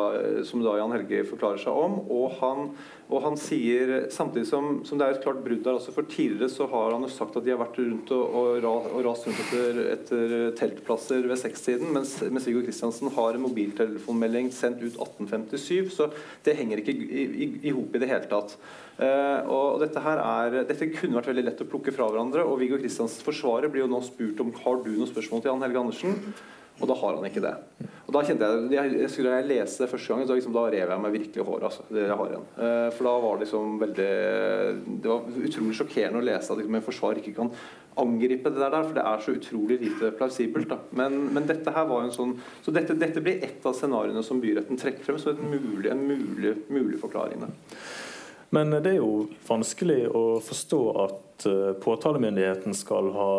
som 0.48 0.64
da 0.64 0.76
Jan 0.80 0.96
Helge 0.96 1.24
forklarer 1.30 1.62
seg 1.62 1.84
om. 1.86 2.00
og 2.12 2.38
han 2.40 2.72
Og 3.12 3.20
han 3.26 3.34
sier, 3.36 3.90
samtidig 4.12 4.46
som, 4.48 4.78
som, 4.88 4.96
det 4.96 5.06
er 5.06 5.16
et 5.18 5.24
klart 5.24 5.42
brudd 5.44 5.60
der 5.66 5.76
også, 5.76 5.92
for 5.92 6.08
Tidligere 6.12 6.48
så 6.52 6.66
har 6.70 6.94
han 6.94 7.04
jo 7.04 7.10
sagt 7.12 7.36
at 7.36 7.44
de 7.44 7.52
har 7.52 7.60
vært 7.60 7.76
rundt 7.80 8.12
og, 8.16 8.36
og, 8.38 8.86
og 8.88 9.02
rast 9.04 9.26
rundt 9.28 9.42
etter, 9.44 9.80
etter, 9.92 10.34
teltplasser 10.56 11.26
ved 11.28 11.40
sekstiden, 11.40 11.92
mens, 11.92 12.14
mens 12.32 12.48
Viggo 12.48 12.62
Kristiansen 12.64 13.12
har 13.12 13.36
en 13.36 13.44
mobiltelefonmelding 13.44 14.48
sendt 14.54 14.80
ut 14.80 14.96
1857. 14.96 15.92
Så 15.92 16.08
det 16.46 16.56
henger 16.56 16.80
ikke 16.80 16.96
i 16.96 17.74
hop 17.74 17.92
i, 17.92 18.00
i, 18.00 18.02
det 18.02 18.08
hele 18.08 18.30
tatt. 18.30 18.56
Uh, 19.02 19.38
og 19.50 19.82
dette, 19.82 20.00
her 20.04 20.20
er, 20.22 20.58
dette 20.68 20.90
kunne 20.94 21.18
vært 21.18 21.30
veldig 21.32 21.46
lett 21.48 21.62
å 21.64 21.68
plukke 21.68 21.94
fra 21.96 22.08
hverandre. 22.08 22.46
og 22.48 22.60
Viggo 22.62 22.80
Kristiansens 22.80 23.24
forsvarer 23.26 23.72
blir 23.72 23.84
jo 23.84 23.92
nå 23.92 24.02
spurt 24.06 24.40
om 24.44 24.52
har 24.64 24.82
du 24.84 24.92
noen 24.94 25.10
spørsmål 25.10 25.44
til 25.44 25.52
Jan 25.52 25.64
Helge 25.66 25.84
Andersen. 25.84 26.18
Og 26.80 26.88
da 26.88 26.96
har 26.98 27.18
han 27.18 27.26
ikke 27.28 27.42
det. 27.44 27.52
Og 28.08 28.14
da 28.16 28.22
kjente 28.26 28.48
jeg, 28.72 28.94
jeg, 28.98 29.10
Skulle 29.12 29.36
jeg 29.36 29.48
lese 29.50 29.84
det 29.84 29.90
første 29.92 30.12
gang, 30.12 30.24
så 30.26 30.36
liksom, 30.36 30.54
da 30.56 30.64
rev 30.72 30.90
jeg 30.94 31.02
meg 31.04 31.14
virkelig 31.14 31.46
håret. 31.46 31.66
Altså, 31.68 31.86
det 31.92 32.06
jeg 32.06 32.18
har 32.18 32.32
igjen. 32.32 32.48
Eh, 32.66 32.88
for 32.96 33.08
da 33.08 33.12
var 33.22 33.36
det 33.36 33.46
liksom 33.46 33.78
veldig 33.82 34.08
Det 35.04 35.12
var 35.12 35.38
utrolig 35.46 35.78
sjokkerende 35.78 36.22
å 36.22 36.26
lese 36.26 36.52
at 36.52 36.60
liksom, 36.60 36.78
en 36.78 36.86
forsvar 36.86 37.20
ikke 37.20 37.34
kan 37.38 37.52
angripe 38.02 38.48
det 38.48 38.62
der, 38.62 38.86
for 38.86 38.96
det 38.96 39.02
er 39.04 39.20
så 39.20 39.34
utrolig 39.36 39.76
lite 39.82 40.12
plausibelt. 40.16 40.70
Men, 40.96 41.18
men, 41.34 41.48
dette 41.48 41.74
her 41.74 41.88
var 41.90 42.06
en 42.06 42.14
sånn 42.14 42.38
Så 42.64 42.72
dette, 42.74 42.96
dette 42.98 43.20
blir 43.24 43.44
ett 43.44 43.66
av 43.68 43.76
scenarioene 43.76 44.24
som 44.24 44.40
byretten 44.40 44.80
trekker 44.80 45.04
frem 45.06 45.20
som 45.20 45.42
mulig, 45.44 45.90
en 45.92 46.06
mulig, 46.08 46.56
mulig 46.72 47.00
forklaring. 47.02 47.44
Men 48.52 48.74
det 48.84 48.96
er 48.96 48.98
jo 48.98 49.28
vanskelig 49.48 50.06
å 50.12 50.24
forstå 50.44 50.80
at 51.04 51.46
uh, 51.48 51.70
påtalemyndigheten 51.80 52.74
skal 52.76 53.08
ha 53.16 53.30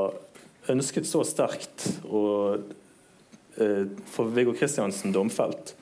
ønsket 0.73 1.05
så 1.05 1.21
sterkt 1.27 1.85
å 2.07 2.23
Eh, 2.57 2.82
for 4.09 4.31
Viggo 4.33 4.53
Kristiansen 4.57 5.13
domfelt, 5.13 5.75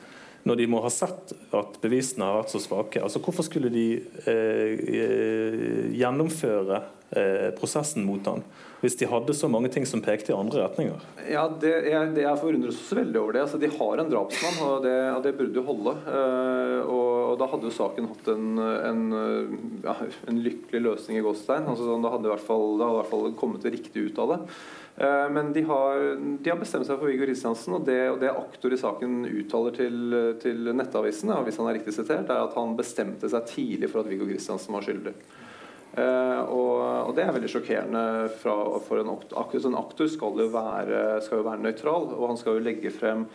når 0.44 0.58
de 0.58 0.68
må 0.70 0.82
ha 0.84 0.90
sett 0.94 1.34
at 1.56 1.78
bevisene 1.84 2.28
har 2.28 2.40
vært 2.42 2.54
så 2.54 2.62
svake. 2.64 3.02
Altså, 3.04 3.22
hvorfor 3.24 3.46
skulle 3.46 3.72
de 3.74 3.86
eh, 4.26 4.74
eh, 4.98 5.86
gjennomføre 6.00 6.80
eh, 6.82 6.90
prosessen 7.58 8.06
mot 8.08 8.24
han 8.30 8.46
hvis 8.82 8.98
de 8.98 9.08
hadde 9.10 9.34
så 9.38 9.46
mange 9.52 9.70
ting 9.70 9.86
som 9.86 10.02
pekte 10.02 10.34
i 10.34 10.36
andre 10.36 10.64
retninger? 10.64 11.04
Ja, 11.30 11.46
Det, 11.62 11.72
jeg, 11.86 12.14
det 12.16 12.24
jeg 12.24 12.42
forundres 12.42 12.80
også 12.82 12.98
veldig 12.98 13.20
over 13.22 13.36
det. 13.36 13.44
Altså, 13.46 13.60
de 13.62 13.70
har 13.70 14.02
en 14.02 14.10
drapsmann, 14.10 14.58
og 14.66 14.86
det, 14.88 14.96
og 15.14 15.22
det 15.26 15.36
burde 15.38 15.62
jo 15.62 15.66
holde. 15.68 15.94
Eh, 16.10 16.78
og, 16.82 17.10
og, 17.28 17.36
da 17.38 17.50
hadde 17.52 17.70
jo 17.70 17.76
saken 17.76 18.10
hatt 18.10 18.32
en, 18.34 18.48
en, 18.90 19.04
ja, 19.86 19.96
en 20.32 20.42
lykkelig 20.42 20.82
løsning 20.88 21.20
i 21.20 21.26
Gåstein. 21.26 21.68
Altså, 21.70 21.86
sånn, 21.86 22.02
da 22.02 22.14
hadde 22.14 22.26
det 22.26 22.32
i 22.32 22.34
hvert 22.34 23.12
fall 23.12 23.36
kommet 23.38 23.70
riktig 23.70 24.08
ut 24.10 24.24
av 24.24 24.34
det. 24.34 24.40
Eh, 25.06 25.28
men 25.38 25.54
de 25.54 25.66
har, 25.70 26.02
de 26.18 26.54
har, 26.54 26.60
bestemt 26.64 26.90
seg 26.90 26.98
for 26.98 27.12
Viggo 27.12 27.30
Kristiansen, 27.30 27.78
og 27.78 27.86
det, 27.86 28.00
og 28.16 28.18
det 28.24 28.34
aktor 28.34 28.74
i 28.74 28.82
saken 28.82 29.22
uttaler 29.30 29.78
til, 29.78 30.18
til 30.42 30.74
Nettavisen, 30.74 31.36
hvis 31.46 31.62
han 31.62 31.70
er 31.70 31.78
riktig 31.78 31.94
sitert, 32.00 32.34
er 32.34 32.48
at 32.48 32.58
han 32.58 32.74
bestemte 32.80 33.30
seg 33.30 33.46
tidlig 33.54 33.94
for 33.94 34.02
at 34.02 34.10
Viggo 34.10 34.26
Kristiansen 34.26 34.74
var 34.74 34.90
skyldig. 34.90 35.14
Uh, 35.92 36.40
og, 36.48 36.76
og, 36.80 37.10
det 37.18 37.26
er 37.26 37.34
veldig 37.36 37.50
sjokkerende 37.52 38.04
fra, 38.40 38.54
for 38.86 39.02
en 39.02 39.10
aktor. 39.12 39.66
En 39.68 39.76
aktor 39.76 40.08
skal 40.08 40.40
jo, 40.40 40.48
være, 40.54 41.02
skal 41.26 41.42
jo 41.42 41.48
være 41.50 41.66
nøytral, 41.66 42.08
og 42.16 42.30
han 42.32 42.40
skal 42.40 42.56
jo 42.56 42.64
legge 42.64 42.94
frem 42.96 43.26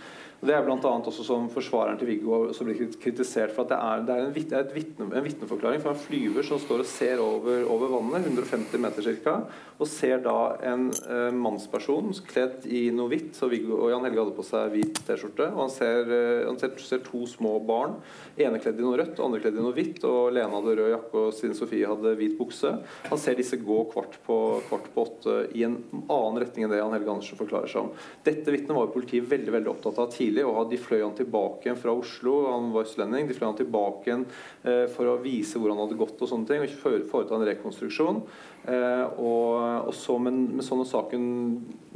det 0.45 0.53
er 0.53 0.65
bl.a. 0.67 0.77
også 0.77 1.25
som 1.25 1.47
forsvareren 1.53 1.97
til 2.01 2.11
Viggo 2.11 2.41
som 2.55 2.69
blir 2.69 2.91
kritisert 3.01 3.55
for 3.57 3.65
at 3.65 3.73
det 3.73 3.79
er, 3.79 4.03
det 4.05 4.17
er, 4.17 4.27
en, 4.27 4.59
er 4.59 4.75
vitne, 4.75 5.07
en 5.09 5.25
vitneforklaring 5.25 5.81
fra 5.81 5.95
en 5.95 6.03
flyver 6.03 6.45
som 6.45 6.61
står 6.61 6.83
og 6.85 6.91
ser 6.91 7.23
over, 7.25 7.65
over 7.73 7.95
vannet, 7.97 8.29
150 8.29 8.83
meter 8.83 9.09
ca., 9.25 9.39
og 9.77 9.89
ser 9.89 10.23
da 10.25 10.57
en 10.65 10.87
eh, 10.89 11.35
mannsperson 11.37 12.15
kledd 12.29 12.65
i 12.65 12.87
noe 12.97 13.11
hvitt. 13.13 13.35
Så 13.37 13.49
Viggo 13.53 13.77
og 13.77 13.91
Jan 13.93 14.07
Helge 14.07 14.23
hadde 14.23 14.37
på 14.39 14.45
seg 14.47 14.71
hvit 14.73 15.01
T-skjorte. 15.05 15.51
Og 15.53 15.67
han, 15.67 15.73
ser, 15.73 16.09
eh, 16.17 16.45
han 16.47 16.57
ser, 16.61 16.73
ser, 16.81 17.03
to 17.05 17.27
små 17.29 17.59
barn. 17.69 17.99
Ene 18.41 18.61
kledd 18.63 18.81
i 18.81 18.87
noe 18.87 18.97
rødt, 18.97 19.21
andre 19.21 19.43
kledd 19.43 19.59
i 19.61 19.65
noe 19.65 19.77
hvitt. 19.77 20.01
Og 20.09 20.33
Lena 20.33 20.49
hadde 20.55 20.79
rød 20.79 20.93
jakke, 20.95 21.27
og 21.27 21.37
Stine 21.37 21.59
Sofie 21.59 21.91
hadde 21.91 22.15
hvit 22.17 22.39
bukse. 22.41 22.73
Han 23.11 23.21
ser 23.21 23.37
disse 23.37 23.61
gå 23.61 23.83
kvart 23.93 24.17
på, 24.25 24.39
kvart 24.71 24.89
på 24.95 25.05
åtte 25.05 25.37
i 25.53 25.67
en 25.69 25.77
annen 25.93 26.41
retning 26.41 26.65
enn 26.65 26.73
det 26.73 26.81
Jan 26.81 26.97
Helge 26.97 27.13
Andersen 27.13 27.41
forklarer 27.43 27.69
seg 27.69 27.85
om. 27.85 27.93
Dette 28.25 28.57
vitnet 28.57 28.73
var 28.73 28.89
jo 28.89 28.97
politiet 28.97 29.29
veldig 29.29 29.59
veldig 29.59 29.75
opptatt 29.75 30.01
av 30.01 30.09
tidlig 30.15 30.26
tidlig. 30.27 30.45
og 30.47 30.71
De 30.71 30.81
fløy 30.81 31.03
han 31.03 31.17
tilbake 31.17 31.67
igjen 31.67 31.81
fra 31.81 31.95
Oslo, 31.95 32.37
han 32.51 32.73
var 32.75 32.87
østlending. 32.87 33.29
De 33.29 33.37
fløy 33.37 33.49
han 33.49 33.59
tilbake 33.63 34.11
igjen 34.11 34.27
eh, 34.67 34.85
for 34.93 35.09
å 35.09 35.21
vise 35.23 35.61
hvor 35.61 35.73
han 35.73 35.81
hadde 35.85 35.99
gått 35.99 36.21
og 36.21 36.31
sånne 36.31 36.51
ting, 36.51 36.67
og 36.67 37.09
foreta 37.11 37.39
en 37.39 37.49
rekonstruksjon. 37.49 38.23
Eh, 38.67 39.21
og, 39.23 39.87
og, 39.87 39.93
så, 39.95 40.17
men, 40.19 40.41
men 40.57 40.65
sånn 40.67 40.83
saken 40.89 41.27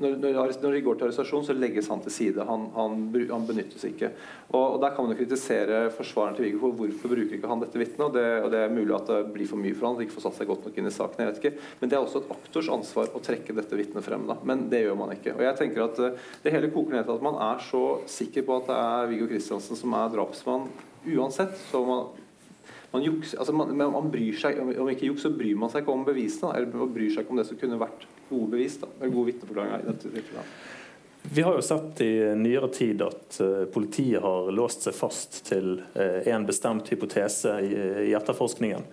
når, 0.01 0.13
når, 0.23 0.53
de 0.63 0.83
går 0.87 0.99
til 1.01 1.09
arrestasjon, 1.09 1.43
så 1.49 1.57
legges 1.57 1.89
han 1.91 2.03
til 2.05 2.15
side. 2.15 2.45
Han, 2.47 2.69
han, 2.77 3.09
han 3.33 3.47
benyttes 3.49 3.83
ikke. 3.89 4.13
Og, 4.53 4.63
og, 4.63 4.77
Der 4.85 4.95
kan 4.95 5.05
man 5.05 5.17
jo 5.17 5.19
kritisere 5.19 5.83
forsvareren 5.97 6.39
til 6.39 6.47
Viggo 6.47 6.63
for 6.63 6.79
hvorfor 6.79 7.13
bruker 7.13 7.37
ikke 7.37 7.51
han 7.51 7.65
dette 7.65 7.81
vitnet. 7.81 8.05
Og, 8.07 8.15
det, 8.15 8.27
og 8.45 8.55
det 8.55 8.63
er 8.63 8.77
mulig 8.77 8.95
at 8.97 9.11
det 9.11 9.19
blir 9.35 9.51
for 9.51 9.61
mye 9.61 9.75
for 9.75 9.89
han, 9.89 9.99
at 9.99 10.05
de 10.05 10.07
ikke 10.07 10.19
får 10.21 10.27
satt 10.29 10.39
seg 10.39 10.53
godt 10.53 10.69
nok 10.69 10.79
inn 10.79 10.91
i 10.91 10.95
saken. 10.95 11.25
jeg 11.25 11.33
vet 11.33 11.43
ikke. 11.43 11.69
Men 11.83 11.91
det 11.91 11.99
er 11.99 12.07
også 12.07 12.23
et 12.23 12.33
aktors 12.37 12.71
ansvar 12.79 13.11
å 13.11 13.25
trekke 13.27 13.57
dette 13.59 13.81
vitnet 13.83 14.07
frem. 14.07 14.29
da. 14.31 14.39
Men 14.47 14.69
det 14.71 14.85
gjør 14.85 15.01
man 15.03 15.15
ikke. 15.17 15.35
Og 15.35 15.45
jeg 15.49 15.59
tenker 15.59 15.89
at 15.89 16.03
eh, 16.07 16.31
Det 16.45 16.55
hele 16.55 16.71
koker 16.71 16.97
ned 16.97 17.09
til 17.09 17.19
at 17.19 17.27
man 17.27 17.41
er 17.51 17.67
så 17.67 17.85
sikker 18.21 18.47
på 18.47 18.61
at 18.61 18.71
det 18.71 18.79
er 18.79 19.11
Viggo 19.11 19.29
Kristiansen 19.31 19.79
som 19.79 19.97
er 19.99 20.13
drapsmann 20.15 20.69
uansett. 21.09 21.57
så 21.71 21.85
man 21.85 22.09
man, 22.91 23.03
juks, 23.03 23.35
altså 23.35 23.53
man, 23.53 23.77
man, 23.77 24.11
bryr 24.11 24.35
seg, 24.35 24.59
Om 24.59 24.89
ikke 24.91 25.07
juks, 25.11 25.23
så 25.23 25.31
bryr 25.31 25.55
man 25.59 25.71
seg 25.71 25.85
ikke 25.85 25.95
om 25.95 26.05
bevisene. 26.07 26.51
Eller 26.57 26.75
man 26.75 26.91
bryr 26.95 27.13
seg 27.13 27.25
ikke 27.25 27.37
om 27.37 27.39
det 27.41 27.47
som 27.47 27.61
kunne 27.61 27.79
vært 27.81 28.07
gode 28.31 28.51
bevis. 28.57 28.81
Da, 28.83 28.91
eller 28.99 29.15
gode 29.15 29.31
vitneforklaringer. 29.31 30.47
Vi 31.23 31.43
har 31.45 31.55
jo 31.55 31.63
sett 31.63 32.01
i 32.01 32.13
nyere 32.35 32.71
tid 32.73 33.03
at 33.05 33.39
uh, 33.45 33.65
politiet 33.71 34.23
har 34.25 34.51
låst 34.57 34.87
seg 34.89 34.97
fast 34.97 35.43
til 35.51 35.75
uh, 35.95 36.21
en 36.27 36.47
bestemt 36.49 36.89
hypotese 36.91 37.59
i, 37.61 37.75
i, 38.09 38.15
etterforskningen. 38.17 38.87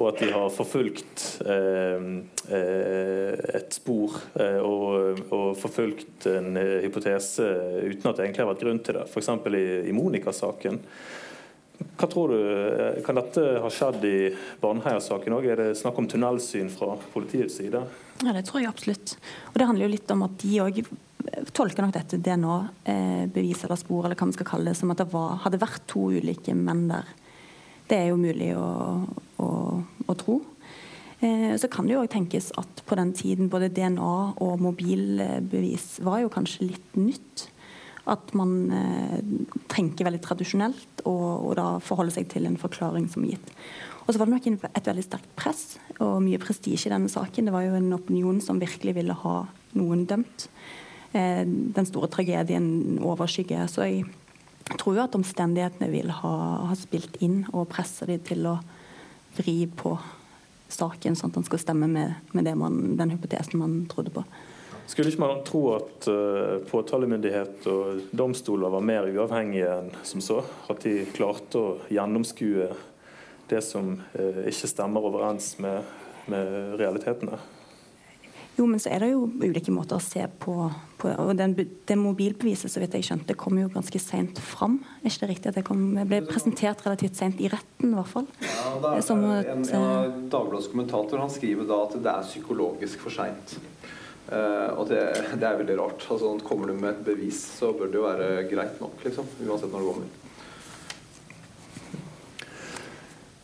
Og 0.00 0.06
at 0.08 0.22
de 0.22 0.30
har 0.32 0.48
forfulgt 0.54 1.24
uh, 1.44 2.04
et 2.50 3.76
spor 3.76 4.16
og, 4.40 5.20
og, 5.28 5.48
forfulgt 5.60 6.24
en 6.30 6.56
hypotese 6.56 7.44
uten 7.84 8.08
at 8.08 8.16
det 8.16 8.24
egentlig 8.24 8.42
har 8.46 8.48
vært 8.54 8.64
grunn 8.64 8.80
til 8.84 8.96
det. 8.96 9.04
F.eks. 9.12 9.28
i, 9.52 9.66
i 9.92 9.94
Monica-saken 9.94 10.80
hva 11.80 12.08
tror 12.08 12.32
du, 12.32 12.40
eh, 12.40 13.02
Kan 13.04 13.18
dette 13.18 13.44
ha 13.62 13.70
skjedd 13.72 14.04
i 14.04 14.16
Baneheia-saken 14.60 15.36
òg? 15.36 15.46
Er 15.48 15.60
det 15.60 15.78
snakk 15.80 15.98
om 15.98 16.08
tunnelsyn 16.08 16.70
fra 16.72 16.96
politiets 17.12 17.56
side? 17.60 17.84
Ja, 18.22 18.32
Det 18.32 18.44
tror 18.46 18.60
jeg 18.60 18.68
absolutt. 18.68 19.16
Og 19.52 19.54
Det 19.54 19.66
handler 19.66 19.86
jo 19.86 19.94
litt 19.94 20.10
om 20.10 20.22
at 20.22 20.36
de 20.38 20.60
òg 20.60 20.82
tolker 21.52 21.84
nok 21.84 21.94
dette 21.94 22.16
DNA-bevis 22.16 23.64
eller 23.64 23.76
spor 23.76 24.04
eller 24.04 24.16
hva 24.16 24.26
man 24.26 24.36
skal 24.36 24.48
kalle 24.48 24.70
det, 24.70 24.76
som 24.76 24.90
at 24.90 24.98
det 24.98 25.12
var, 25.12 25.36
hadde 25.44 25.60
vært 25.60 25.86
to 25.86 26.08
ulike 26.10 26.54
menn 26.56 26.88
der. 26.88 27.04
Det 27.90 27.98
er 27.98 28.10
jo 28.12 28.20
mulig 28.20 28.52
å, 28.54 28.70
å, 29.42 29.50
å 29.82 30.14
tro. 30.18 30.38
Eh, 31.20 31.56
så 31.60 31.68
kan 31.68 31.88
det 31.88 31.96
jo 31.96 32.02
òg 32.04 32.12
tenkes 32.12 32.48
at 32.60 32.82
på 32.86 32.96
den 32.96 33.12
tiden 33.16 33.50
både 33.52 33.72
DNA 33.74 34.12
og 34.40 34.62
mobilbevis 34.64 35.98
var 36.06 36.22
jo 36.22 36.32
kanskje 36.32 36.70
litt 36.70 36.96
nytt. 36.96 37.48
At 38.10 38.32
man 38.38 38.54
eh, 38.72 39.18
tenker 39.72 40.06
veldig 40.08 40.22
tradisjonelt 40.24 41.04
og, 41.04 41.26
og, 41.50 41.52
da 41.58 41.66
forholder 41.84 42.16
seg 42.16 42.30
til 42.32 42.48
en 42.48 42.58
forklaring 42.60 43.10
som 43.12 43.26
gitt. 43.28 43.52
Og 44.06 44.14
så 44.14 44.20
var 44.20 44.30
det 44.30 44.38
nok 44.38 44.70
et 44.70 44.88
veldig 44.88 45.04
sterkt 45.04 45.34
press 45.38 45.64
og 46.00 46.22
mye 46.24 46.40
prestisje 46.40 46.88
i 46.88 46.94
denne 46.94 47.10
saken. 47.12 47.46
Det 47.46 47.54
var 47.54 47.66
jo 47.66 47.76
en 47.78 47.92
opinion 47.94 48.40
som 48.42 48.62
virkelig 48.62 48.96
ville 48.96 49.14
ha 49.24 49.34
noen 49.76 50.06
dømt. 50.08 50.48
Eh, 51.12 51.42
den 51.44 51.90
store 51.90 52.08
tragedien 52.10 52.98
overskygger. 53.02 53.68
Så 53.70 53.84
jeg 53.84 54.08
tror 54.78 54.98
jo 54.98 55.02
at 55.02 55.16
omstendighetene 55.18 55.90
vil 55.90 56.12
ha, 56.20 56.34
ha 56.70 56.76
spilt 56.78 57.18
inn 57.24 57.42
og 57.50 57.68
presse 57.72 58.06
dem 58.06 58.22
til 58.26 58.46
å 58.50 58.58
vri 59.38 59.64
på 59.66 59.96
saken, 60.70 61.16
sånn 61.18 61.32
at 61.32 61.40
den 61.40 61.46
skal 61.48 61.62
stemme 61.62 61.88
med, 61.90 62.14
med 62.36 62.50
man, 62.58 62.80
den 62.98 63.14
hypotesen 63.14 63.60
man 63.60 63.76
trodde 63.90 64.14
på. 64.14 64.24
Skulle 64.90 65.12
ikke 65.12 65.22
man 65.22 65.42
tro 65.46 65.60
at 65.76 66.06
uh, 66.10 66.58
påtalemyndighet 66.66 67.66
og 67.70 68.08
domstoler 68.16 68.72
var 68.72 68.82
mer 68.82 69.06
uavhengige 69.06 69.70
enn 69.70 69.92
som 70.06 70.22
så? 70.24 70.40
At 70.72 70.82
de 70.82 71.04
klarte 71.14 71.60
å 71.60 71.76
gjennomskue 71.94 72.66
det 73.50 73.60
som 73.62 73.92
uh, 74.00 74.40
ikke 74.50 74.70
stemmer 74.70 75.06
overens 75.06 75.52
med, 75.62 75.86
med, 76.30 76.74
realitetene? 76.80 77.38
Jo, 78.60 78.66
men 78.68 78.80
så 78.82 78.90
er 78.92 79.00
det 79.00 79.14
jo 79.14 79.22
ulike 79.40 79.72
måter 79.72 79.96
å 79.96 80.04
se 80.04 80.20
på, 80.42 80.54
på 81.00 81.10
og 81.22 81.30
den, 81.38 81.54
Det 81.56 81.96
mobilbeviset 81.96 82.68
så 82.68 82.82
vidt 82.82 82.98
jeg 82.98 83.06
skjønte, 83.08 83.36
kom 83.40 83.56
jo 83.56 83.70
ganske 83.72 84.00
seint 84.02 84.36
fram. 84.44 84.76
Er 85.00 85.08
ikke 85.08 85.22
det 85.22 85.30
riktig 85.30 85.52
at 85.52 85.56
det 85.56 85.64
kom, 85.64 85.86
ble 85.96 86.18
presentert 86.28 86.84
relativt 86.84 87.16
seint 87.16 87.40
i 87.40 87.48
retten, 87.48 87.94
i 87.94 87.96
hvert 87.96 88.10
fall? 88.10 88.28
Ja, 88.44 88.74
da, 88.82 88.92
en, 89.00 89.24
en 89.56 89.64
av 89.78 90.12
Dagbladets 90.34 90.68
kommentator 90.74 91.24
han 91.24 91.32
skriver 91.32 91.70
da 91.70 91.80
at 91.86 91.96
det 91.96 92.12
er 92.12 92.28
psykologisk 92.28 93.00
for 93.06 93.16
seint. 93.16 93.56
Uh, 94.30 94.76
og 94.76 94.84
det, 94.92 95.00
det, 95.32 95.42
er 95.42 95.56
veldig 95.62 95.78
rart. 95.80 96.04
Altså, 96.12 96.36
kommer 96.44 96.68
du 96.68 96.76
med 96.76 96.92
et 96.92 97.04
bevis, 97.08 97.40
så 97.56 97.72
bør 97.72 97.88
det 97.88 97.98
jo 97.98 98.04
være 98.04 98.32
greit 98.52 98.76
nok. 98.84 99.00
Liksom, 99.08 99.32
uansett 99.46 99.72
når 99.72 99.80
det 99.80 99.94
kommer. 99.94 100.19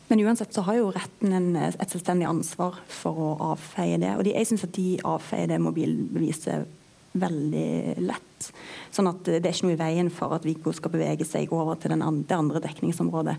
Men 0.09 0.23
uansett 0.23 0.55
så 0.55 0.63
har 0.69 0.79
jo 0.79 0.91
retten 0.95 1.35
en, 1.35 1.49
et 1.57 1.91
selvstendig 1.91 2.29
ansvar 2.29 2.79
for 2.91 3.19
å 3.19 3.31
avfeie 3.53 3.99
det. 3.99 4.13
Og 4.15 4.27
de, 4.27 4.37
jeg 4.37 4.51
syns 4.51 4.67
at 4.67 4.75
de 4.77 4.97
avfeier 5.03 5.51
det 5.51 5.59
mobilbeviset 5.63 6.75
veldig 7.17 7.97
lett. 8.05 8.51
Sånn 8.95 9.09
at 9.11 9.25
det 9.27 9.41
er 9.41 9.53
ikke 9.53 9.71
noe 9.71 9.77
i 9.77 9.81
veien 9.81 10.11
for 10.13 10.37
at 10.37 10.47
Viggo 10.47 10.75
skal 10.77 10.93
bevege 10.93 11.27
seg 11.27 11.53
over 11.55 11.79
til 11.81 11.97
andre, 11.97 12.13
det 12.29 12.37
andre 12.37 12.63
dekningsområdet. 12.69 13.37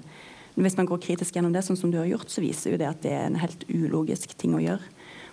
hvis 0.57 0.77
man 0.77 0.89
går 0.89 0.97
kritisk 0.97 1.35
gjennom 1.35 1.53
det, 1.53 1.61
sånn 1.63 1.77
som 1.77 1.91
du 1.93 1.99
har 1.99 2.09
gjort, 2.09 2.29
så 2.33 2.41
viser 2.41 2.73
jo 2.73 2.81
det 2.81 2.89
at 2.89 3.01
det 3.03 3.13
er 3.13 3.27
en 3.27 3.39
helt 3.39 3.63
ulogisk 3.69 4.33
ting 4.37 4.55
å 4.57 4.63
gjøre. 4.63 4.81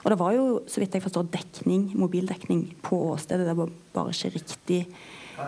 Og 0.05 0.11
det 0.13 0.19
var 0.21 0.35
jo, 0.37 0.45
så 0.69 0.83
vidt 0.83 0.95
jeg 0.95 1.03
forstår, 1.03 1.31
dekning, 1.33 1.89
mobildekning 1.97 2.67
på 2.85 2.99
åstedet. 3.15 3.47
Det 3.49 3.57
var 3.57 3.71
bare 3.95 4.13
ikke 4.13 4.35
riktig 4.35 4.81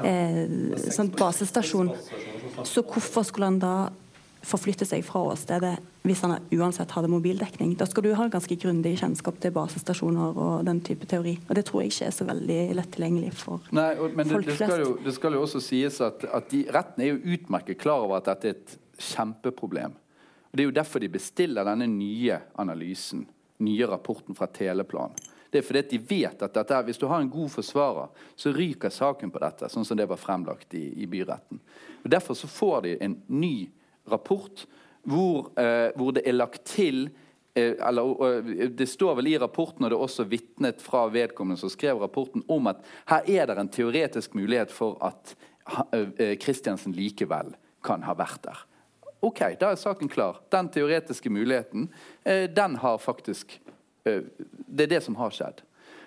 eh, 0.00 0.46
sånn 0.96 1.12
basestasjon. 1.12 1.92
Så 2.64 2.80
hvorfor 2.88 3.26
skulle 3.28 3.50
han 3.52 3.60
da 3.60 3.74
forflytte 4.46 4.86
seg 4.86 5.04
fra 5.06 5.22
åstedet 5.32 5.74
hvis 6.06 6.22
han 6.22 6.36
uansett 6.54 6.92
hadde 6.94 7.10
mobildekning. 7.10 7.74
Da 7.78 7.86
skal 7.88 8.06
du 8.06 8.12
ha 8.14 8.28
ganske 8.30 8.58
grundig 8.62 8.94
kjennskap 9.00 9.40
til 9.42 9.54
basestasjoner 9.56 10.38
og 10.38 10.66
den 10.68 10.80
type 10.86 11.08
teori. 11.10 11.34
Og 11.48 11.54
det 11.58 11.66
tror 11.66 11.82
jeg 11.82 11.94
ikke 11.94 12.08
er 12.08 12.14
så 12.14 12.26
veldig 12.28 12.58
lett 12.78 12.90
tilgjengelig 12.94 13.32
for 13.40 13.70
Nei, 13.74 13.90
og, 13.98 14.14
men 14.14 14.30
folk 14.30 14.46
det, 14.46 14.54
det, 14.54 14.58
skal 14.60 14.84
jo, 14.84 14.96
det 15.02 15.14
skal 15.16 15.38
jo 15.38 15.44
også 15.46 15.62
sies 15.64 16.00
at, 16.04 16.26
at 16.38 16.50
de, 16.52 16.64
retten 16.74 17.04
er 17.04 17.14
jo 17.14 17.36
utmerket 17.36 17.80
klar 17.82 18.06
over 18.06 18.20
at 18.20 18.30
dette 18.30 18.52
er 18.52 18.58
et 18.58 18.76
kjempeproblem. 19.12 19.96
Og 19.96 20.52
Det 20.54 20.62
er 20.62 20.70
jo 20.70 20.76
derfor 20.76 21.02
de 21.02 21.10
bestiller 21.12 21.66
denne 21.66 21.88
nye 21.90 22.38
analysen, 22.62 23.26
nye 23.66 23.88
rapporten 23.90 24.36
fra 24.38 24.46
Teleplan. 24.46 25.16
Det 25.50 25.62
er 25.62 25.66
fordi 25.66 25.82
de 25.90 25.98
vet 26.04 26.42
at 26.42 26.54
dette, 26.54 26.78
hvis 26.86 27.00
du 27.00 27.06
har 27.10 27.22
en 27.22 27.30
god 27.32 27.50
forsvarer, 27.50 28.08
så 28.36 28.52
ryker 28.54 28.92
saken 28.92 29.30
på 29.32 29.42
dette, 29.42 29.70
sånn 29.72 29.86
som 29.88 29.98
det 29.98 30.06
var 30.10 30.20
fremlagt 30.20 30.74
i, 30.76 30.84
i 31.02 31.08
byretten. 31.10 31.60
Og 32.04 32.10
Derfor 32.12 32.38
så 32.38 32.50
får 32.50 32.80
de 32.86 32.94
en 33.02 33.18
ny 33.26 33.56
rapport 33.56 33.82
hvor, 35.06 35.50
eh, 35.58 35.92
hvor 35.96 36.12
det 36.12 36.24
er 36.26 36.36
lagt 36.36 36.64
til 36.64 37.08
eh, 37.54 37.74
eller 37.88 38.68
Det 38.68 38.88
står 38.88 39.14
vel 39.14 39.26
i 39.26 39.38
rapporten, 39.38 39.84
og 39.84 39.90
det 39.90 39.96
er 39.96 40.06
også 40.06 40.24
vitnet 40.28 40.82
fra 40.82 41.06
vedkommende 41.08 41.60
som 41.60 41.70
skrev 41.70 42.00
rapporten, 42.00 42.44
om 42.48 42.66
at 42.66 42.82
her 43.08 43.22
er 43.26 43.46
det 43.46 43.58
en 43.58 43.68
teoretisk 43.68 44.34
mulighet 44.34 44.72
for 44.72 44.98
at 45.00 45.36
Kristiansen 46.40 46.92
eh, 46.92 46.96
likevel 46.96 47.54
kan 47.84 48.02
ha 48.02 48.14
vært 48.14 48.42
der. 48.44 48.58
Ok, 49.22 49.40
da 49.58 49.70
er 49.72 49.80
saken 49.80 50.08
klar. 50.08 50.42
Den 50.50 50.68
teoretiske 50.68 51.30
muligheten, 51.30 51.88
den 52.54 52.76
har 52.76 52.98
faktisk 52.98 53.60
Det 54.04 54.82
er 54.84 54.86
det 54.86 55.00
som 55.02 55.16
har 55.16 55.32
skjedd. 55.34 55.62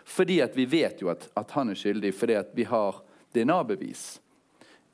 Fordi 0.06 0.40
at 0.42 0.56
vi 0.56 0.66
vet 0.66 1.02
jo 1.02 1.10
at, 1.12 1.28
at 1.36 1.52
han 1.52 1.70
er 1.70 1.76
skyldig, 1.76 2.14
fordi 2.16 2.38
at 2.40 2.54
vi 2.56 2.64
har 2.64 3.02
DNA-bevis. 3.36 4.22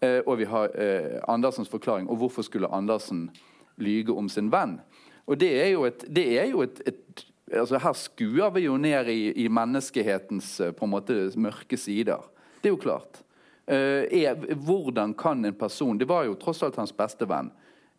Eh, 0.05 0.21
og 0.25 0.39
vi 0.39 0.47
har 0.49 0.71
eh, 0.79 1.17
Andersens 1.31 1.71
forklaring. 1.71 2.09
Og 2.09 2.19
hvorfor 2.21 2.45
skulle 2.45 2.71
Andersen 2.73 3.29
lyge 3.77 4.13
om 4.13 4.29
sin 4.29 4.51
venn? 4.51 4.79
Og 5.25 5.39
det 5.41 5.51
er 5.61 5.71
jo 5.73 5.85
et, 5.87 6.05
er 6.17 6.49
jo 6.51 6.61
et, 6.65 6.81
et 6.85 7.25
altså 7.51 7.79
Her 7.81 7.93
skuer 7.93 8.49
vi 8.55 8.65
jo 8.65 8.77
ned 8.77 9.09
i, 9.09 9.31
i, 9.45 9.47
menneskehetens 9.47 10.59
eh, 10.61 10.73
på 10.75 10.85
en 10.85 10.93
måte 10.93 11.29
mørke 11.35 11.77
sider. 11.77 12.25
Det 12.61 12.69
er 12.69 12.75
jo 12.75 12.81
klart. 12.81 13.21
Er, 13.65 14.35
hvordan 14.61 15.15
kan 15.17 15.39
en 15.45 15.55
person 15.57 15.97
Det 15.97 16.05
var 16.05 16.27
jo 16.27 16.35
tross 16.37 16.59
alt 16.61 16.75
hans 16.77 16.91
beste 16.93 17.25
venn. 17.25 17.47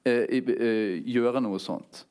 Gjøre 0.07 1.41
noe 1.43 1.59
sånt. 1.59 2.05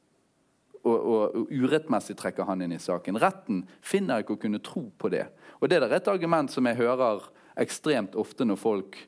Og, 0.84 0.98
og, 1.00 1.54
urettmessig 1.56 2.18
trekker 2.20 2.44
han 2.50 2.66
inn 2.66 2.74
i 2.76 2.82
saken. 2.84 3.16
Retten 3.16 3.62
finner 3.80 4.26
ikke 4.26 4.36
å 4.36 4.42
kunne 4.42 4.60
tro 4.60 4.84
på 5.00 5.08
det. 5.14 5.24
Og 5.64 5.72
Det 5.72 5.80
er 5.80 5.96
et 5.96 6.12
argument 6.12 6.52
som 6.52 6.68
jeg 6.68 6.82
hører 6.82 7.24
ekstremt 7.64 8.16
ofte 8.20 8.44
når 8.44 8.60
folk 8.60 9.00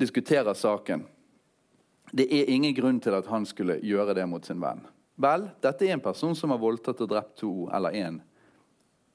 diskuterer 0.00 0.54
saken. 0.54 1.04
Det 2.10 2.26
er 2.34 2.50
ingen 2.50 2.74
grunn 2.74 2.98
til 3.00 3.14
at 3.14 3.28
han 3.30 3.46
skulle 3.46 3.78
gjøre 3.84 4.16
det 4.18 4.26
mot 4.26 4.44
sin 4.44 4.60
venn. 4.62 4.82
Vel, 5.20 5.46
dette 5.60 5.86
er 5.86 5.94
en 5.94 6.02
person 6.02 6.34
som 6.36 6.50
har 6.54 6.60
voldtatt 6.60 7.02
og 7.04 7.10
drept 7.12 7.36
to 7.42 7.52
eller 7.76 7.94
én. 7.94 8.20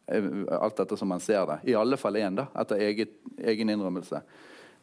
Eh, 0.06 0.28
alt 0.60 0.80
etter 0.80 0.96
som 0.96 1.10
man 1.10 1.24
ser 1.24 1.46
det. 1.50 1.60
I 1.72 1.76
alle 1.76 1.98
fall 1.98 2.20
én, 2.22 2.38
etter 2.38 2.84
eget, 2.86 3.18
egen 3.38 3.74
innrømmelse. 3.74 4.22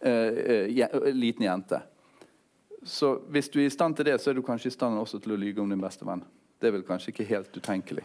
Eh, 0.00 0.42
eh, 0.74 1.12
liten 1.14 1.46
jente. 1.46 1.82
Så 2.82 3.14
hvis 3.30 3.48
du 3.48 3.60
er 3.62 3.68
i 3.68 3.70
stand 3.70 3.96
til 3.96 4.10
det, 4.10 4.18
så 4.18 4.32
er 4.32 4.34
du 4.34 4.42
kanskje 4.42 4.72
i 4.72 4.74
stand 4.74 4.98
også 4.98 5.22
til 5.22 5.36
å 5.36 5.38
lyge 5.38 5.62
om 5.62 5.70
din 5.70 5.80
beste 5.80 6.06
venn. 6.08 6.24
Det 6.58 6.68
er 6.68 6.74
vel 6.74 6.86
kanskje 6.86 7.14
ikke 7.14 7.28
helt 7.30 7.54
utenkelig. 7.54 8.02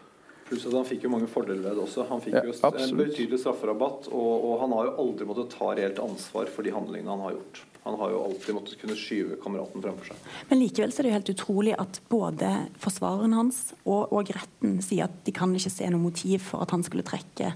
Pluss 0.48 0.66
at 0.68 0.76
Han 0.78 0.86
fikk 0.88 1.08
jo 1.08 1.12
mange 1.12 1.28
fordeler 1.32 1.64
ved 1.66 1.76
det 1.76 1.84
også. 1.84 2.06
Han 2.10 2.22
fikk 2.24 2.38
ja, 2.38 2.44
jo 2.48 2.54
en 2.56 3.00
betydelig 3.00 3.40
strafferabatt, 3.42 4.08
og, 4.12 4.34
og, 4.36 4.54
han 4.64 4.76
har 4.78 4.90
jo 4.90 4.94
aldri 5.04 5.28
måttet 5.28 5.56
ta 5.58 5.74
reelt 5.76 6.00
ansvar 6.04 6.52
for 6.54 6.68
de 6.68 6.74
handlingene 6.76 7.12
han 7.12 7.26
har 7.26 7.36
gjort. 7.36 7.64
Han 7.88 7.98
har 8.02 8.12
jo 8.12 8.22
alltid 8.26 8.56
måttet 8.56 8.80
kunne 8.82 8.98
skyve 9.00 9.38
kameraten 9.44 9.84
fremfor 9.84 10.12
seg. 10.12 10.30
Men 10.50 10.60
likevel 10.60 10.92
så 10.92 11.02
er 11.02 11.08
det 11.08 11.12
jo 11.12 11.18
helt 11.18 11.34
utrolig 11.36 11.76
at 11.80 12.00
både 12.12 12.52
forsvareren 12.84 13.36
hans 13.38 13.62
og, 13.86 14.12
og 14.12 14.32
retten 14.36 14.80
sier 14.84 15.08
at 15.08 15.20
de 15.28 15.36
kan 15.36 15.56
ikke 15.56 15.72
se 15.72 15.88
noe 15.92 16.04
motiv 16.04 16.44
for 16.50 16.66
at 16.66 16.76
han 16.76 16.84
skulle 16.88 17.08
trekke 17.08 17.54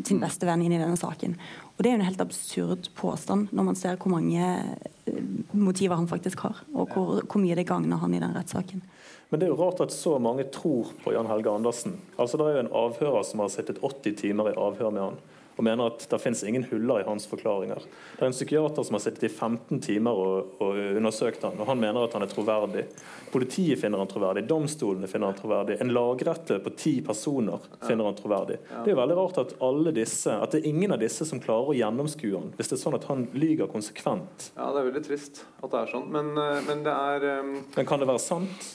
sin 0.00 0.18
mm. 0.18 0.24
beste 0.24 0.48
venn 0.48 0.64
inn 0.64 0.74
i 0.76 0.80
denne 0.80 0.96
saken. 1.00 1.36
Og 1.76 1.82
Det 1.82 1.88
er 1.88 1.96
jo 1.96 2.00
en 2.00 2.08
helt 2.08 2.24
absurd 2.24 2.90
påstand 2.98 3.52
når 3.52 3.68
man 3.70 3.78
ser 3.78 3.96
hvor 4.00 4.12
mange 4.12 4.40
eh, 4.44 5.22
motiver 5.52 5.96
han 5.96 6.08
faktisk 6.10 6.44
har, 6.46 6.64
og 6.72 6.92
hvor, 6.92 7.22
hvor 7.24 7.42
mye 7.42 7.56
det 7.58 7.68
gagner 7.68 8.00
han 8.00 8.14
i 8.14 8.20
den 8.22 8.36
rettssaken. 8.36 8.84
Men 9.32 9.40
det 9.40 9.46
er 9.46 9.54
jo 9.54 9.62
rart 9.62 9.78
at 9.80 9.94
så 9.96 10.18
mange 10.20 10.44
tror 10.52 10.90
på 11.00 11.14
Jan 11.14 11.30
Helge 11.30 11.48
Andersen. 11.48 11.94
Altså 12.20 12.36
Det 12.36 12.46
er 12.50 12.58
jo 12.58 12.64
en 12.66 12.74
avhører 12.82 13.22
som 13.24 13.40
har 13.40 13.48
sittet 13.48 13.78
80 13.80 14.18
timer 14.20 14.50
i 14.50 14.58
avhør 14.60 14.90
med 14.92 15.06
han 15.06 15.16
og 15.56 15.64
mener 15.64 15.90
at 15.90 16.06
det 16.08 16.20
finnes 16.22 16.42
ingen 16.48 16.64
huller 16.70 17.02
i 17.02 17.06
hans 17.06 17.26
forklaringer. 17.28 17.82
Det 18.16 18.22
er 18.22 18.30
en 18.30 18.36
psykiater 18.36 18.86
som 18.86 18.96
har 18.96 19.02
sittet 19.04 19.26
i 19.28 19.32
15 19.32 19.80
timer 19.84 20.22
og, 20.22 20.54
og 20.64 20.78
undersøkt 20.96 21.44
han, 21.46 21.58
og 21.60 21.68
han 21.68 21.80
mener 21.80 22.06
at 22.06 22.16
han 22.16 22.24
er 22.24 22.32
troverdig. 22.32 22.86
Politiet 23.32 23.80
finner 23.80 24.02
han 24.02 24.10
troverdig, 24.10 24.44
domstolene 24.48 25.08
finner 25.10 25.32
han 25.32 25.38
troverdig, 25.38 25.78
en 25.80 25.92
lagrette 25.94 26.58
på 26.64 26.74
ti 26.76 26.94
personer 27.04 27.62
finner 27.86 28.08
han 28.08 28.18
troverdig. 28.18 28.58
Det 28.70 28.90
er 28.90 28.94
jo 28.94 29.00
veldig 29.00 29.18
rart 29.18 29.42
at 29.42 29.54
alle 29.64 29.94
disse, 29.96 30.32
at 30.32 30.54
det 30.54 30.62
er 30.62 30.70
ingen 30.72 30.94
av 30.96 31.00
disse 31.02 31.26
som 31.28 31.40
klarer 31.42 31.72
å 31.72 31.78
gjennomskue 31.78 32.34
han, 32.36 32.52
hvis 32.56 32.72
det 32.72 32.78
er 32.78 32.84
sånn 32.84 32.98
at 32.98 33.08
han 33.10 33.26
lyger 33.36 33.70
konsekvent. 33.72 34.50
Ja, 34.56 34.70
det 34.72 34.82
er 34.82 34.90
veldig 34.90 35.04
trist 35.06 35.44
at 35.62 35.70
det 35.72 35.82
er 35.82 35.92
sånn, 35.92 36.08
men, 36.12 36.32
eh, 36.38 36.62
men 36.68 36.84
det 36.86 36.92
er 36.92 37.28
um... 37.40 37.52
Men 37.76 37.88
kan 37.88 38.02
det 38.02 38.08
være 38.10 38.22
sant? 38.22 38.72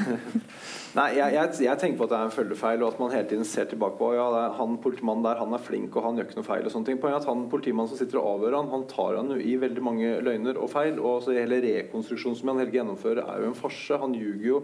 Nei, 0.90 1.12
jeg, 1.14 1.30
jeg, 1.36 1.50
jeg, 1.62 1.78
tenker 1.78 2.00
på 2.00 2.06
at 2.08 2.10
det 2.10 2.16
er 2.18 2.26
en 2.26 2.32
følgefeil, 2.34 2.80
og 2.82 2.88
at 2.90 2.96
man 2.98 3.12
hele 3.14 3.28
tiden 3.30 3.46
ser 3.46 3.68
tilbake 3.70 3.94
på 4.00 4.08
ja, 4.16 4.24
han 4.56 4.72
politimannen 4.82 5.22
der 5.22 5.38
han 5.38 5.52
er 5.54 5.62
flink 5.62 5.94
og 5.94 6.02
han 6.02 6.16
gjør 6.18 6.26
ikke 6.26 6.38
noe 6.40 6.46
feil. 6.48 6.64
og 6.66 6.72
sånne 6.74 6.88
ting. 6.88 6.98
Poenget 6.98 7.20
er 7.20 7.22
at 7.22 7.28
han 7.30 7.44
politimannen 7.52 7.92
som 7.92 8.00
sitter 8.00 8.18
og 8.18 8.26
avhører 8.32 8.56
han, 8.58 8.72
han 8.72 8.86
tar 8.90 9.18
han 9.20 9.30
jo 9.30 9.36
i 9.38 9.52
veldig 9.62 9.84
mange 9.86 10.08
løgner 10.26 10.58
og 10.58 10.72
feil. 10.72 10.98
og 10.98 11.22
så 11.22 11.36
Hele 11.36 11.60
rekonstruksjonen 11.62 12.40
som 12.40 12.50
han 12.50 12.58
Helge 12.64 12.80
gjennomfører, 12.80 13.22
er 13.22 13.44
jo 13.44 13.52
en 13.52 13.60
farse. 13.60 14.00
Han 14.02 14.16
ljuger 14.18 14.48
jo 14.48 14.58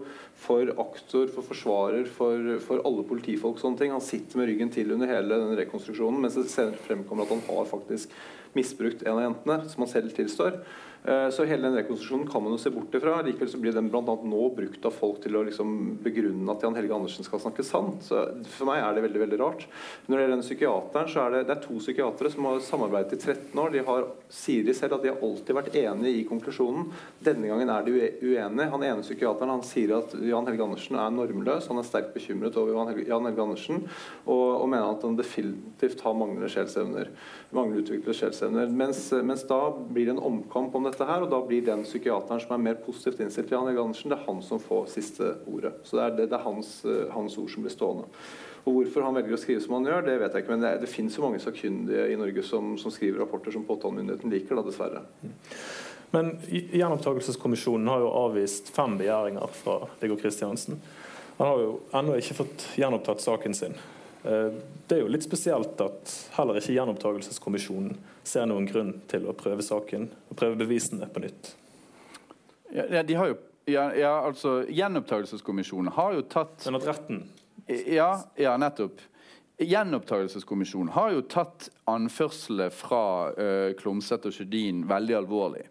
for 0.47 0.73
aktor, 0.83 1.31
for 1.31 1.47
forsvarer, 1.47 2.11
for, 2.17 2.51
for 2.65 2.83
alle 2.89 3.07
politifolk. 3.07 3.63
sånne 3.63 3.79
ting. 3.79 3.95
Han 3.95 4.03
sitter 4.03 4.41
med 4.41 4.51
ryggen 4.51 4.73
til 4.75 4.91
under 4.97 5.07
hele 5.07 5.39
den 5.45 5.55
rekonstruksjonen, 5.61 6.19
mens 6.25 6.35
det 6.35 6.67
fremkommer 6.89 7.23
at 7.23 7.31
han 7.37 7.45
har 7.47 7.71
faktisk 7.71 8.11
misbrukt 8.57 9.07
en 9.07 9.15
av 9.15 9.29
jentene, 9.29 9.61
som 9.71 9.87
han 9.87 9.93
selv 9.95 10.11
tilstår. 10.19 10.59
Eh, 11.03 11.29
så 11.29 11.45
hele 11.47 11.67
den 11.67 11.77
rekonstruksjonen 11.77 12.27
kan 12.27 12.43
man 12.43 12.51
jo 12.55 12.59
se 12.61 12.71
bort 12.73 12.95
ifra. 12.95 13.21
Likevel 13.23 13.49
så 13.49 13.59
blir 13.61 13.75
den 13.75 13.89
annet 13.93 14.25
nå 14.27 14.49
brukt 14.55 14.85
av 14.85 14.95
folk 14.95 15.21
til 15.23 15.37
å 15.37 15.43
liksom 15.47 15.97
begrunne 16.03 16.51
at 16.51 16.63
Jan 16.65 16.75
Helge 16.75 16.95
Andersen 16.95 17.27
skal 17.27 17.41
snakke 17.43 17.63
sant. 17.63 18.03
Så 18.07 18.25
For 18.51 18.67
meg 18.69 18.81
er 18.83 18.97
det 18.97 19.05
veldig 19.05 19.21
veldig 19.23 19.39
rart. 19.41 19.67
Når 20.07 20.15
det 20.15 20.23
gjelder 20.23 20.35
den 20.35 20.45
psykiateren, 20.47 21.11
så 21.13 21.23
er 21.23 21.35
det, 21.35 21.43
det 21.47 21.55
er 21.55 21.63
to 21.63 21.79
psykiatere 21.79 22.33
som 22.33 22.49
har 22.49 22.63
samarbeidet 22.65 23.15
i 23.15 23.21
13 23.21 23.61
år. 23.63 23.71
De 23.75 23.85
har, 23.87 24.09
sier 24.33 24.67
de 24.67 24.75
selv 24.75 24.97
at 24.97 25.05
de 25.05 25.13
har 25.13 25.23
alltid 25.23 25.59
vært 25.59 25.77
enige 25.79 26.21
i 26.21 26.25
konklusjonen. 26.27 26.89
Denne 27.23 27.51
gangen 27.51 27.71
er 27.71 27.87
de 27.87 27.95
uenige. 27.95 28.69
Han 28.73 28.87
ene 28.89 29.05
psykiateren 29.05 29.55
han 29.55 29.65
sier 29.67 29.95
at 29.99 30.17
Jan 30.17 30.49
Helge 30.49 30.67
Andersen 30.67 30.99
er 30.99 31.15
normløs. 31.15 31.69
Han 31.71 31.79
er 31.79 31.87
sterkt 31.87 32.13
bekymret 32.17 32.57
over 32.59 32.75
Jan 32.75 32.91
Helge, 32.91 33.07
Jan 33.11 33.29
Helge 33.29 33.45
Andersen 33.47 33.83
og, 34.25 34.45
og, 34.57 34.67
mener 34.67 34.91
at 34.91 35.03
han 35.05 35.17
definitivt 35.17 36.03
har 36.03 36.15
manglende 36.17 36.51
sjelsevner. 36.51 37.11
Manglende 37.55 37.85
utviklede 37.85 38.17
sjelsevner. 38.17 38.71
Mens, 38.83 39.05
mens 39.23 39.45
da 39.47 39.61
blir 39.71 40.09
det 40.09 40.17
en 40.17 40.23
omkamp 40.31 40.75
om 40.75 40.86
dette 40.87 41.05
her, 41.07 41.23
og 41.23 41.31
da 41.31 41.39
blir 41.45 41.63
den 41.65 41.85
psykiateren 41.85 42.41
som 42.43 42.53
er 42.55 42.63
mer 42.63 42.77
positivt 42.83 43.21
innstilt 43.23 43.49
til 43.49 43.57
Jan 43.57 43.69
Erik 43.69 43.81
Andersen, 43.83 44.11
det 44.11 44.17
er 44.17 44.27
han 44.27 44.41
som 44.45 44.61
får 44.63 44.89
siste 44.93 45.33
ordet. 45.47 45.73
Så 45.87 45.99
det 45.99 46.05
er, 46.05 46.13
det, 46.17 46.27
det 46.31 46.37
er 46.37 46.45
hans, 46.45 46.71
eh, 46.87 47.07
hans, 47.13 47.37
ord 47.39 47.51
som 47.53 47.65
blir 47.65 47.73
stående. 47.73 48.07
Og 48.67 48.79
Hvorfor 48.79 49.05
han 49.07 49.15
velger 49.15 49.37
å 49.37 49.39
skrive 49.39 49.63
som 49.63 49.77
han 49.77 49.87
gjør, 49.87 50.07
det 50.07 50.17
vet 50.21 50.33
jeg 50.35 50.43
ikke. 50.43 50.55
Men 50.55 50.65
det, 50.65 50.73
det 50.83 50.91
finnes 50.91 51.15
jo 51.15 51.23
mange 51.23 51.39
sakkyndige 51.43 52.07
i 52.11 52.17
Norge 52.19 52.43
som, 52.43 52.73
som 52.81 52.93
skriver 52.93 53.23
rapporter 53.23 53.55
som 53.55 53.67
påtalemyndigheten 53.67 54.33
liker, 54.33 54.59
da, 54.59 54.65
dessverre. 54.67 55.05
Men 56.15 56.33
Gjenopptakelseskommisjonen 56.47 57.87
har 57.91 58.03
jo 58.03 58.15
avvist 58.25 58.71
fem 58.75 58.95
begjæringer 58.99 59.53
fra 59.55 59.81
Viggo 60.01 60.17
Kristiansen. 60.19 60.81
Han 61.37 61.47
har 61.47 61.61
jo 61.61 61.71
ennå 61.99 62.17
ikke 62.17 62.39
fått 62.41 62.67
gjenopptatt 62.79 63.23
saken 63.23 63.55
sin. 63.55 63.75
Eh, 64.23 64.51
det 64.87 64.97
er 64.97 65.03
jo 65.03 65.11
litt 65.11 65.25
spesielt 65.27 65.79
at 65.83 66.13
heller 66.37 66.59
ikke 66.59 66.75
Gjenopptakelseskommisjonen 66.75 67.97
ser 68.27 68.47
noen 68.49 68.67
grunn 68.69 68.93
til 69.09 69.27
å 69.27 69.35
prøve 69.37 69.65
saken 69.65 70.09
og 70.27 70.37
prøve 70.37 70.59
bevisene 70.59 71.07
på 71.11 71.23
nytt. 71.23 71.53
Ja, 72.73 73.03
de 73.03 73.15
har 73.15 73.31
jo, 73.31 73.37
ja, 73.71 73.85
ja 73.95 74.13
altså 74.27 74.59
Gjenopptakelseskommisjonen 74.67 75.93
har 75.95 76.17
jo 76.17 76.25
tatt 76.27 76.65
Men 76.67 76.81
at 76.81 76.87
retten 76.89 77.21
Ja, 77.67 78.09
ja 78.35 78.57
nettopp. 78.59 78.99
Gjenopptakelseskommisjonen 79.63 80.91
har 80.93 81.15
jo 81.15 81.23
tatt 81.31 81.69
anførselet 81.89 82.75
fra 82.75 83.01
uh, 83.33 83.71
Klomsæt 83.79 84.27
og 84.29 84.35
Sjødin 84.35 84.83
veldig 84.87 85.17
alvorlig. 85.17 85.63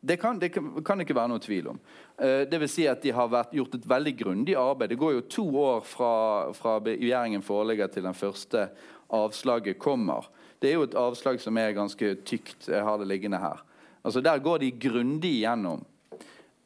Det 0.00 0.16
kan, 0.16 0.38
det 0.40 0.54
kan, 0.54 1.02
ikke 1.02 1.14
være 1.18 1.28
noe 1.34 1.42
tvil 1.44 1.68
om. 1.74 1.80
Uh, 2.16 2.48
det 2.48 2.62
vil 2.62 2.72
si 2.72 2.86
at 2.88 3.02
De 3.04 3.12
har 3.12 3.28
vært, 3.28 3.52
gjort 3.58 3.76
et 3.76 3.90
veldig 3.90 4.14
grundig 4.22 4.56
arbeid. 4.56 4.94
Det 4.94 5.00
går 5.02 5.18
jo 5.18 5.26
to 5.36 5.46
år 5.60 5.84
fra, 5.84 6.14
fra 6.56 6.78
begjæringen 6.86 7.44
foreligger 7.44 7.92
til 7.92 8.08
den 8.08 8.16
første 8.16 8.70
avslaget 9.12 9.78
kommer. 9.82 10.30
Det 10.60 10.70
er 10.70 10.76
jo 10.76 10.84
et 10.84 10.98
avslag 10.98 11.40
som 11.40 11.56
er 11.56 11.76
ganske 11.76 12.14
tykt. 12.28 12.68
Jeg 12.68 12.84
har 12.84 12.98
det 13.00 13.08
liggende 13.08 13.40
her. 13.40 13.62
Altså 14.04 14.20
Der 14.20 14.38
går 14.38 14.58
de 14.58 14.70
grundig 14.70 15.40
gjennom 15.40 15.84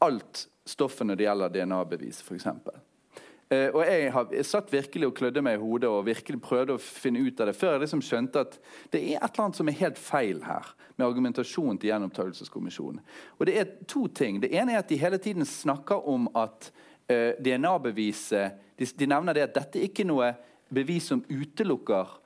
alt 0.02 0.48
stoffet 0.66 1.06
når 1.06 1.18
det 1.18 1.26
gjelder 1.28 1.52
DNA-bevis, 1.54 2.22
f.eks. 2.22 2.46
Eh, 3.52 3.68
og 3.74 3.82
jeg, 3.84 4.08
har, 4.12 4.28
jeg 4.32 4.46
satt 4.48 4.72
virkelig 4.72 5.08
og 5.10 5.14
klødde 5.18 5.42
meg 5.44 5.58
i 5.58 5.62
hodet 5.62 5.90
og 5.90 6.06
virkelig 6.06 6.40
prøvde 6.42 6.76
å 6.76 6.80
finne 6.80 7.20
ut 7.20 7.40
av 7.40 7.50
det 7.50 7.56
før 7.58 7.74
jeg 7.74 7.84
liksom 7.84 8.02
skjønte 8.04 8.44
at 8.46 8.56
det 8.92 9.02
er 9.02 9.18
et 9.18 9.28
eller 9.28 9.44
annet 9.44 9.60
som 9.60 9.70
er 9.70 9.78
helt 9.82 10.00
feil 10.00 10.40
her 10.46 10.70
med 10.96 11.06
argumentasjonen 11.06 11.78
til 11.78 11.90
Gjenopptakelseskommisjonen. 11.90 13.02
Og 13.38 13.46
det 13.48 13.56
er 13.60 13.70
to 13.90 14.06
ting. 14.08 14.40
Det 14.42 14.52
ene 14.54 14.74
er 14.74 14.82
at 14.82 14.90
de 14.90 14.98
hele 15.00 15.20
tiden 15.22 15.46
snakker 15.48 16.08
om 16.10 16.28
at 16.38 16.70
eh, 17.10 17.36
DNA-beviset 17.42 18.60
de, 18.78 18.88
de, 18.88 19.10
nevner 19.10 19.36
det 19.36 19.48
at 19.48 19.56
dette 19.58 19.78
er 19.78 19.88
ikke 19.90 20.06
noe 20.08 20.32
bevis 20.74 21.10
som 21.12 21.22
utelukker 21.28 22.16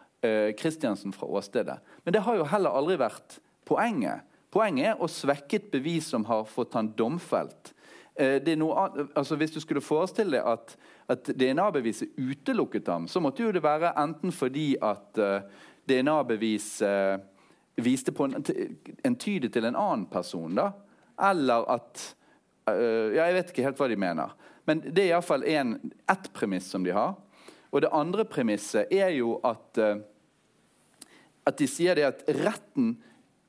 Kristiansen 0.59 1.13
fra 1.15 1.29
åstedet. 1.31 1.77
Men 2.03 2.15
det 2.17 2.25
har 2.27 2.35
jo 2.35 2.47
heller 2.51 2.75
aldri 2.75 2.97
vært 2.99 3.37
poenget. 3.69 4.25
Poenget 4.51 4.95
er 4.95 5.03
å 5.03 5.09
svekke 5.11 5.61
et 5.61 5.69
bevis 5.71 6.09
som 6.11 6.25
har 6.27 6.47
fått 6.49 6.75
han 6.75 6.91
domfelt. 6.97 7.73
Eh, 8.19 8.43
noe, 8.59 8.89
altså 9.15 9.37
hvis 9.39 9.53
du 9.55 9.61
skulle 9.63 9.85
forestille 9.85 10.41
deg 10.41 10.47
at, 10.51 10.73
at 11.13 11.29
DNA-beviset 11.39 12.17
utelukket 12.19 12.89
ham, 12.91 13.07
så 13.07 13.23
måtte 13.23 13.45
jo 13.45 13.53
det 13.55 13.63
være 13.63 13.93
enten 14.01 14.35
fordi 14.35 14.73
at 14.83 15.21
eh, 15.23 15.45
DNA-beviset 15.89 16.83
uh, 16.83 17.85
viste 17.85 18.13
på 18.13 18.27
en, 18.27 18.35
entydig 19.07 19.53
til 19.55 19.69
en 19.69 19.79
annen 19.79 20.09
person, 20.11 20.51
da, 20.59 20.73
eller 21.31 21.69
at 21.79 22.15
Ja, 22.69 23.25
jeg 23.25 23.33
vet 23.33 23.51
ikke 23.55 23.63
helt 23.65 23.79
hva 23.81 23.87
de 23.89 23.97
mener. 23.97 24.33
Men 24.69 24.83
det 24.85 25.07
er 25.07 25.15
iallfall 25.15 25.47
ett 25.49 26.27
premiss 26.37 26.67
som 26.69 26.83
de 26.85 26.93
har. 26.93 27.15
Og 27.71 27.83
det 27.85 27.93
andre 27.93 28.25
premisset 28.25 28.93
er 28.95 29.13
jo 29.17 29.37
at, 29.45 29.79
at 31.47 31.59
de 31.59 31.69
sier 31.69 31.99
det 31.99 32.07
at 32.09 32.25
retten 32.41 32.97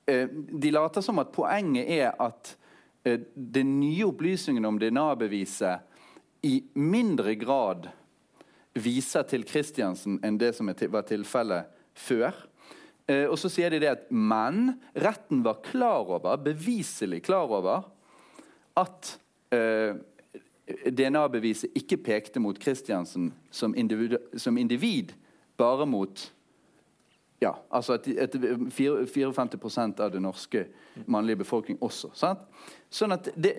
De 0.10 0.72
later 0.74 1.04
som 1.06 1.20
at 1.22 1.30
poenget 1.30 1.86
er 1.86 2.16
at 2.18 2.56
Eh, 3.04 3.20
den 3.34 3.80
nye 3.80 4.04
opplysningen 4.06 4.66
om 4.66 4.80
DNA-beviset 4.80 5.80
i 6.42 6.60
mindre 6.74 7.36
grad 7.40 7.90
viser 8.80 9.26
til 9.28 9.46
Kristiansen 9.48 10.20
enn 10.26 10.40
det 10.40 10.54
som 10.58 10.70
var 10.70 11.08
tilfellet 11.08 11.70
før. 11.96 12.36
Eh, 13.08 13.26
og 13.28 13.38
så 13.40 13.52
sier 13.52 13.72
de 13.72 13.82
det 13.84 13.92
at 13.92 14.12
Men 14.12 14.76
retten 14.94 15.44
var 15.46 15.62
klar 15.64 16.12
over, 16.18 16.38
beviselig 16.44 17.24
klar 17.24 17.48
over 17.48 17.88
at 18.80 19.16
eh, 19.56 19.96
DNA-beviset 20.86 21.78
ikke 21.78 21.98
pekte 22.04 22.42
mot 22.44 22.60
Kristiansen 22.60 23.32
som 23.52 23.76
som 24.38 24.58
individ 24.58 25.14
bare 25.58 25.86
mot 25.86 26.30
ja, 27.40 27.54
altså 27.72 27.96
at, 27.96 28.08
at 28.20 28.36
54% 28.36 30.02
av 30.04 30.12
det 30.12 30.20
norske 30.20 30.66
mannlige 31.08 31.40
befolkning 31.40 31.78
også. 31.80 32.10
Sant? 32.18 32.42
Sånn 32.92 33.16
at 33.16 33.30
Det, 33.40 33.54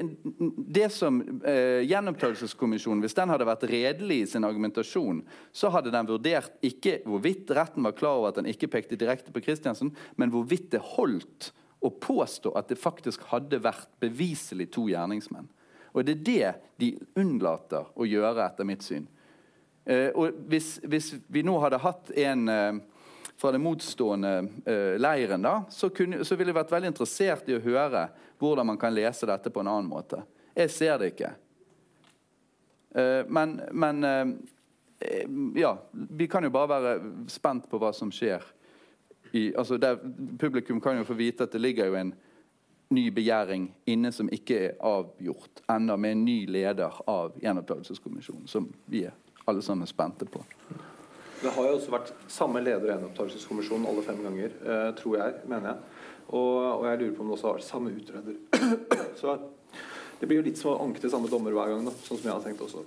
det 0.69 0.91
som 0.93 1.21
eh, 1.49 1.81
Gjenopptakelseskommisjonen, 1.89 3.01
hvis 3.01 3.17
den 3.17 3.33
hadde 3.33 3.47
vært 3.49 3.65
redelig 3.71 4.19
i 4.21 4.27
sin 4.35 4.45
argumentasjon, 4.45 5.23
så 5.53 5.71
hadde 5.73 5.95
den 5.95 6.11
vurdert 6.11 6.53
ikke 6.67 6.99
hvorvidt 7.07 7.55
retten 7.57 7.87
var 7.87 7.97
klar 7.97 8.19
over 8.19 8.35
at 8.35 8.43
den 8.43 8.51
ikke 8.53 8.69
pekte 8.69 9.01
direkte 9.01 9.33
på 9.33 9.41
Kristiansen, 9.47 9.95
men 10.21 10.35
hvorvidt 10.35 10.69
det 10.75 10.83
holdt 10.93 11.53
å 11.81 11.89
påstå 11.89 12.53
at 12.61 12.69
det 12.69 12.77
faktisk 12.77 13.25
hadde 13.31 13.63
vært 13.65 13.89
beviselig 14.03 14.69
to 14.77 14.91
gjerningsmenn. 14.93 15.49
Og 15.93 16.05
Det 16.05 16.13
er 16.13 16.25
det 16.25 16.53
de 16.81 16.91
unnlater 17.21 17.91
å 17.95 18.07
gjøre, 18.07 18.47
etter 18.47 18.69
mitt 18.69 18.85
syn. 18.87 19.09
Eh, 19.85 20.09
og 20.15 20.37
hvis, 20.49 20.79
hvis, 20.85 21.15
vi 21.27 21.43
nå 21.43 21.57
hadde 21.63 21.81
hatt 21.83 22.13
en 22.21 22.49
eh, 22.49 22.81
fra 23.41 23.53
den 23.53 23.65
motstående 23.65 24.33
eh, 24.69 24.97
leiren, 25.01 25.43
da, 25.43 25.63
så, 25.73 25.89
kunne, 25.91 26.25
så, 26.25 26.37
ville 26.37 26.53
jeg 26.53 26.61
vært 26.61 26.75
veldig 26.75 26.91
interessert 26.93 27.49
i 27.49 27.57
å 27.57 27.65
høre 27.65 28.05
hvordan 28.41 28.69
man 28.69 28.79
kan 28.81 28.95
lese 28.95 29.29
dette 29.29 29.53
på 29.53 29.63
en 29.63 29.71
annen 29.73 29.89
måte. 29.89 30.21
Jeg 30.55 30.73
ser 30.75 30.99
det 31.01 31.15
ikke. 31.15 31.35
Uh, 32.91 33.23
men, 33.31 33.53
men 33.71 34.03
uh, 34.03 34.33
ja, 35.55 35.77
vi 35.93 36.27
kan 36.27 36.43
jo 36.43 36.51
bare 36.51 36.71
være 36.73 36.95
spent 37.31 37.69
på 37.71 37.79
hva 37.79 37.93
som 37.95 38.11
skjer. 38.11 38.43
I, 39.31 39.53
altså 39.55 39.79
der, 39.79 40.01
publikum 40.41 40.81
kan 40.83 40.99
jo 40.99 41.07
få 41.07 41.15
vite 41.15 41.47
at 41.47 41.55
det 41.55 41.63
ligger 41.63 41.87
jo 41.87 42.01
en 42.01 42.11
ny 42.91 43.07
begjæring 43.15 43.69
inne 43.91 44.13
som 44.13 44.31
ikke 44.33 44.59
er 44.59 44.79
avgjort 44.87 45.63
ennå, 45.71 45.97
med 45.97 46.17
en 46.17 46.25
ny 46.27 46.39
leder 46.51 47.03
av 47.11 47.37
Gjenopptakelseskommisjonen, 47.43 48.49
som 48.51 48.67
vi 48.91 49.05
er 49.07 49.15
alle 49.51 49.63
sammen 49.63 49.87
spente 49.87 50.27
på. 50.27 50.43
Det 51.41 51.53
har 51.55 51.69
jo 51.71 51.77
også 51.79 51.93
vært 51.95 52.11
samme 52.29 52.61
leder 52.61 52.85
i 52.85 52.91
gjenopptakelseskommisjonen 52.93 53.87
alle 53.89 54.03
fem 54.05 54.19
ganger, 54.21 54.57
eh, 54.61 54.89
tror 54.99 55.17
jeg, 55.17 55.39
mener 55.49 55.71
jeg. 55.71 55.95
Og, 56.29 56.57
og, 56.59 56.85
jeg 56.87 57.01
lurer 57.01 57.15
på 57.17 57.25
om 57.25 57.31
det 57.31 57.37
også 57.37 57.49
har 57.49 57.57
vært 57.57 57.69
samme 57.69 57.95
utreder. 57.97 58.37
Så 59.21 59.39
det 60.21 60.29
blir 60.29 60.43
jo 60.43 60.45
litt 60.51 60.61
som 60.61 60.75
å 60.75 60.83
anke 60.85 61.01
til 61.01 61.13
samme 61.13 61.31
dommer 61.33 61.57
hver 61.57 61.73
gang, 61.73 61.89
da, 61.89 61.95
sånn 62.05 62.21
som 62.21 62.29
jeg 62.29 62.35
har 62.35 62.45
tenkt 62.45 62.67
også. 62.67 62.85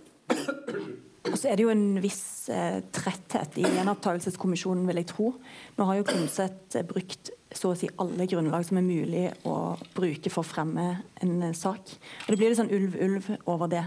Og 1.31 1.39
så 1.39 1.49
er 1.49 1.57
det 1.57 1.65
jo 1.65 1.71
en 1.73 1.97
viss 2.03 2.51
eh, 2.53 2.83
tretthet 2.93 3.57
i 3.57 3.65
gjenopptakelseskommisjonen, 3.65 4.85
vil 4.85 5.01
jeg 5.01 5.09
tro. 5.09 5.31
Nå 5.79 5.87
har 5.89 5.97
jo 5.97 6.05
Klumseth 6.11 6.77
eh, 6.77 6.85
brukt 6.85 7.33
så 7.57 7.71
å 7.71 7.77
si 7.77 7.89
alle 8.01 8.27
grunnlag 8.29 8.65
som 8.67 8.79
er 8.79 8.85
mulig 8.85 9.23
å 9.47 9.75
bruke 9.95 10.31
for 10.33 10.43
å 10.43 10.47
fremme 10.47 10.87
en 11.23 11.33
eh, 11.49 11.55
sak. 11.57 11.95
Og 12.25 12.29
Det 12.31 12.37
blir 12.39 12.51
litt 12.51 12.59
sånn 12.59 12.73
ulv-ulv 12.73 13.29
over 13.49 13.71
det 13.71 13.83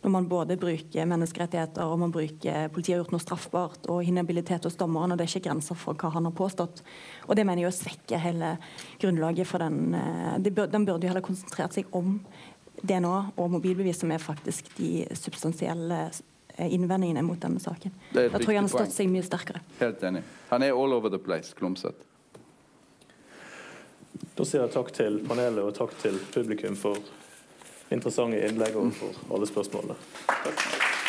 når 0.00 0.12
man 0.14 0.28
både 0.28 0.56
bruker 0.60 1.08
menneskerettigheter 1.08 1.84
og 1.84 2.00
man 2.00 2.12
bruker 2.14 2.70
politiet 2.72 2.94
har 2.94 3.02
gjort 3.02 3.12
noe 3.14 3.24
straffbart 3.24 3.88
og 3.92 4.06
inhabilitet 4.08 4.64
hos 4.64 4.78
dommeren, 4.80 5.12
og 5.12 5.20
det 5.20 5.26
er 5.26 5.34
ikke 5.34 5.50
grenser 5.50 5.76
for 5.76 5.98
hva 6.00 6.12
han 6.14 6.28
har 6.28 6.36
påstått. 6.36 6.82
Og 7.28 7.36
Det 7.36 7.44
mener 7.44 7.66
jeg 7.66 7.72
å 7.72 7.76
svekke 7.76 8.22
hele 8.22 8.54
grunnlaget 9.02 9.48
for 9.48 9.62
den 9.62 9.94
eh, 9.94 10.40
Den 10.40 10.86
burde 10.86 11.04
jo 11.04 11.12
heller 11.12 11.24
konsentrert 11.24 11.76
seg 11.76 11.92
om 11.92 12.18
DNA 12.80 13.16
og 13.36 13.50
mobilbevis, 13.52 14.00
som 14.00 14.10
er 14.12 14.22
faktisk 14.22 14.70
de 14.78 15.04
substansielle 15.12 16.06
eh, 16.56 16.72
innvendingene 16.72 17.24
mot 17.26 17.40
denne 17.40 17.60
saken. 17.60 17.92
Da 18.14 18.30
tror 18.38 18.54
jeg 18.54 18.62
han 18.62 18.70
har 18.70 18.76
stått 18.78 18.96
seg 18.96 19.10
mye 19.12 19.26
sterkere. 19.26 19.60
Helt 19.82 20.02
enig. 20.06 20.24
Han 20.50 20.64
er 20.64 20.72
all 20.72 20.96
over 20.96 21.12
the 21.12 21.20
place, 21.20 21.52
Klumsæt. 21.58 22.09
Da 24.36 24.46
sier 24.46 24.64
jeg 24.64 24.74
takk 24.76 24.92
til 24.96 25.20
panelet 25.26 25.64
og 25.64 25.74
takk 25.76 25.96
til 26.02 26.20
publikum 26.34 26.78
for 26.78 27.00
interessante 27.90 28.40
innlegg 28.46 28.78
og 28.78 28.94
for 28.96 29.34
alle 29.34 29.50
spørsmålene. 29.50 29.98
Takk. 30.30 30.99